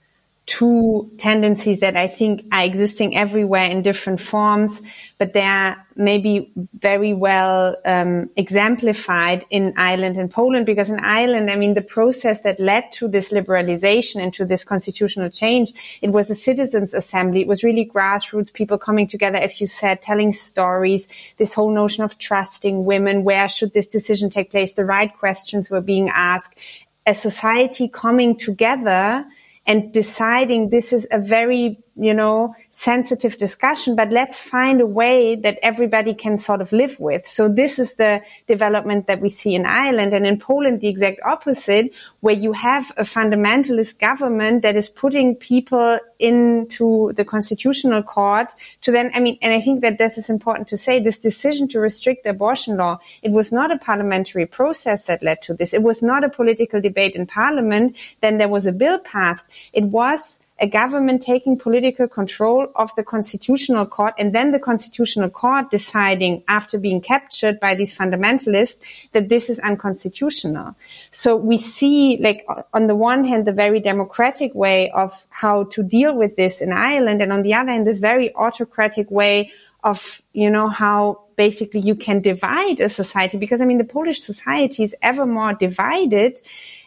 two 0.45 1.11
tendencies 1.17 1.79
that 1.79 1.97
I 1.97 2.07
think 2.07 2.45
are 2.51 2.63
existing 2.63 3.17
everywhere 3.17 3.63
in 3.63 3.81
different 3.81 4.21
forms, 4.21 4.79
but 5.17 5.33
they 5.33 5.41
are 5.41 5.83
maybe 5.95 6.51
very 6.73 7.13
well 7.13 7.75
um, 7.83 8.29
exemplified 8.35 9.43
in 9.49 9.73
Ireland 9.75 10.17
and 10.17 10.29
Poland. 10.29 10.67
Because 10.67 10.91
in 10.91 10.99
Ireland, 10.99 11.49
I 11.49 11.55
mean, 11.55 11.73
the 11.73 11.81
process 11.81 12.41
that 12.41 12.59
led 12.59 12.91
to 12.93 13.07
this 13.07 13.31
liberalization 13.31 14.21
and 14.21 14.31
to 14.35 14.45
this 14.45 14.63
constitutional 14.63 15.29
change, 15.29 15.71
it 16.01 16.11
was 16.11 16.29
a 16.29 16.35
citizens' 16.35 16.93
assembly. 16.93 17.41
It 17.41 17.47
was 17.47 17.63
really 17.63 17.89
grassroots 17.89 18.53
people 18.53 18.77
coming 18.77 19.07
together, 19.07 19.37
as 19.37 19.59
you 19.59 19.65
said, 19.65 20.03
telling 20.03 20.31
stories. 20.31 21.07
This 21.37 21.55
whole 21.55 21.71
notion 21.71 22.03
of 22.03 22.19
trusting 22.19 22.85
women. 22.85 23.23
Where 23.23 23.49
should 23.49 23.73
this 23.73 23.87
decision 23.87 24.29
take 24.29 24.51
place? 24.51 24.73
The 24.73 24.85
right 24.85 25.11
questions 25.11 25.71
were 25.71 25.81
being 25.81 26.09
asked. 26.09 26.59
A 27.07 27.15
society 27.15 27.87
coming 27.87 28.35
together 28.35 29.25
and 29.65 29.91
deciding 29.91 30.69
this 30.69 30.93
is 30.93 31.07
a 31.11 31.19
very, 31.19 31.79
you 31.95 32.13
know, 32.13 32.53
sensitive 32.71 33.37
discussion, 33.37 33.95
but 33.95 34.11
let's 34.11 34.37
find 34.37 34.81
a 34.81 34.85
way 34.85 35.35
that 35.35 35.57
everybody 35.63 36.13
can 36.13 36.37
sort 36.37 36.59
of 36.59 36.71
live 36.73 36.99
with. 36.99 37.25
So 37.25 37.47
this 37.47 37.79
is 37.79 37.95
the 37.95 38.21
development 38.47 39.07
that 39.07 39.21
we 39.21 39.29
see 39.29 39.55
in 39.55 39.65
Ireland 39.65 40.13
and 40.13 40.25
in 40.25 40.37
Poland, 40.37 40.81
the 40.81 40.89
exact 40.89 41.21
opposite, 41.23 41.93
where 42.19 42.35
you 42.35 42.51
have 42.51 42.91
a 42.97 43.03
fundamentalist 43.03 43.99
government 43.99 44.61
that 44.63 44.75
is 44.75 44.89
putting 44.89 45.35
people 45.35 45.99
into 46.19 47.13
the 47.13 47.23
constitutional 47.23 48.03
court 48.03 48.53
to 48.81 48.91
then, 48.91 49.11
I 49.13 49.19
mean, 49.21 49.37
and 49.41 49.53
I 49.53 49.61
think 49.61 49.81
that 49.81 49.97
this 49.97 50.17
is 50.17 50.29
important 50.29 50.67
to 50.69 50.77
say, 50.77 50.99
this 50.99 51.19
decision 51.19 51.67
to 51.69 51.79
restrict 51.79 52.25
abortion 52.25 52.77
law, 52.77 52.99
it 53.21 53.31
was 53.31 53.53
not 53.53 53.71
a 53.71 53.77
parliamentary 53.77 54.45
process 54.45 55.05
that 55.05 55.23
led 55.23 55.41
to 55.43 55.53
this. 55.53 55.73
It 55.73 55.83
was 55.83 56.03
not 56.03 56.23
a 56.25 56.29
political 56.29 56.81
debate 56.81 57.15
in 57.15 57.25
parliament. 57.25 57.95
Then 58.21 58.37
there 58.37 58.49
was 58.49 58.65
a 58.65 58.71
bill 58.71 58.99
passed. 58.99 59.47
It 59.71 59.85
was 59.85 60.39
a 60.59 60.67
government 60.67 61.21
taking 61.21 61.57
political 61.57 62.07
control 62.07 62.67
of 62.75 62.93
the 62.95 63.03
constitutional 63.03 63.85
court 63.85 64.13
and 64.17 64.33
then 64.33 64.51
the 64.51 64.59
constitutional 64.59 65.29
court 65.29 65.69
deciding 65.69 66.43
after 66.47 66.77
being 66.77 67.01
captured 67.01 67.59
by 67.59 67.75
these 67.75 67.95
fundamentalists 67.95 68.79
that 69.11 69.27
this 69.27 69.49
is 69.49 69.59
unconstitutional. 69.59 70.73
So 71.11 71.35
we 71.35 71.57
see 71.57 72.17
like 72.21 72.45
on 72.73 72.87
the 72.87 72.95
one 72.95 73.25
hand, 73.25 73.45
the 73.45 73.51
very 73.51 73.81
democratic 73.81 74.55
way 74.55 74.89
of 74.91 75.27
how 75.29 75.65
to 75.65 75.83
deal 75.83 76.17
with 76.17 76.37
this 76.37 76.61
in 76.61 76.71
Ireland. 76.71 77.21
And 77.21 77.33
on 77.33 77.41
the 77.41 77.53
other 77.53 77.71
hand, 77.71 77.85
this 77.85 77.99
very 77.99 78.33
autocratic 78.35 79.11
way 79.11 79.51
of, 79.83 80.21
you 80.31 80.49
know, 80.49 80.69
how 80.69 81.21
basically 81.35 81.81
you 81.81 81.95
can 81.95 82.21
divide 82.21 82.79
a 82.79 82.87
society 82.87 83.37
because 83.37 83.59
I 83.59 83.65
mean, 83.65 83.77
the 83.77 83.83
Polish 83.83 84.21
society 84.21 84.83
is 84.83 84.95
ever 85.01 85.25
more 85.25 85.53
divided. 85.53 86.41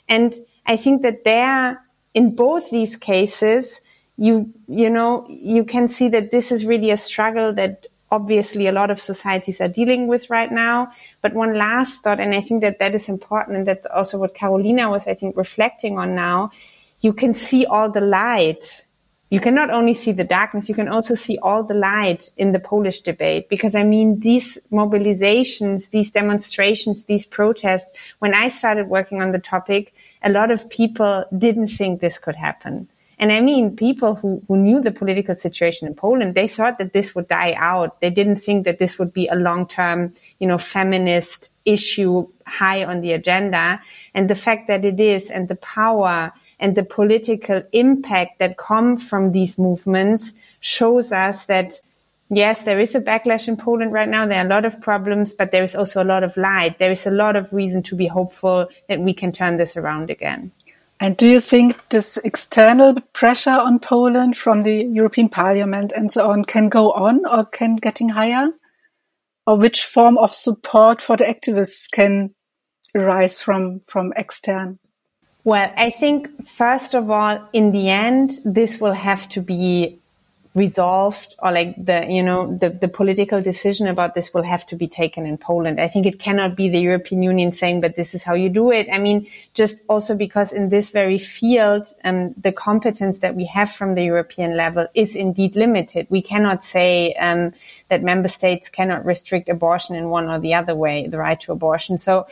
And 0.09 0.35
I 0.65 0.77
think 0.77 1.03
that 1.03 1.25
there 1.25 1.83
in 2.15 2.35
both 2.35 2.71
these 2.71 2.97
cases, 2.97 3.81
you, 4.17 4.53
you 4.67 4.91
know, 4.91 5.27
you 5.29 5.65
can 5.65 5.89
see 5.89 6.09
that 6.09 6.31
this 6.31 6.51
is 6.51 6.67
really 6.67 6.91
a 6.91 6.97
struggle 6.97 7.53
that 7.55 7.87
obviously 8.11 8.67
a 8.67 8.73
lot 8.73 8.91
of 8.91 8.99
societies 8.99 9.61
are 9.61 9.69
dealing 9.69 10.09
with 10.09 10.31
right 10.31 10.51
now. 10.51 10.91
But 11.21 11.35
one 11.35 11.57
last 11.57 12.03
thought, 12.03 12.21
and 12.21 12.35
I 12.35 12.41
think 12.41 12.63
that 12.63 12.79
that 12.79 12.95
is 12.95 13.09
important, 13.09 13.59
and 13.59 13.67
that's 13.67 13.87
also 13.87 14.19
what 14.19 14.35
Carolina 14.35 14.91
was, 14.91 15.07
I 15.07 15.15
think, 15.15 15.37
reflecting 15.37 15.99
on 15.99 16.15
now. 16.15 16.51
You 17.01 17.13
can 17.13 17.35
see 17.35 17.67
all 17.67 17.91
the 17.91 18.01
light 18.01 18.87
you 19.31 19.41
can 19.41 19.55
not 19.55 19.71
only 19.71 19.93
see 19.93 20.13
the 20.13 20.25
darkness, 20.25 20.69
you 20.69 20.75
can 20.75 20.89
also 20.89 21.15
see 21.15 21.39
all 21.43 21.63
the 21.63 21.75
light 21.75 22.31
in 22.39 22.53
the 22.53 22.59
Polish 22.59 23.03
debate. 23.03 23.49
Because 23.51 23.75
I 23.75 23.83
mean, 23.83 24.21
these 24.21 24.59
mobilizations, 24.73 25.91
these 25.91 26.11
demonstrations, 26.11 27.05
these 27.05 27.27
protests, 27.27 27.93
when 28.21 28.35
I 28.35 28.49
started 28.49 28.89
working 28.89 29.21
on 29.21 29.33
the 29.33 29.39
topic, 29.39 29.95
a 30.23 30.31
lot 30.31 30.51
of 30.51 30.69
people 30.71 31.25
didn't 31.37 31.69
think 31.69 32.01
this 32.01 32.19
could 32.19 32.37
happen. 32.37 32.89
And 33.21 33.33
I 33.33 33.41
mean, 33.41 33.77
people 33.77 34.15
who, 34.15 34.43
who 34.47 34.57
knew 34.57 34.81
the 34.81 34.93
political 34.93 35.35
situation 35.35 35.89
in 35.89 35.95
Poland, 35.95 36.35
they 36.37 36.47
thought 36.47 36.79
that 36.79 36.93
this 36.93 37.15
would 37.15 37.27
die 37.27 37.55
out. 37.57 38.01
They 38.01 38.11
didn't 38.11 38.37
think 38.37 38.65
that 38.65 38.79
this 38.79 38.99
would 38.99 39.13
be 39.13 39.27
a 39.27 39.35
long-term, 39.35 40.15
you 40.39 40.47
know, 40.47 40.59
feminist 40.59 41.51
issue 41.65 42.29
high 42.47 42.85
on 42.85 43.01
the 43.01 43.13
agenda. 43.13 43.83
And 44.15 44.31
the 44.31 44.37
fact 44.37 44.69
that 44.69 44.85
it 44.85 45.01
is 45.01 45.31
and 45.31 45.49
the 45.49 45.57
power 45.57 46.33
and 46.61 46.77
the 46.77 46.85
political 46.85 47.63
impact 47.73 48.39
that 48.39 48.57
come 48.57 48.97
from 48.97 49.33
these 49.33 49.59
movements 49.59 50.33
shows 50.61 51.11
us 51.11 51.47
that 51.47 51.81
yes, 52.31 52.63
there 52.63 52.81
is 52.81 52.95
a 52.95 53.01
backlash 53.01 53.49
in 53.49 53.57
Poland 53.57 53.93
right 53.93 54.09
now. 54.09 54.27
There 54.27 54.43
are 54.43 54.47
a 54.47 54.49
lot 54.49 54.65
of 54.65 54.81
problems, 54.81 55.33
but 55.33 55.53
there 55.53 55.63
is 55.63 55.75
also 55.75 56.03
a 56.03 56.05
lot 56.05 56.23
of 56.25 56.37
light. 56.37 56.79
There 56.79 56.91
is 56.91 57.07
a 57.07 57.11
lot 57.11 57.37
of 57.37 57.53
reason 57.53 57.83
to 57.85 57.97
be 57.97 58.07
hopeful 58.07 58.69
that 58.89 59.01
we 59.01 59.15
can 59.15 59.33
turn 59.33 59.57
this 59.57 59.77
around 59.77 60.11
again. 60.11 60.53
And 61.01 61.17
do 61.17 61.29
you 61.29 61.41
think 61.41 61.89
this 61.91 62.17
external 62.25 63.01
pressure 63.13 63.51
on 63.51 63.79
Poland 63.79 64.37
from 64.37 64.63
the 64.63 64.85
European 64.85 65.29
Parliament 65.29 65.93
and 65.95 66.11
so 66.11 66.31
on 66.31 66.45
can 66.45 66.69
go 66.69 66.93
on 66.93 67.25
or 67.25 67.45
can 67.45 67.77
getting 67.77 68.09
higher? 68.09 68.49
Or 69.47 69.57
which 69.57 69.85
form 69.85 70.19
of 70.19 70.33
support 70.33 71.01
for 71.01 71.17
the 71.17 71.25
activists 71.25 71.91
can 71.91 72.35
arise 72.95 73.43
from, 73.43 73.81
from 73.81 74.13
extern? 74.17 74.79
Well, 75.45 75.73
I 75.77 75.91
think 75.91 76.47
first 76.47 76.95
of 76.95 77.11
all, 77.11 77.49
in 77.53 77.73
the 77.73 77.89
end, 77.89 78.41
this 78.45 78.81
will 78.81 78.93
have 78.93 79.29
to 79.31 79.41
be 79.41 80.01
resolved 80.59 81.37
or 81.39 81.53
like 81.53 81.75
the, 81.83 82.07
you 82.11 82.23
know, 82.23 82.57
the, 82.59 82.69
the 82.69 82.89
political 82.89 83.41
decision 83.41 83.87
about 83.87 84.15
this 84.15 84.35
will 84.35 84.43
have 84.43 84.67
to 84.67 84.77
be 84.77 84.89
taken 84.89 85.25
in 85.25 85.39
Poland. 85.39 85.81
I 85.81 85.89
think 85.89 86.05
it 86.05 86.19
cannot 86.19 86.57
be 86.57 86.69
the 86.69 86.81
European 86.81 87.23
Union 87.23 87.53
saying, 87.53 87.81
but 87.81 87.97
this 87.97 88.15
is 88.15 88.23
how 88.23 88.35
you 88.35 88.49
do 88.49 88.71
it. 88.71 88.89
I 88.93 88.99
mean, 88.99 89.27
just 89.55 89.83
also 89.89 90.17
because 90.17 90.53
in 90.53 90.69
this 90.69 90.91
very 90.91 91.17
field, 91.17 91.87
um, 92.05 92.35
the 92.35 92.53
competence 92.53 93.21
that 93.21 93.35
we 93.35 93.47
have 93.47 93.71
from 93.71 93.95
the 93.95 94.05
European 94.05 94.57
level 94.57 94.87
is 94.95 95.17
indeed 95.17 95.57
limited. 95.57 96.07
We 96.11 96.21
cannot 96.21 96.65
say, 96.65 97.15
um, 97.15 97.53
that 97.89 98.03
member 98.03 98.29
states 98.29 98.69
cannot 98.69 99.05
restrict 99.05 99.49
abortion 99.49 99.97
in 99.97 100.11
one 100.11 100.29
or 100.29 100.39
the 100.39 100.55
other 100.55 100.75
way, 100.75 101.07
the 101.07 101.19
right 101.19 101.41
to 101.41 101.53
abortion. 101.53 101.97
So, 101.99 102.27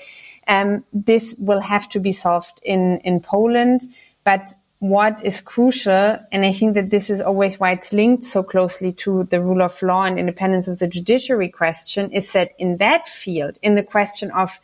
um, 0.48 0.84
this 0.92 1.34
will 1.38 1.60
have 1.60 1.88
to 1.90 2.00
be 2.00 2.12
solved 2.12 2.60
in, 2.62 2.98
in 2.98 3.20
Poland. 3.20 3.82
But 4.24 4.50
what 4.78 5.24
is 5.24 5.40
crucial, 5.40 6.18
and 6.30 6.44
I 6.44 6.52
think 6.52 6.74
that 6.74 6.90
this 6.90 7.08
is 7.08 7.20
always 7.20 7.58
why 7.58 7.72
it's 7.72 7.92
linked 7.92 8.24
so 8.24 8.42
closely 8.42 8.92
to 8.92 9.24
the 9.24 9.40
rule 9.40 9.62
of 9.62 9.80
law 9.82 10.04
and 10.04 10.18
independence 10.18 10.68
of 10.68 10.78
the 10.78 10.86
judiciary 10.86 11.48
question, 11.48 12.10
is 12.12 12.32
that 12.32 12.52
in 12.58 12.76
that 12.76 13.08
field, 13.08 13.58
in 13.62 13.74
the 13.74 13.82
question 13.82 14.30
of 14.32 14.60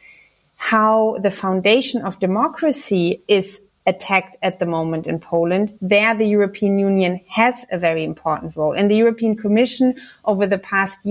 how 0.56 1.16
the 1.20 1.30
foundation 1.30 2.02
of 2.02 2.20
democracy 2.20 3.22
is 3.26 3.60
attacked 3.84 4.36
at 4.42 4.60
the 4.60 4.66
moment 4.66 5.06
in 5.06 5.18
Poland, 5.18 5.76
there 5.80 6.14
the 6.14 6.26
European 6.26 6.78
Union 6.78 7.20
has 7.28 7.66
a 7.72 7.78
very 7.78 8.04
important 8.04 8.54
role. 8.56 8.72
And 8.72 8.88
the 8.90 8.96
European 8.96 9.34
Commission 9.34 9.96
over 10.24 10.46
the 10.46 10.58
past 10.58 11.04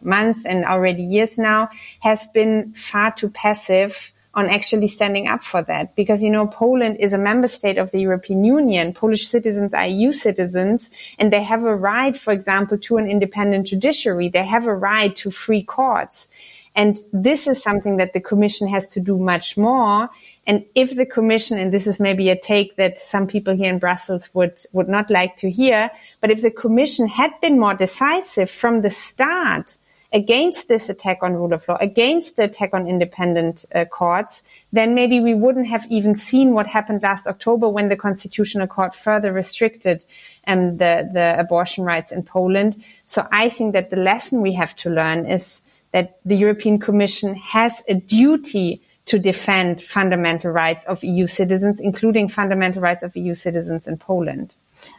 month 0.00 0.44
and 0.44 0.64
already 0.64 1.04
years 1.04 1.38
now 1.38 1.70
has 2.00 2.26
been 2.28 2.72
far 2.72 3.12
too 3.12 3.30
passive 3.30 4.12
on 4.34 4.48
actually 4.48 4.86
standing 4.86 5.26
up 5.26 5.42
for 5.42 5.62
that. 5.62 5.94
Because, 5.96 6.22
you 6.22 6.30
know, 6.30 6.46
Poland 6.46 6.96
is 7.00 7.12
a 7.12 7.18
member 7.18 7.48
state 7.48 7.78
of 7.78 7.90
the 7.90 8.00
European 8.00 8.44
Union. 8.44 8.92
Polish 8.92 9.26
citizens 9.26 9.74
are 9.74 9.86
EU 9.86 10.12
citizens 10.12 10.90
and 11.18 11.32
they 11.32 11.42
have 11.42 11.64
a 11.64 11.74
right, 11.74 12.16
for 12.16 12.32
example, 12.32 12.78
to 12.78 12.96
an 12.96 13.10
independent 13.10 13.66
judiciary. 13.66 14.28
They 14.28 14.46
have 14.46 14.66
a 14.66 14.74
right 14.74 15.14
to 15.16 15.30
free 15.30 15.62
courts. 15.62 16.28
And 16.76 16.98
this 17.12 17.48
is 17.48 17.60
something 17.60 17.96
that 17.96 18.12
the 18.12 18.20
commission 18.20 18.68
has 18.68 18.86
to 18.88 19.00
do 19.00 19.18
much 19.18 19.56
more. 19.56 20.08
And 20.46 20.64
if 20.76 20.94
the 20.94 21.06
commission, 21.06 21.58
and 21.58 21.72
this 21.72 21.88
is 21.88 21.98
maybe 21.98 22.30
a 22.30 22.38
take 22.38 22.76
that 22.76 22.98
some 22.98 23.26
people 23.26 23.56
here 23.56 23.72
in 23.72 23.80
Brussels 23.80 24.30
would, 24.34 24.60
would 24.72 24.88
not 24.88 25.10
like 25.10 25.36
to 25.38 25.50
hear, 25.50 25.90
but 26.20 26.30
if 26.30 26.42
the 26.42 26.50
commission 26.50 27.08
had 27.08 27.32
been 27.40 27.58
more 27.58 27.74
decisive 27.74 28.50
from 28.50 28.82
the 28.82 28.90
start, 28.90 29.78
against 30.12 30.68
this 30.68 30.88
attack 30.88 31.18
on 31.22 31.34
rule 31.34 31.52
of 31.52 31.66
law, 31.68 31.76
against 31.80 32.36
the 32.36 32.44
attack 32.44 32.70
on 32.72 32.88
independent 32.88 33.64
uh, 33.74 33.84
courts, 33.84 34.42
then 34.72 34.94
maybe 34.94 35.20
we 35.20 35.34
wouldn't 35.34 35.68
have 35.68 35.86
even 35.90 36.16
seen 36.16 36.52
what 36.52 36.66
happened 36.66 37.02
last 37.02 37.26
October 37.26 37.68
when 37.68 37.88
the 37.88 37.96
Constitutional 37.96 38.66
Court 38.66 38.94
further 38.94 39.32
restricted 39.32 40.04
um, 40.46 40.78
the, 40.78 41.08
the 41.12 41.36
abortion 41.38 41.84
rights 41.84 42.10
in 42.10 42.22
Poland. 42.22 42.82
So 43.06 43.26
I 43.30 43.48
think 43.48 43.72
that 43.74 43.90
the 43.90 43.96
lesson 43.96 44.40
we 44.40 44.54
have 44.54 44.74
to 44.76 44.90
learn 44.90 45.26
is 45.26 45.62
that 45.92 46.18
the 46.24 46.36
European 46.36 46.78
Commission 46.78 47.34
has 47.34 47.82
a 47.88 47.94
duty 47.94 48.80
to 49.06 49.18
defend 49.18 49.80
fundamental 49.80 50.50
rights 50.52 50.84
of 50.84 51.02
EU 51.02 51.26
citizens, 51.26 51.80
including 51.80 52.28
fundamental 52.28 52.80
rights 52.80 53.02
of 53.02 53.16
EU 53.16 53.34
citizens 53.34 53.88
in 53.88 53.96
Poland. 53.96 54.54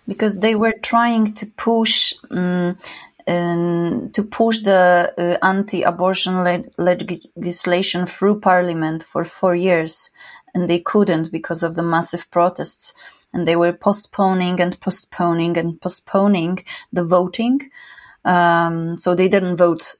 Because 0.07 0.39
they 0.39 0.53
were 0.53 0.73
trying 0.83 1.33
to 1.35 1.45
push 1.45 2.13
um, 2.29 2.77
to 3.27 4.23
push 4.23 4.59
the 4.59 5.13
uh, 5.17 5.45
anti-abortion 5.45 6.43
le- 6.43 6.63
legislation 6.77 8.05
through 8.05 8.39
parliament 8.39 9.03
for 9.03 9.23
four 9.23 9.55
years, 9.55 10.11
and 10.53 10.69
they 10.69 10.79
couldn't 10.79 11.31
because 11.31 11.63
of 11.63 11.75
the 11.75 11.83
massive 11.83 12.29
protests. 12.31 12.93
And 13.33 13.47
they 13.47 13.55
were 13.55 13.73
postponing 13.73 14.59
and 14.59 14.77
postponing 14.79 15.57
and 15.57 15.79
postponing 15.79 16.65
the 16.91 17.05
voting. 17.05 17.71
Um, 18.25 18.97
so 18.97 19.15
they 19.15 19.29
didn't 19.29 19.55
vote. 19.55 19.95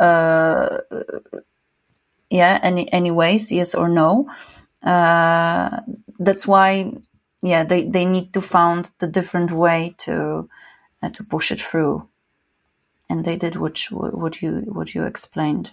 Uh, 0.00 0.78
yeah, 2.30 2.58
any 2.62 2.90
anyways, 2.92 3.52
yes 3.52 3.74
or 3.74 3.88
no. 3.88 4.30
Uh, 4.82 5.80
that's 6.18 6.46
why, 6.46 6.92
yeah, 7.42 7.64
they, 7.64 7.84
they 7.84 8.04
need 8.06 8.32
to 8.32 8.40
find 8.40 8.90
the 8.98 9.06
different 9.06 9.50
way 9.52 9.94
to 9.98 10.48
uh, 11.02 11.10
to 11.10 11.24
push 11.24 11.52
it 11.52 11.60
through 11.60 12.08
and 13.08 13.24
they 13.24 13.36
did 13.36 13.56
what 13.56 13.78
what 13.90 14.42
you 14.42 14.62
what 14.66 14.94
you 14.94 15.04
explained. 15.04 15.70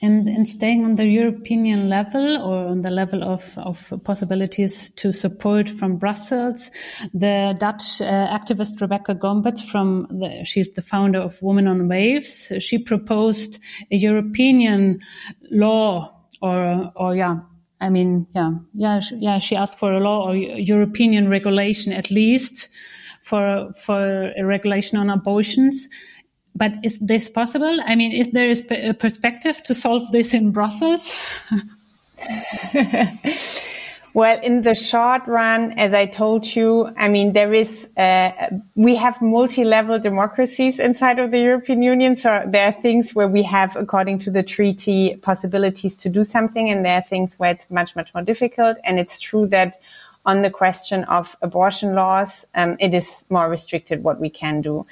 And, 0.00 0.28
and 0.28 0.48
staying 0.48 0.84
on 0.84 0.94
the 0.94 1.06
European 1.06 1.88
level 1.88 2.36
or 2.36 2.68
on 2.68 2.82
the 2.82 2.90
level 2.90 3.24
of, 3.24 3.42
of 3.58 3.92
possibilities 4.04 4.90
to 4.90 5.10
support 5.10 5.68
from 5.68 5.96
Brussels, 5.96 6.70
the 7.12 7.56
Dutch 7.58 8.00
uh, 8.00 8.28
activist 8.28 8.80
Rebecca 8.80 9.16
Gomperts 9.16 9.60
from 9.60 10.06
the, 10.08 10.44
she's 10.44 10.70
the 10.74 10.82
founder 10.82 11.18
of 11.18 11.36
Women 11.42 11.66
on 11.66 11.88
Waves. 11.88 12.52
She 12.60 12.78
proposed 12.78 13.58
a 13.90 13.96
European 13.96 15.00
law 15.50 16.14
or, 16.40 16.92
or 16.94 17.16
yeah, 17.16 17.40
I 17.80 17.88
mean, 17.88 18.28
yeah, 18.36 18.52
yeah, 18.74 19.00
yeah, 19.14 19.40
she 19.40 19.56
asked 19.56 19.80
for 19.80 19.92
a 19.92 20.00
law 20.00 20.28
or 20.28 20.36
European 20.36 21.28
regulation 21.28 21.92
at 21.92 22.08
least 22.08 22.68
for, 23.28 23.72
for 23.74 24.32
a 24.36 24.44
regulation 24.44 24.98
on 24.98 25.10
abortions 25.10 25.88
but 26.54 26.72
is 26.82 26.98
this 26.98 27.28
possible? 27.28 27.78
I 27.86 27.94
mean, 27.94 28.10
is 28.10 28.32
there 28.32 28.50
a 28.90 28.92
perspective 28.92 29.62
to 29.62 29.74
solve 29.74 30.10
this 30.10 30.34
in 30.34 30.50
Brussels? 30.50 31.14
Well, 34.14 34.40
in 34.42 34.62
the 34.62 34.74
short 34.74 35.26
run, 35.26 35.78
as 35.78 35.92
I 35.92 36.06
told 36.06 36.56
you, 36.56 36.92
I 36.96 37.08
mean, 37.08 37.34
there 37.34 37.52
is, 37.52 37.86
uh, 37.96 38.32
we 38.74 38.96
have 38.96 39.20
multi-level 39.20 39.98
democracies 39.98 40.78
inside 40.78 41.18
of 41.18 41.30
the 41.30 41.38
European 41.38 41.82
Union. 41.82 42.16
So 42.16 42.42
there 42.44 42.66
are 42.66 42.72
things 42.72 43.14
where 43.14 43.28
we 43.28 43.42
have, 43.44 43.76
according 43.76 44.18
to 44.20 44.30
the 44.30 44.42
treaty, 44.42 45.16
possibilities 45.16 45.96
to 45.98 46.08
do 46.08 46.24
something. 46.24 46.70
And 46.70 46.84
there 46.84 46.96
are 46.96 47.02
things 47.02 47.34
where 47.36 47.50
it's 47.50 47.70
much, 47.70 47.94
much 47.94 48.12
more 48.14 48.24
difficult. 48.24 48.78
And 48.82 48.98
it's 48.98 49.20
true 49.20 49.46
that 49.48 49.76
on 50.28 50.42
the 50.42 50.50
question 50.50 51.04
of 51.04 51.36
abortion 51.40 51.94
laws, 51.94 52.46
um, 52.54 52.76
it 52.78 52.92
is 52.92 53.24
more 53.30 53.48
restricted 53.48 54.04
what 54.04 54.20
we 54.20 54.28
can 54.28 54.60
do. 54.60 54.86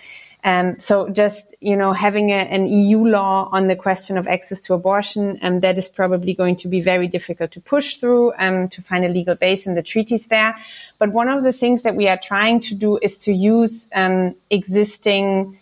Um, 0.45 0.79
so 0.79 1.11
just, 1.11 1.55
you 1.61 1.77
know, 1.77 1.93
having 1.93 2.31
a, 2.31 2.41
an 2.57 2.67
EU 2.67 3.05
law 3.05 3.49
on 3.53 3.67
the 3.67 3.77
question 3.77 4.17
of 4.17 4.27
access 4.27 4.61
to 4.63 4.75
abortion, 4.75 5.39
um, 5.43 5.61
that 5.61 5.77
is 5.77 5.89
probably 5.89 6.33
going 6.33 6.57
to 6.57 6.69
be 6.69 6.81
very 6.81 7.07
difficult 7.07 7.51
to 7.51 7.61
push 7.61 7.97
through, 7.97 8.33
um, 8.39 8.69
to 8.69 8.81
find 8.81 9.05
a 9.05 9.09
legal 9.09 9.35
base 9.35 9.67
in 9.67 9.75
the 9.75 9.83
treaties 9.83 10.29
there. 10.29 10.57
But 10.99 11.13
one 11.13 11.29
of 11.29 11.43
the 11.43 11.53
things 11.53 11.83
that 11.83 11.97
we 11.97 12.09
are 12.09 12.21
trying 12.31 12.61
to 12.69 12.75
do 12.75 12.99
is 13.03 13.19
to 13.27 13.33
use, 13.33 13.89
um, 13.93 14.37
existing 14.49 15.59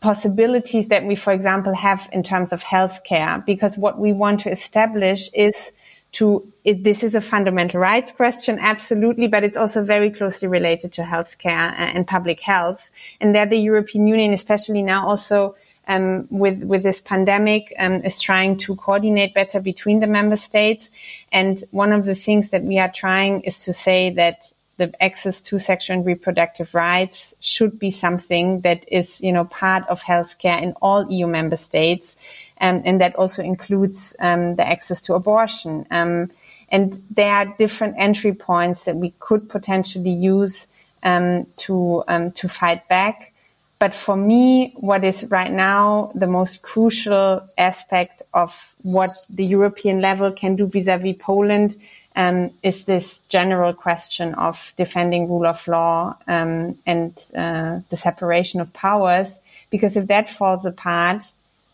possibilities 0.00 0.88
that 0.88 1.04
we, 1.04 1.14
for 1.14 1.32
example, 1.32 1.74
have 1.74 2.08
in 2.12 2.22
terms 2.24 2.50
of 2.52 2.64
healthcare, 2.64 3.44
because 3.44 3.76
what 3.76 3.98
we 3.98 4.12
want 4.12 4.40
to 4.40 4.50
establish 4.50 5.30
is 5.34 5.72
to 6.12 6.49
it, 6.64 6.84
this 6.84 7.02
is 7.02 7.14
a 7.14 7.20
fundamental 7.20 7.80
rights 7.80 8.12
question, 8.12 8.58
absolutely, 8.60 9.28
but 9.28 9.44
it's 9.44 9.56
also 9.56 9.82
very 9.82 10.10
closely 10.10 10.48
related 10.48 10.92
to 10.94 11.02
healthcare 11.02 11.72
and 11.76 12.06
public 12.06 12.40
health. 12.40 12.90
And 13.20 13.34
there, 13.34 13.46
the 13.46 13.56
European 13.56 14.06
Union, 14.06 14.32
especially 14.32 14.82
now, 14.82 15.06
also 15.06 15.56
um, 15.88 16.28
with 16.30 16.62
with 16.64 16.82
this 16.82 17.00
pandemic, 17.00 17.72
um, 17.78 17.94
is 18.04 18.20
trying 18.20 18.58
to 18.58 18.76
coordinate 18.76 19.32
better 19.32 19.60
between 19.60 20.00
the 20.00 20.06
member 20.06 20.36
states. 20.36 20.90
And 21.32 21.62
one 21.70 21.92
of 21.92 22.04
the 22.04 22.14
things 22.14 22.50
that 22.50 22.62
we 22.62 22.78
are 22.78 22.92
trying 22.92 23.40
is 23.42 23.64
to 23.64 23.72
say 23.72 24.10
that 24.10 24.52
the 24.80 24.92
access 25.02 25.42
to 25.42 25.58
sexual 25.58 25.96
and 25.98 26.06
reproductive 26.06 26.74
rights 26.74 27.34
should 27.40 27.78
be 27.78 27.90
something 27.90 28.62
that 28.62 28.82
is, 28.90 29.20
you 29.20 29.30
know, 29.30 29.44
part 29.44 29.86
of 29.88 30.02
healthcare 30.02 30.60
in 30.60 30.72
all 30.80 31.10
EU 31.10 31.26
member 31.26 31.56
states. 31.56 32.16
Um, 32.60 32.82
and 32.84 33.00
that 33.00 33.14
also 33.16 33.42
includes 33.42 34.16
um, 34.20 34.56
the 34.56 34.66
access 34.66 35.02
to 35.02 35.14
abortion. 35.14 35.86
Um, 35.90 36.30
and 36.70 36.98
there 37.10 37.34
are 37.34 37.54
different 37.58 37.96
entry 37.98 38.32
points 38.32 38.82
that 38.84 38.96
we 38.96 39.10
could 39.18 39.48
potentially 39.48 40.10
use 40.10 40.68
um, 41.02 41.46
to 41.56 42.04
um, 42.08 42.32
to 42.32 42.48
fight 42.48 42.86
back. 42.88 43.32
But 43.78 43.94
for 43.94 44.14
me, 44.14 44.74
what 44.76 45.04
is 45.04 45.26
right 45.30 45.50
now 45.50 46.12
the 46.14 46.26
most 46.26 46.60
crucial 46.60 47.48
aspect 47.56 48.22
of 48.34 48.74
what 48.82 49.10
the 49.30 49.44
European 49.44 50.00
level 50.00 50.32
can 50.32 50.54
do 50.54 50.66
vis-a-vis 50.66 51.16
Poland 51.18 51.76
um, 52.14 52.50
is 52.62 52.84
this 52.84 53.20
general 53.30 53.72
question 53.72 54.34
of 54.34 54.74
defending 54.76 55.28
rule 55.28 55.46
of 55.46 55.66
law 55.66 56.14
um, 56.26 56.76
and 56.84 57.16
uh, 57.34 57.80
the 57.88 57.96
separation 57.96 58.60
of 58.60 58.72
powers. 58.74 59.40
Because 59.70 59.96
if 59.96 60.08
that 60.08 60.28
falls 60.28 60.66
apart, 60.66 61.24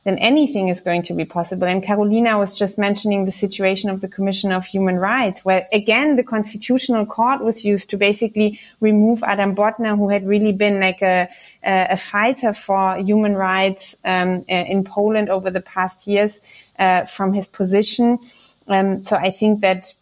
then 0.06 0.18
anything 0.18 0.68
is 0.68 0.80
going 0.80 1.02
to 1.02 1.14
be 1.14 1.24
possible. 1.24 1.66
And 1.66 1.82
Carolina 1.82 2.38
was 2.38 2.54
just 2.54 2.78
mentioning 2.78 3.24
the 3.24 3.32
situation 3.32 3.90
of 3.90 4.00
the 4.00 4.06
Commission 4.06 4.52
of 4.52 4.64
Human 4.64 4.98
Rights, 4.98 5.44
where 5.44 5.66
again, 5.72 6.14
the 6.14 6.22
Constitutional 6.22 7.04
Court 7.04 7.42
was 7.42 7.64
used 7.64 7.90
to 7.90 7.96
basically 7.96 8.60
remove 8.80 9.24
Adam 9.24 9.56
Bodnar, 9.56 9.98
who 9.98 10.08
had 10.08 10.24
really 10.24 10.52
been 10.52 10.78
like 10.78 11.02
a, 11.02 11.28
a 11.64 11.96
fighter 11.96 12.52
for 12.52 12.96
human 12.98 13.34
rights 13.34 13.96
um, 14.04 14.44
uh, 14.48 14.54
in 14.54 14.84
Poland 14.84 15.28
over 15.28 15.50
the 15.50 15.60
past 15.60 16.06
years, 16.06 16.40
uh, 16.78 17.04
from 17.06 17.32
his 17.32 17.48
position. 17.48 18.20
Um, 18.68 19.02
so 19.02 19.16
I 19.16 19.32
think 19.32 19.60
that 19.62 19.92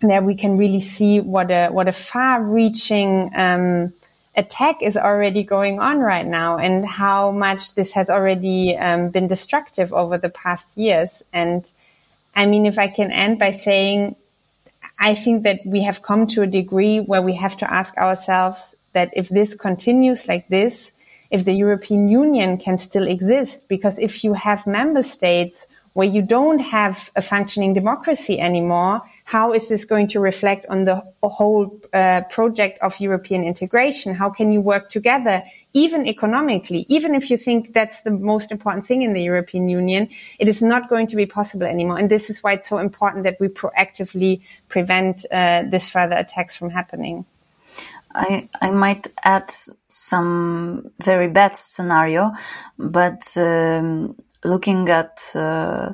there 0.00 0.22
we 0.22 0.34
can 0.34 0.56
really 0.56 0.80
see 0.80 1.20
what 1.20 1.50
a, 1.50 1.68
what 1.68 1.88
a 1.88 1.92
far 1.92 2.42
reaching, 2.42 3.30
um, 3.34 3.92
attack 4.34 4.76
is 4.80 4.96
already 4.96 5.42
going 5.42 5.78
on 5.78 5.98
right 6.00 6.26
now 6.26 6.56
and 6.56 6.86
how 6.86 7.30
much 7.30 7.74
this 7.74 7.92
has 7.92 8.08
already 8.08 8.76
um, 8.76 9.10
been 9.10 9.26
destructive 9.26 9.92
over 9.92 10.16
the 10.16 10.30
past 10.30 10.76
years. 10.76 11.22
And 11.32 11.70
I 12.34 12.46
mean, 12.46 12.64
if 12.64 12.78
I 12.78 12.88
can 12.88 13.10
end 13.10 13.38
by 13.38 13.50
saying, 13.50 14.16
I 14.98 15.14
think 15.14 15.42
that 15.44 15.60
we 15.66 15.82
have 15.82 16.02
come 16.02 16.26
to 16.28 16.42
a 16.42 16.46
degree 16.46 17.00
where 17.00 17.22
we 17.22 17.34
have 17.34 17.56
to 17.58 17.70
ask 17.72 17.96
ourselves 17.96 18.74
that 18.92 19.10
if 19.14 19.28
this 19.28 19.54
continues 19.54 20.28
like 20.28 20.48
this, 20.48 20.92
if 21.30 21.44
the 21.44 21.54
European 21.54 22.08
Union 22.08 22.58
can 22.58 22.78
still 22.78 23.06
exist, 23.06 23.68
because 23.68 23.98
if 23.98 24.22
you 24.22 24.34
have 24.34 24.66
member 24.66 25.02
states 25.02 25.66
where 25.94 26.06
you 26.06 26.22
don't 26.22 26.58
have 26.58 27.10
a 27.16 27.22
functioning 27.22 27.74
democracy 27.74 28.38
anymore, 28.38 29.02
how 29.24 29.52
is 29.52 29.68
this 29.68 29.84
going 29.84 30.08
to 30.08 30.20
reflect 30.20 30.66
on 30.68 30.84
the 30.84 31.02
whole 31.22 31.80
uh, 31.92 32.22
project 32.28 32.78
of 32.82 32.98
European 33.00 33.44
integration? 33.44 34.14
How 34.14 34.30
can 34.30 34.52
you 34.52 34.60
work 34.60 34.88
together, 34.88 35.42
even 35.72 36.06
economically? 36.06 36.86
Even 36.88 37.14
if 37.14 37.30
you 37.30 37.36
think 37.36 37.72
that's 37.72 38.02
the 38.02 38.10
most 38.10 38.50
important 38.50 38.86
thing 38.86 39.02
in 39.02 39.12
the 39.12 39.22
European 39.22 39.68
Union, 39.68 40.08
it 40.38 40.48
is 40.48 40.62
not 40.62 40.88
going 40.88 41.06
to 41.08 41.16
be 41.16 41.26
possible 41.26 41.66
anymore. 41.66 41.98
And 41.98 42.10
this 42.10 42.30
is 42.30 42.42
why 42.42 42.54
it's 42.54 42.68
so 42.68 42.78
important 42.78 43.24
that 43.24 43.38
we 43.40 43.48
proactively 43.48 44.42
prevent 44.68 45.24
uh, 45.30 45.62
this 45.62 45.88
further 45.88 46.16
attacks 46.16 46.56
from 46.56 46.70
happening. 46.70 47.24
I, 48.14 48.48
I 48.60 48.70
might 48.70 49.06
add 49.24 49.50
some 49.86 50.90
very 50.98 51.28
bad 51.28 51.56
scenario, 51.56 52.32
but 52.78 53.34
um, 53.38 54.16
looking 54.44 54.90
at, 54.90 55.22
uh, 55.34 55.92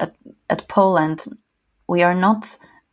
at 0.00 0.12
at 0.52 0.68
Poland, 0.68 1.24
we 1.92 2.02
are 2.02 2.18
not 2.28 2.42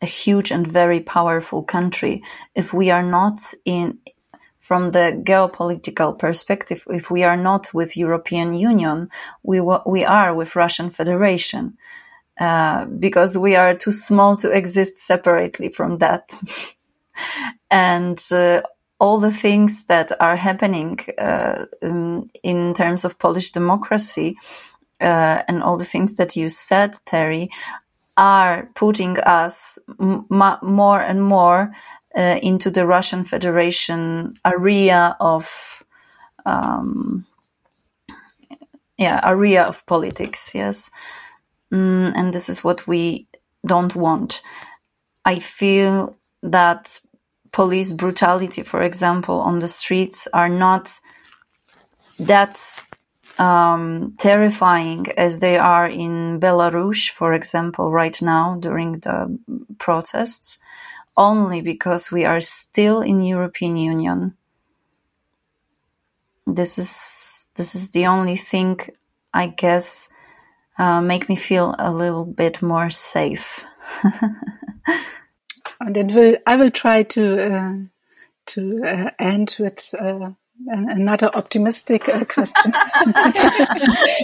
a 0.02 0.06
huge 0.06 0.50
and 0.56 0.66
very 0.82 1.02
powerful 1.18 1.62
country. 1.64 2.16
If 2.62 2.74
we 2.74 2.92
are 2.96 3.08
not 3.18 3.38
in 3.66 4.00
from 4.60 4.92
the 4.92 5.08
geopolitical 5.30 6.12
perspective 6.26 6.84
if 6.90 7.10
we 7.10 7.24
are 7.30 7.42
not 7.50 7.74
with 7.74 7.98
European 8.06 8.50
Union 8.54 9.10
we 9.42 9.58
we 9.96 10.02
are 10.18 10.32
with 10.40 10.56
Russian 10.64 10.90
Federation 10.92 11.64
uh, 12.40 12.86
because 12.86 13.38
we 13.38 13.56
are 13.56 13.74
too 13.74 13.92
small 13.92 14.36
to 14.38 14.50
exist 14.60 14.98
separately 14.98 15.70
from 15.78 15.92
that. 16.04 16.26
And 17.70 18.20
uh, 18.32 18.62
all 19.00 19.20
the 19.20 19.38
things 19.46 19.86
that 19.86 20.10
are 20.22 20.38
happening 20.38 21.00
uh, 21.18 21.66
in, 21.82 22.30
in, 22.44 22.74
terms 22.74 23.06
of 23.06 23.20
Polish 23.20 23.52
democracy 23.52 24.38
uh, 25.02 25.44
and 25.48 25.62
all 25.64 25.78
the 25.78 25.92
things 25.94 26.16
that 26.16 26.36
you 26.36 26.48
said, 26.50 26.92
Terry, 27.06 27.50
are 28.20 28.70
putting 28.76 29.18
us 29.20 29.80
m- 30.00 30.28
more 30.30 31.02
and 31.02 31.24
more 31.24 31.72
uh, 32.18 32.38
into 32.44 32.70
the 32.70 32.86
Russian 32.86 33.24
Federation 33.24 34.36
area 34.46 35.16
of, 35.22 35.84
um, 36.46 37.26
yeah, 38.98 39.22
area 39.24 39.64
of 39.64 39.86
politics. 39.86 40.54
Yes, 40.54 40.90
mm, 41.74 42.12
and 42.16 42.34
this 42.34 42.50
is 42.50 42.64
what 42.64 42.86
we 42.88 43.28
don't 43.66 43.96
want. 43.96 44.42
I 45.26 45.40
feel 45.40 46.18
that 46.44 47.00
police 47.54 47.94
brutality, 47.94 48.64
for 48.64 48.82
example, 48.82 49.40
on 49.40 49.60
the 49.60 49.68
streets 49.70 50.28
are 50.34 50.50
not 50.50 51.00
that 52.20 52.84
um, 53.40 54.16
terrifying 54.18 55.08
as 55.18 55.40
they 55.40 55.58
are 55.58 55.88
in 55.88 56.40
Belarus, 56.40 57.10
for 57.10 57.34
example, 57.34 57.92
right 57.92 58.22
now 58.22 58.58
during 58.60 59.00
the 59.00 59.40
protests, 59.80 60.60
only 61.16 61.62
because 61.62 62.12
we 62.12 62.26
are 62.26 62.42
still 62.42 63.02
in 63.02 63.24
European 63.24 63.78
Union. 63.78 64.36
This 66.46 66.78
is 66.78 67.48
this 67.56 67.76
is 67.76 67.92
the 67.92 68.08
only 68.08 68.36
thing 68.36 68.80
I 69.34 69.48
guess 69.48 70.10
uh, 70.78 71.02
make 71.02 71.30
me 71.30 71.36
feel 71.36 71.76
a 71.80 71.92
little 71.92 72.26
bit 72.26 72.62
more 72.62 72.90
safe. 72.90 73.64
and 75.80 75.96
it 75.96 76.08
will 76.08 76.38
I 76.46 76.56
will 76.58 76.72
try 76.72 77.04
to 77.04 77.54
uh, 77.54 77.74
to 78.48 78.84
uh, 78.84 79.12
end 79.20 79.56
with 79.60 79.94
uh, 79.98 80.32
another 80.68 81.30
optimistic 81.34 82.10
uh, 82.10 82.26
question. 82.26 82.74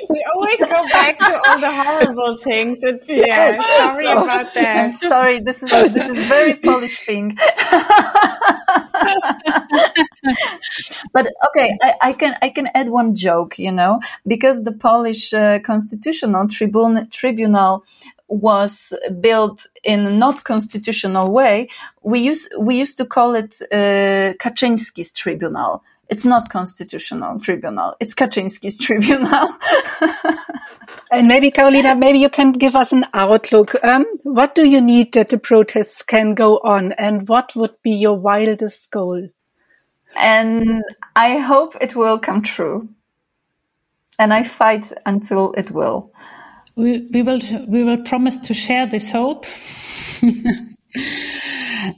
we 0.09 0.25
always 0.33 0.59
go 0.59 0.87
back 0.89 1.17
to 1.19 1.41
all 1.47 1.59
the 1.59 1.71
horrible 1.71 2.37
things. 2.37 2.79
It's 2.81 3.07
yeah. 3.07 3.55
Sorry 3.57 4.07
oh, 4.07 4.23
about 4.23 4.53
that. 4.53 4.85
I'm 4.85 4.91
sorry. 4.91 5.39
This 5.39 5.63
is 5.63 5.69
this 5.69 6.09
is 6.09 6.27
very 6.27 6.55
Polish 6.55 6.99
thing. 7.05 7.37
but 11.13 11.27
okay, 11.47 11.77
I, 11.81 11.93
I, 12.01 12.13
can 12.13 12.35
I 12.41 12.49
can 12.49 12.69
add 12.73 12.89
one 12.89 13.15
joke. 13.15 13.57
You 13.57 13.71
know, 13.71 13.99
because 14.27 14.63
the 14.63 14.73
Polish 14.73 15.33
uh, 15.33 15.59
constitutional 15.59 16.47
tribunal 16.47 17.05
tribunal 17.07 17.85
was 18.27 18.91
built 19.21 19.67
in 19.83 19.99
a 19.99 20.09
not 20.09 20.43
constitutional 20.43 21.31
way, 21.31 21.69
we 22.01 22.19
used 22.19 22.51
we 22.59 22.79
used 22.79 22.97
to 22.97 23.05
call 23.05 23.35
it 23.35 23.55
uh, 23.71 24.33
Kaczyński's 24.39 25.13
tribunal 25.13 25.83
it's 26.09 26.25
not 26.25 26.49
constitutional 26.49 27.39
tribunal. 27.39 27.95
It's 27.99 28.13
Kaczynski's 28.13 28.77
tribunal. 28.77 29.55
and 31.11 31.27
maybe 31.27 31.49
Carolina, 31.51 31.95
maybe 31.95 32.19
you 32.19 32.29
can 32.29 32.51
give 32.51 32.75
us 32.75 32.91
an 32.91 33.05
outlook. 33.13 33.75
Um, 33.83 34.05
what 34.23 34.53
do 34.55 34.67
you 34.67 34.81
need 34.81 35.13
that 35.13 35.29
the 35.29 35.39
protests 35.39 36.03
can 36.03 36.35
go 36.35 36.59
on 36.59 36.91
and 36.93 37.27
what 37.27 37.55
would 37.55 37.81
be 37.81 37.91
your 37.91 38.17
wildest 38.17 38.91
goal? 38.91 39.29
And 40.17 40.83
I 41.15 41.37
hope 41.37 41.75
it 41.81 41.95
will 41.95 42.19
come 42.19 42.41
true. 42.41 42.89
And 44.17 44.33
I 44.33 44.43
fight 44.43 44.93
until 45.05 45.53
it 45.53 45.71
will. 45.71 46.11
We, 46.75 47.07
we 47.11 47.21
will 47.21 47.39
we 47.67 47.83
will 47.83 48.03
promise 48.03 48.37
to 48.39 48.53
share 48.53 48.85
this 48.85 49.09
hope. 49.09 49.45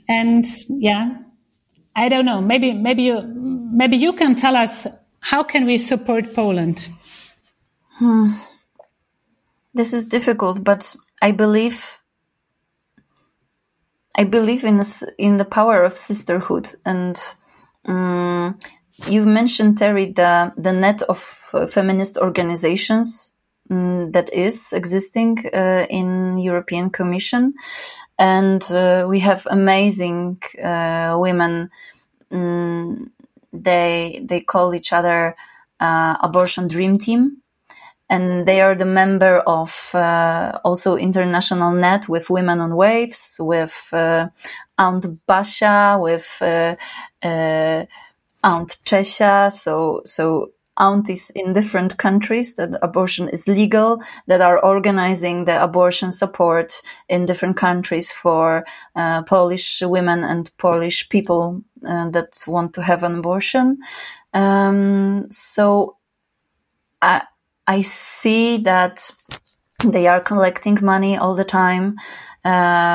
and 0.10 0.45
yeah, 0.68 1.18
I 1.95 2.10
don't 2.10 2.26
know. 2.26 2.41
Maybe 2.41 2.74
maybe 2.74 3.03
you 3.03 3.22
maybe 3.72 3.97
you 3.97 4.13
can 4.13 4.36
tell 4.36 4.55
us 4.55 4.88
how 5.20 5.43
can 5.43 5.65
we 5.65 5.78
support 5.78 6.34
Poland. 6.34 6.88
Hmm. 7.99 8.32
This 9.74 9.93
is 9.93 10.05
difficult, 10.05 10.63
but 10.63 10.95
I 11.22 11.32
believe 11.32 11.99
I 14.18 14.24
believe 14.24 14.63
in 14.63 14.82
in 15.18 15.38
the 15.38 15.45
power 15.45 15.84
of 15.84 15.95
sisterhood. 15.95 16.70
And 16.86 17.18
um, 17.86 18.57
you 19.07 19.26
mentioned 19.26 19.78
Terry 19.78 20.11
the 20.11 20.53
the 20.57 20.74
net 20.74 21.01
of 21.03 21.49
uh, 21.53 21.68
feminist 21.68 22.18
organizations 22.18 23.36
um, 23.70 24.11
that 24.11 24.34
is 24.34 24.74
existing 24.74 25.45
uh, 25.53 25.86
in 25.89 26.38
European 26.39 26.89
Commission 26.89 27.53
and 28.20 28.63
uh, 28.72 29.05
we 29.07 29.20
have 29.20 29.47
amazing 29.49 30.39
uh, 30.63 31.15
women. 31.20 31.70
Mm, 32.32 33.11
they 33.54 34.22
they 34.24 34.41
call 34.41 34.74
each 34.74 34.93
other 34.93 35.36
uh, 35.80 36.18
Abortion 36.22 36.68
Dream 36.68 36.98
Team, 36.98 37.38
and 38.10 38.45
they 38.45 38.62
are 38.62 38.76
the 38.76 38.86
member 38.86 39.39
of 39.39 39.91
uh, 39.93 40.60
also 40.64 40.95
international 40.95 41.72
net 41.72 42.08
with 42.08 42.30
Women 42.30 42.60
on 42.60 42.76
Waves, 42.76 43.38
with 43.39 43.89
uh, 43.91 44.30
Aunt 44.78 45.06
Basia 45.28 45.98
with 46.00 46.38
uh, 46.41 46.76
uh, 47.24 47.86
Aunt 48.43 48.78
Czesia. 48.86 49.52
So, 49.52 50.02
so 50.06 50.52
aunties 50.78 51.32
in 51.36 51.54
different 51.54 51.98
countries 51.98 52.56
that 52.56 52.78
abortion 52.82 53.30
is 53.30 53.48
legal, 53.48 54.02
that 54.28 54.42
are 54.42 54.64
organizing 54.64 55.46
the 55.46 55.62
abortion 55.62 56.12
support 56.12 56.82
in 57.10 57.26
different 57.26 57.58
countries 57.58 58.12
for 58.12 58.66
uh, 58.96 59.24
Polish 59.24 59.82
women 59.82 60.24
and 60.24 60.52
Polish 60.58 61.10
people 61.10 61.62
uh, 61.88 62.10
that 62.10 62.44
want 62.48 62.74
to 62.74 62.82
have 62.82 63.04
an 63.04 63.20
abortion. 63.20 63.78
Um, 64.34 65.30
so 65.32 65.98
I, 67.02 67.24
I 67.66 67.82
see 67.82 68.58
that 68.58 69.12
they 69.84 70.08
are 70.08 70.20
collecting 70.20 70.80
money 70.82 71.18
all 71.18 71.36
the 71.36 71.46
time 71.46 71.98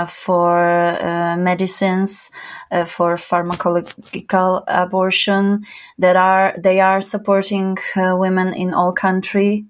for 0.07 0.65
uh, 0.65 1.37
medicines, 1.37 2.31
uh, 2.71 2.87
for 2.87 3.17
pharmacological 3.17 4.65
abortion. 4.67 5.65
That 5.99 6.17
are 6.17 6.55
they 6.59 6.81
are 6.81 7.03
supporting 7.03 7.77
uh, 7.97 8.17
women 8.17 8.55
in 8.55 8.73
all 8.73 8.93
country. 8.93 9.67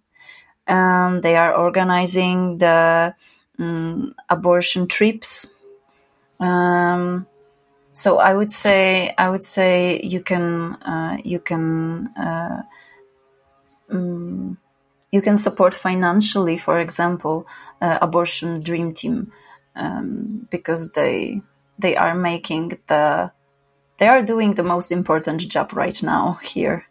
Um, 0.68 1.20
they 1.20 1.36
are 1.36 1.54
organizing 1.54 2.58
the 2.58 3.14
um, 3.58 4.14
abortion 4.28 4.86
trips. 4.86 5.46
Um, 6.38 7.26
so 7.92 8.18
I 8.18 8.34
would 8.34 8.52
say 8.52 9.12
I 9.18 9.30
would 9.30 9.44
say 9.44 10.00
you 10.02 10.20
can 10.20 10.74
uh, 10.74 11.18
you 11.24 11.40
can. 11.40 12.10
Um, 13.90 14.58
you 15.10 15.20
can 15.20 15.36
support 15.36 15.74
financially, 15.74 16.56
for 16.56 16.78
example, 16.78 17.46
abortion 17.82 18.60
dream 18.60 18.94
team 18.94 19.30
um, 19.74 20.46
because 20.50 20.92
they 20.92 21.40
they 21.78 21.96
are 21.96 22.14
making 22.14 22.78
the 22.88 23.30
they 23.98 24.06
are 24.06 24.22
doing 24.22 24.54
the 24.54 24.62
most 24.62 24.90
important 24.90 25.40
job 25.48 25.72
right 25.72 26.02
now 26.02 26.38
here. 26.42 26.86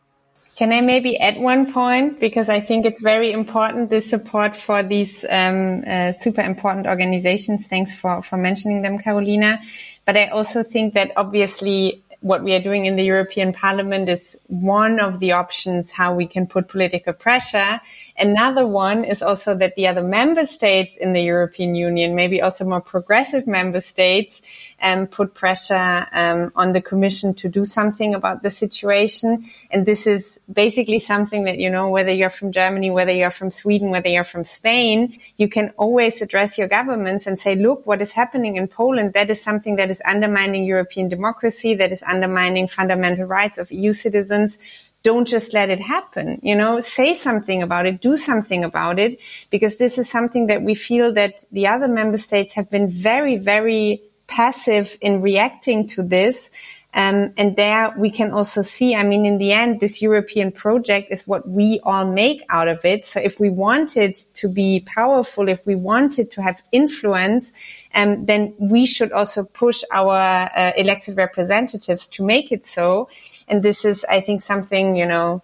Can 0.56 0.72
I 0.72 0.82
maybe 0.82 1.18
add 1.18 1.38
one 1.38 1.74
point 1.74 2.20
because 2.20 2.48
I 2.50 2.60
think 2.60 2.86
it's 2.86 3.02
very 3.02 3.32
important 3.32 3.90
this 3.90 4.10
support 4.10 4.56
for 4.56 4.84
these 4.84 5.26
um, 5.30 5.84
uh, 5.88 6.12
super 6.14 6.42
important 6.42 6.88
organizations. 6.88 7.66
Thanks 7.68 7.96
for 7.96 8.22
for 8.22 8.38
mentioning 8.38 8.82
them, 8.82 9.00
Carolina. 9.00 9.60
But 10.06 10.18
I 10.18 10.28
also 10.28 10.62
think 10.64 10.94
that 10.94 11.12
obviously 11.16 12.04
what 12.22 12.44
we 12.44 12.54
are 12.54 12.62
doing 12.62 12.86
in 12.86 12.96
the 12.96 13.04
European 13.04 13.52
Parliament 13.52 14.08
is 14.08 14.38
one 14.48 15.00
of 15.00 15.20
the 15.20 15.32
options 15.32 15.90
how 15.90 16.14
we 16.14 16.28
can 16.28 16.46
put 16.46 16.68
political 16.68 17.14
pressure. 17.14 17.82
Another 18.22 18.68
one 18.68 19.04
is 19.04 19.24
also 19.24 19.56
that 19.56 19.76
the 19.76 19.88
other 19.88 20.04
member 20.04 20.46
states 20.46 20.96
in 20.96 21.14
the 21.14 21.24
European 21.24 21.74
Union, 21.74 22.14
maybe 22.14 22.40
also 22.40 22.64
more 22.64 22.80
progressive 22.80 23.48
member 23.48 23.82
states, 23.82 24.44
um, 24.80 25.08
put 25.08 25.34
pressure 25.34 26.06
um, 26.12 26.52
on 26.56 26.72
the 26.72 26.84
Commission 26.84 27.34
to 27.34 27.50
do 27.50 27.66
something 27.66 28.14
about 28.14 28.44
the 28.44 28.52
situation. 28.52 29.50
And 29.72 29.88
this 29.88 30.06
is 30.06 30.40
basically 30.54 31.00
something 31.00 31.46
that, 31.46 31.58
you 31.58 31.72
know, 31.72 31.90
whether 31.90 32.12
you're 32.12 32.30
from 32.30 32.52
Germany, 32.52 32.92
whether 32.92 33.12
you're 33.12 33.32
from 33.32 33.50
Sweden, 33.50 33.90
whether 33.90 34.10
you're 34.10 34.24
from 34.24 34.44
Spain, 34.44 35.20
you 35.38 35.50
can 35.50 35.74
always 35.76 36.22
address 36.22 36.60
your 36.60 36.68
governments 36.68 37.26
and 37.26 37.40
say, 37.40 37.56
look, 37.56 37.88
what 37.88 38.04
is 38.04 38.12
happening 38.12 38.56
in 38.56 38.68
Poland, 38.68 39.14
that 39.14 39.32
is 39.32 39.44
something 39.44 39.78
that 39.78 39.90
is 39.90 40.02
undermining 40.06 40.64
European 40.64 41.10
democracy, 41.10 41.74
that 41.74 41.92
is 41.92 42.04
undermining 42.04 42.68
fundamental 42.68 43.26
rights 43.26 43.58
of 43.58 43.72
EU 43.72 43.94
citizens 43.94 44.60
don't 45.04 45.28
just 45.28 45.54
let 45.54 45.70
it 45.70 45.80
happen. 45.80 46.40
You 46.44 46.56
know, 46.56 46.80
say 46.80 47.14
something 47.14 47.62
about 47.64 47.86
it, 47.86 48.02
do 48.02 48.18
something 48.18 48.64
about 48.64 49.00
it, 49.00 49.20
because 49.50 49.78
this 49.78 49.98
is 49.98 50.10
something 50.10 50.48
that 50.48 50.62
we 50.62 50.76
feel 50.76 51.14
that 51.14 51.44
the 51.52 51.68
other 51.68 51.88
member 51.88 52.18
states 52.18 52.54
have 52.54 52.70
been 52.70 52.88
very, 52.90 53.38
very 53.38 54.02
passive 54.28 54.98
in 55.02 55.22
reacting 55.22 55.88
to 55.88 56.04
this. 56.04 56.52
Um, 56.94 57.32
and 57.38 57.56
there 57.56 57.94
we 57.98 58.12
can 58.12 58.32
also 58.32 58.62
see, 58.62 58.96
I 58.96 59.04
mean, 59.04 59.26
in 59.26 59.38
the 59.38 59.54
end, 59.54 59.80
this 59.80 60.02
European 60.02 60.52
project 60.52 61.10
is 61.10 61.26
what 61.26 61.48
we 61.48 61.80
all 61.84 62.06
make 62.06 62.44
out 62.50 62.68
of 62.68 62.84
it. 62.84 63.06
So 63.06 63.22
if 63.22 63.40
we 63.40 63.50
wanted 63.50 64.18
to 64.34 64.50
be 64.50 64.82
powerful, 64.86 65.48
if 65.48 65.66
we 65.66 65.76
wanted 65.76 66.32
to 66.32 66.42
have 66.42 66.62
influence, 66.74 67.54
um, 67.94 68.26
then 68.26 68.54
we 68.60 68.86
should 68.86 69.14
also 69.14 69.46
push 69.46 69.84
our 69.94 70.50
uh, 70.54 70.74
elected 70.76 71.16
representatives 71.16 72.10
to 72.10 72.26
make 72.26 72.52
it 72.52 72.68
so. 72.68 73.08
And 73.52 73.62
this 73.62 73.86
is, 73.86 74.06
I 74.06 74.22
think, 74.22 74.42
something, 74.42 74.96
you 74.96 75.06
know, 75.06 75.44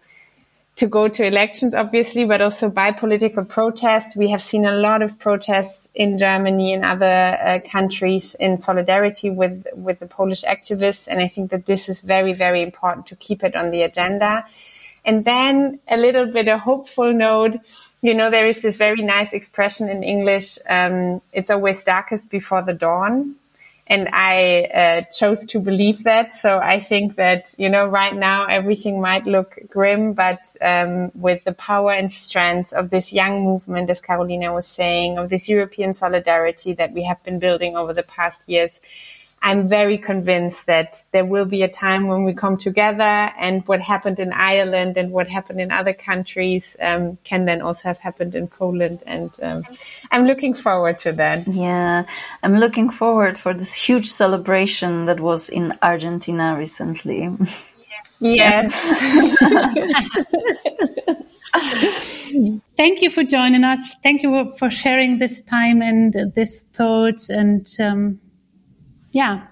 to 0.77 0.87
go 0.87 1.07
to 1.07 1.25
elections, 1.25 1.73
obviously, 1.73 2.23
but 2.23 2.39
also 2.39 2.69
by 2.69 2.91
political 2.91 3.43
protests. 3.43 4.15
We 4.15 4.29
have 4.29 4.41
seen 4.41 4.65
a 4.65 4.73
lot 4.73 5.01
of 5.01 5.19
protests 5.19 5.89
in 5.93 6.17
Germany 6.17 6.73
and 6.73 6.85
other 6.85 7.05
uh, 7.05 7.59
countries 7.69 8.35
in 8.35 8.57
solidarity 8.57 9.29
with, 9.29 9.67
with 9.75 9.99
the 9.99 10.07
Polish 10.07 10.43
activists. 10.43 11.07
And 11.07 11.19
I 11.19 11.27
think 11.27 11.51
that 11.51 11.65
this 11.65 11.89
is 11.89 11.99
very, 12.01 12.33
very 12.33 12.61
important 12.61 13.07
to 13.07 13.15
keep 13.17 13.43
it 13.43 13.55
on 13.55 13.71
the 13.71 13.81
agenda. 13.81 14.45
And 15.03 15.25
then 15.25 15.79
a 15.87 15.97
little 15.97 16.27
bit 16.27 16.47
a 16.47 16.57
hopeful 16.57 17.11
note. 17.11 17.57
You 18.01 18.13
know, 18.13 18.29
there 18.29 18.47
is 18.47 18.61
this 18.61 18.77
very 18.77 19.03
nice 19.03 19.33
expression 19.33 19.89
in 19.89 20.03
English. 20.03 20.59
Um, 20.69 21.21
it's 21.33 21.49
always 21.49 21.83
darkest 21.83 22.29
before 22.29 22.61
the 22.61 22.73
dawn 22.73 23.35
and 23.87 24.09
I 24.11 24.69
uh, 24.73 25.01
chose 25.11 25.45
to 25.47 25.59
believe 25.59 26.03
that. 26.03 26.33
So 26.33 26.59
I 26.59 26.79
think 26.79 27.15
that 27.15 27.55
you 27.57 27.69
know 27.69 27.87
right 27.87 28.15
now 28.15 28.45
everything 28.45 29.01
might 29.01 29.25
look 29.25 29.57
grim, 29.69 30.13
but 30.13 30.39
um, 30.61 31.11
with 31.15 31.43
the 31.45 31.53
power 31.53 31.91
and 31.91 32.11
strength 32.11 32.73
of 32.73 32.89
this 32.89 33.13
young 33.13 33.43
movement, 33.43 33.89
as 33.89 34.01
Carolina 34.01 34.53
was 34.53 34.67
saying, 34.67 35.17
of 35.17 35.29
this 35.29 35.47
European 35.49 35.93
solidarity 35.93 36.73
that 36.73 36.93
we 36.93 37.03
have 37.03 37.23
been 37.23 37.39
building 37.39 37.75
over 37.75 37.93
the 37.93 38.03
past 38.03 38.47
years, 38.47 38.81
I'm 39.41 39.67
very 39.67 39.97
convinced 39.97 40.65
that 40.65 41.05
there 41.11 41.25
will 41.25 41.45
be 41.45 41.63
a 41.63 41.67
time 41.67 42.07
when 42.07 42.25
we 42.25 42.33
come 42.33 42.57
together 42.57 43.03
and 43.03 43.65
what 43.67 43.81
happened 43.81 44.19
in 44.19 44.33
Ireland 44.33 44.97
and 44.97 45.11
what 45.11 45.29
happened 45.29 45.61
in 45.61 45.71
other 45.71 45.93
countries 45.93 46.75
um, 46.81 47.17
can 47.23 47.45
then 47.45 47.61
also 47.61 47.83
have 47.83 47.99
happened 47.99 48.35
in 48.35 48.47
Poland. 48.47 49.03
And 49.05 49.31
um, 49.41 49.63
I'm 50.11 50.25
looking 50.25 50.53
forward 50.53 50.99
to 51.01 51.11
that. 51.13 51.47
Yeah, 51.47 52.05
I'm 52.41 52.55
looking 52.55 52.89
forward 52.89 53.37
for 53.37 53.53
this 53.53 53.73
huge 53.73 54.09
celebration 54.09 55.05
that 55.05 55.19
was 55.19 55.49
in 55.49 55.73
Argentina 55.81 56.55
recently. 56.57 57.29
Yes. 58.19 58.73
Thank 62.75 63.01
you 63.01 63.09
for 63.09 63.23
joining 63.23 63.63
us. 63.63 63.95
Thank 64.03 64.23
you 64.23 64.53
for 64.57 64.69
sharing 64.69 65.19
this 65.19 65.41
time 65.41 65.81
and 65.81 66.13
this 66.33 66.63
thought 66.73 67.29
and 67.29 67.67
um, 67.79 68.19
yeah, 69.17 69.47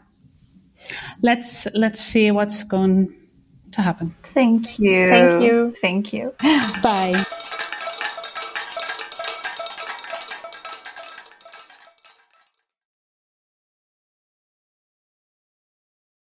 let's 1.24 1.66
let's 1.74 2.00
see 2.00 2.30
what's 2.30 2.62
going 2.64 3.12
to 3.72 3.82
happen. 3.82 4.14
Thank 4.22 4.78
you. 4.78 5.10
Thank 5.10 5.44
you. 5.44 5.76
Thank 5.82 6.14
you. 6.14 6.34
Bye. 6.84 7.25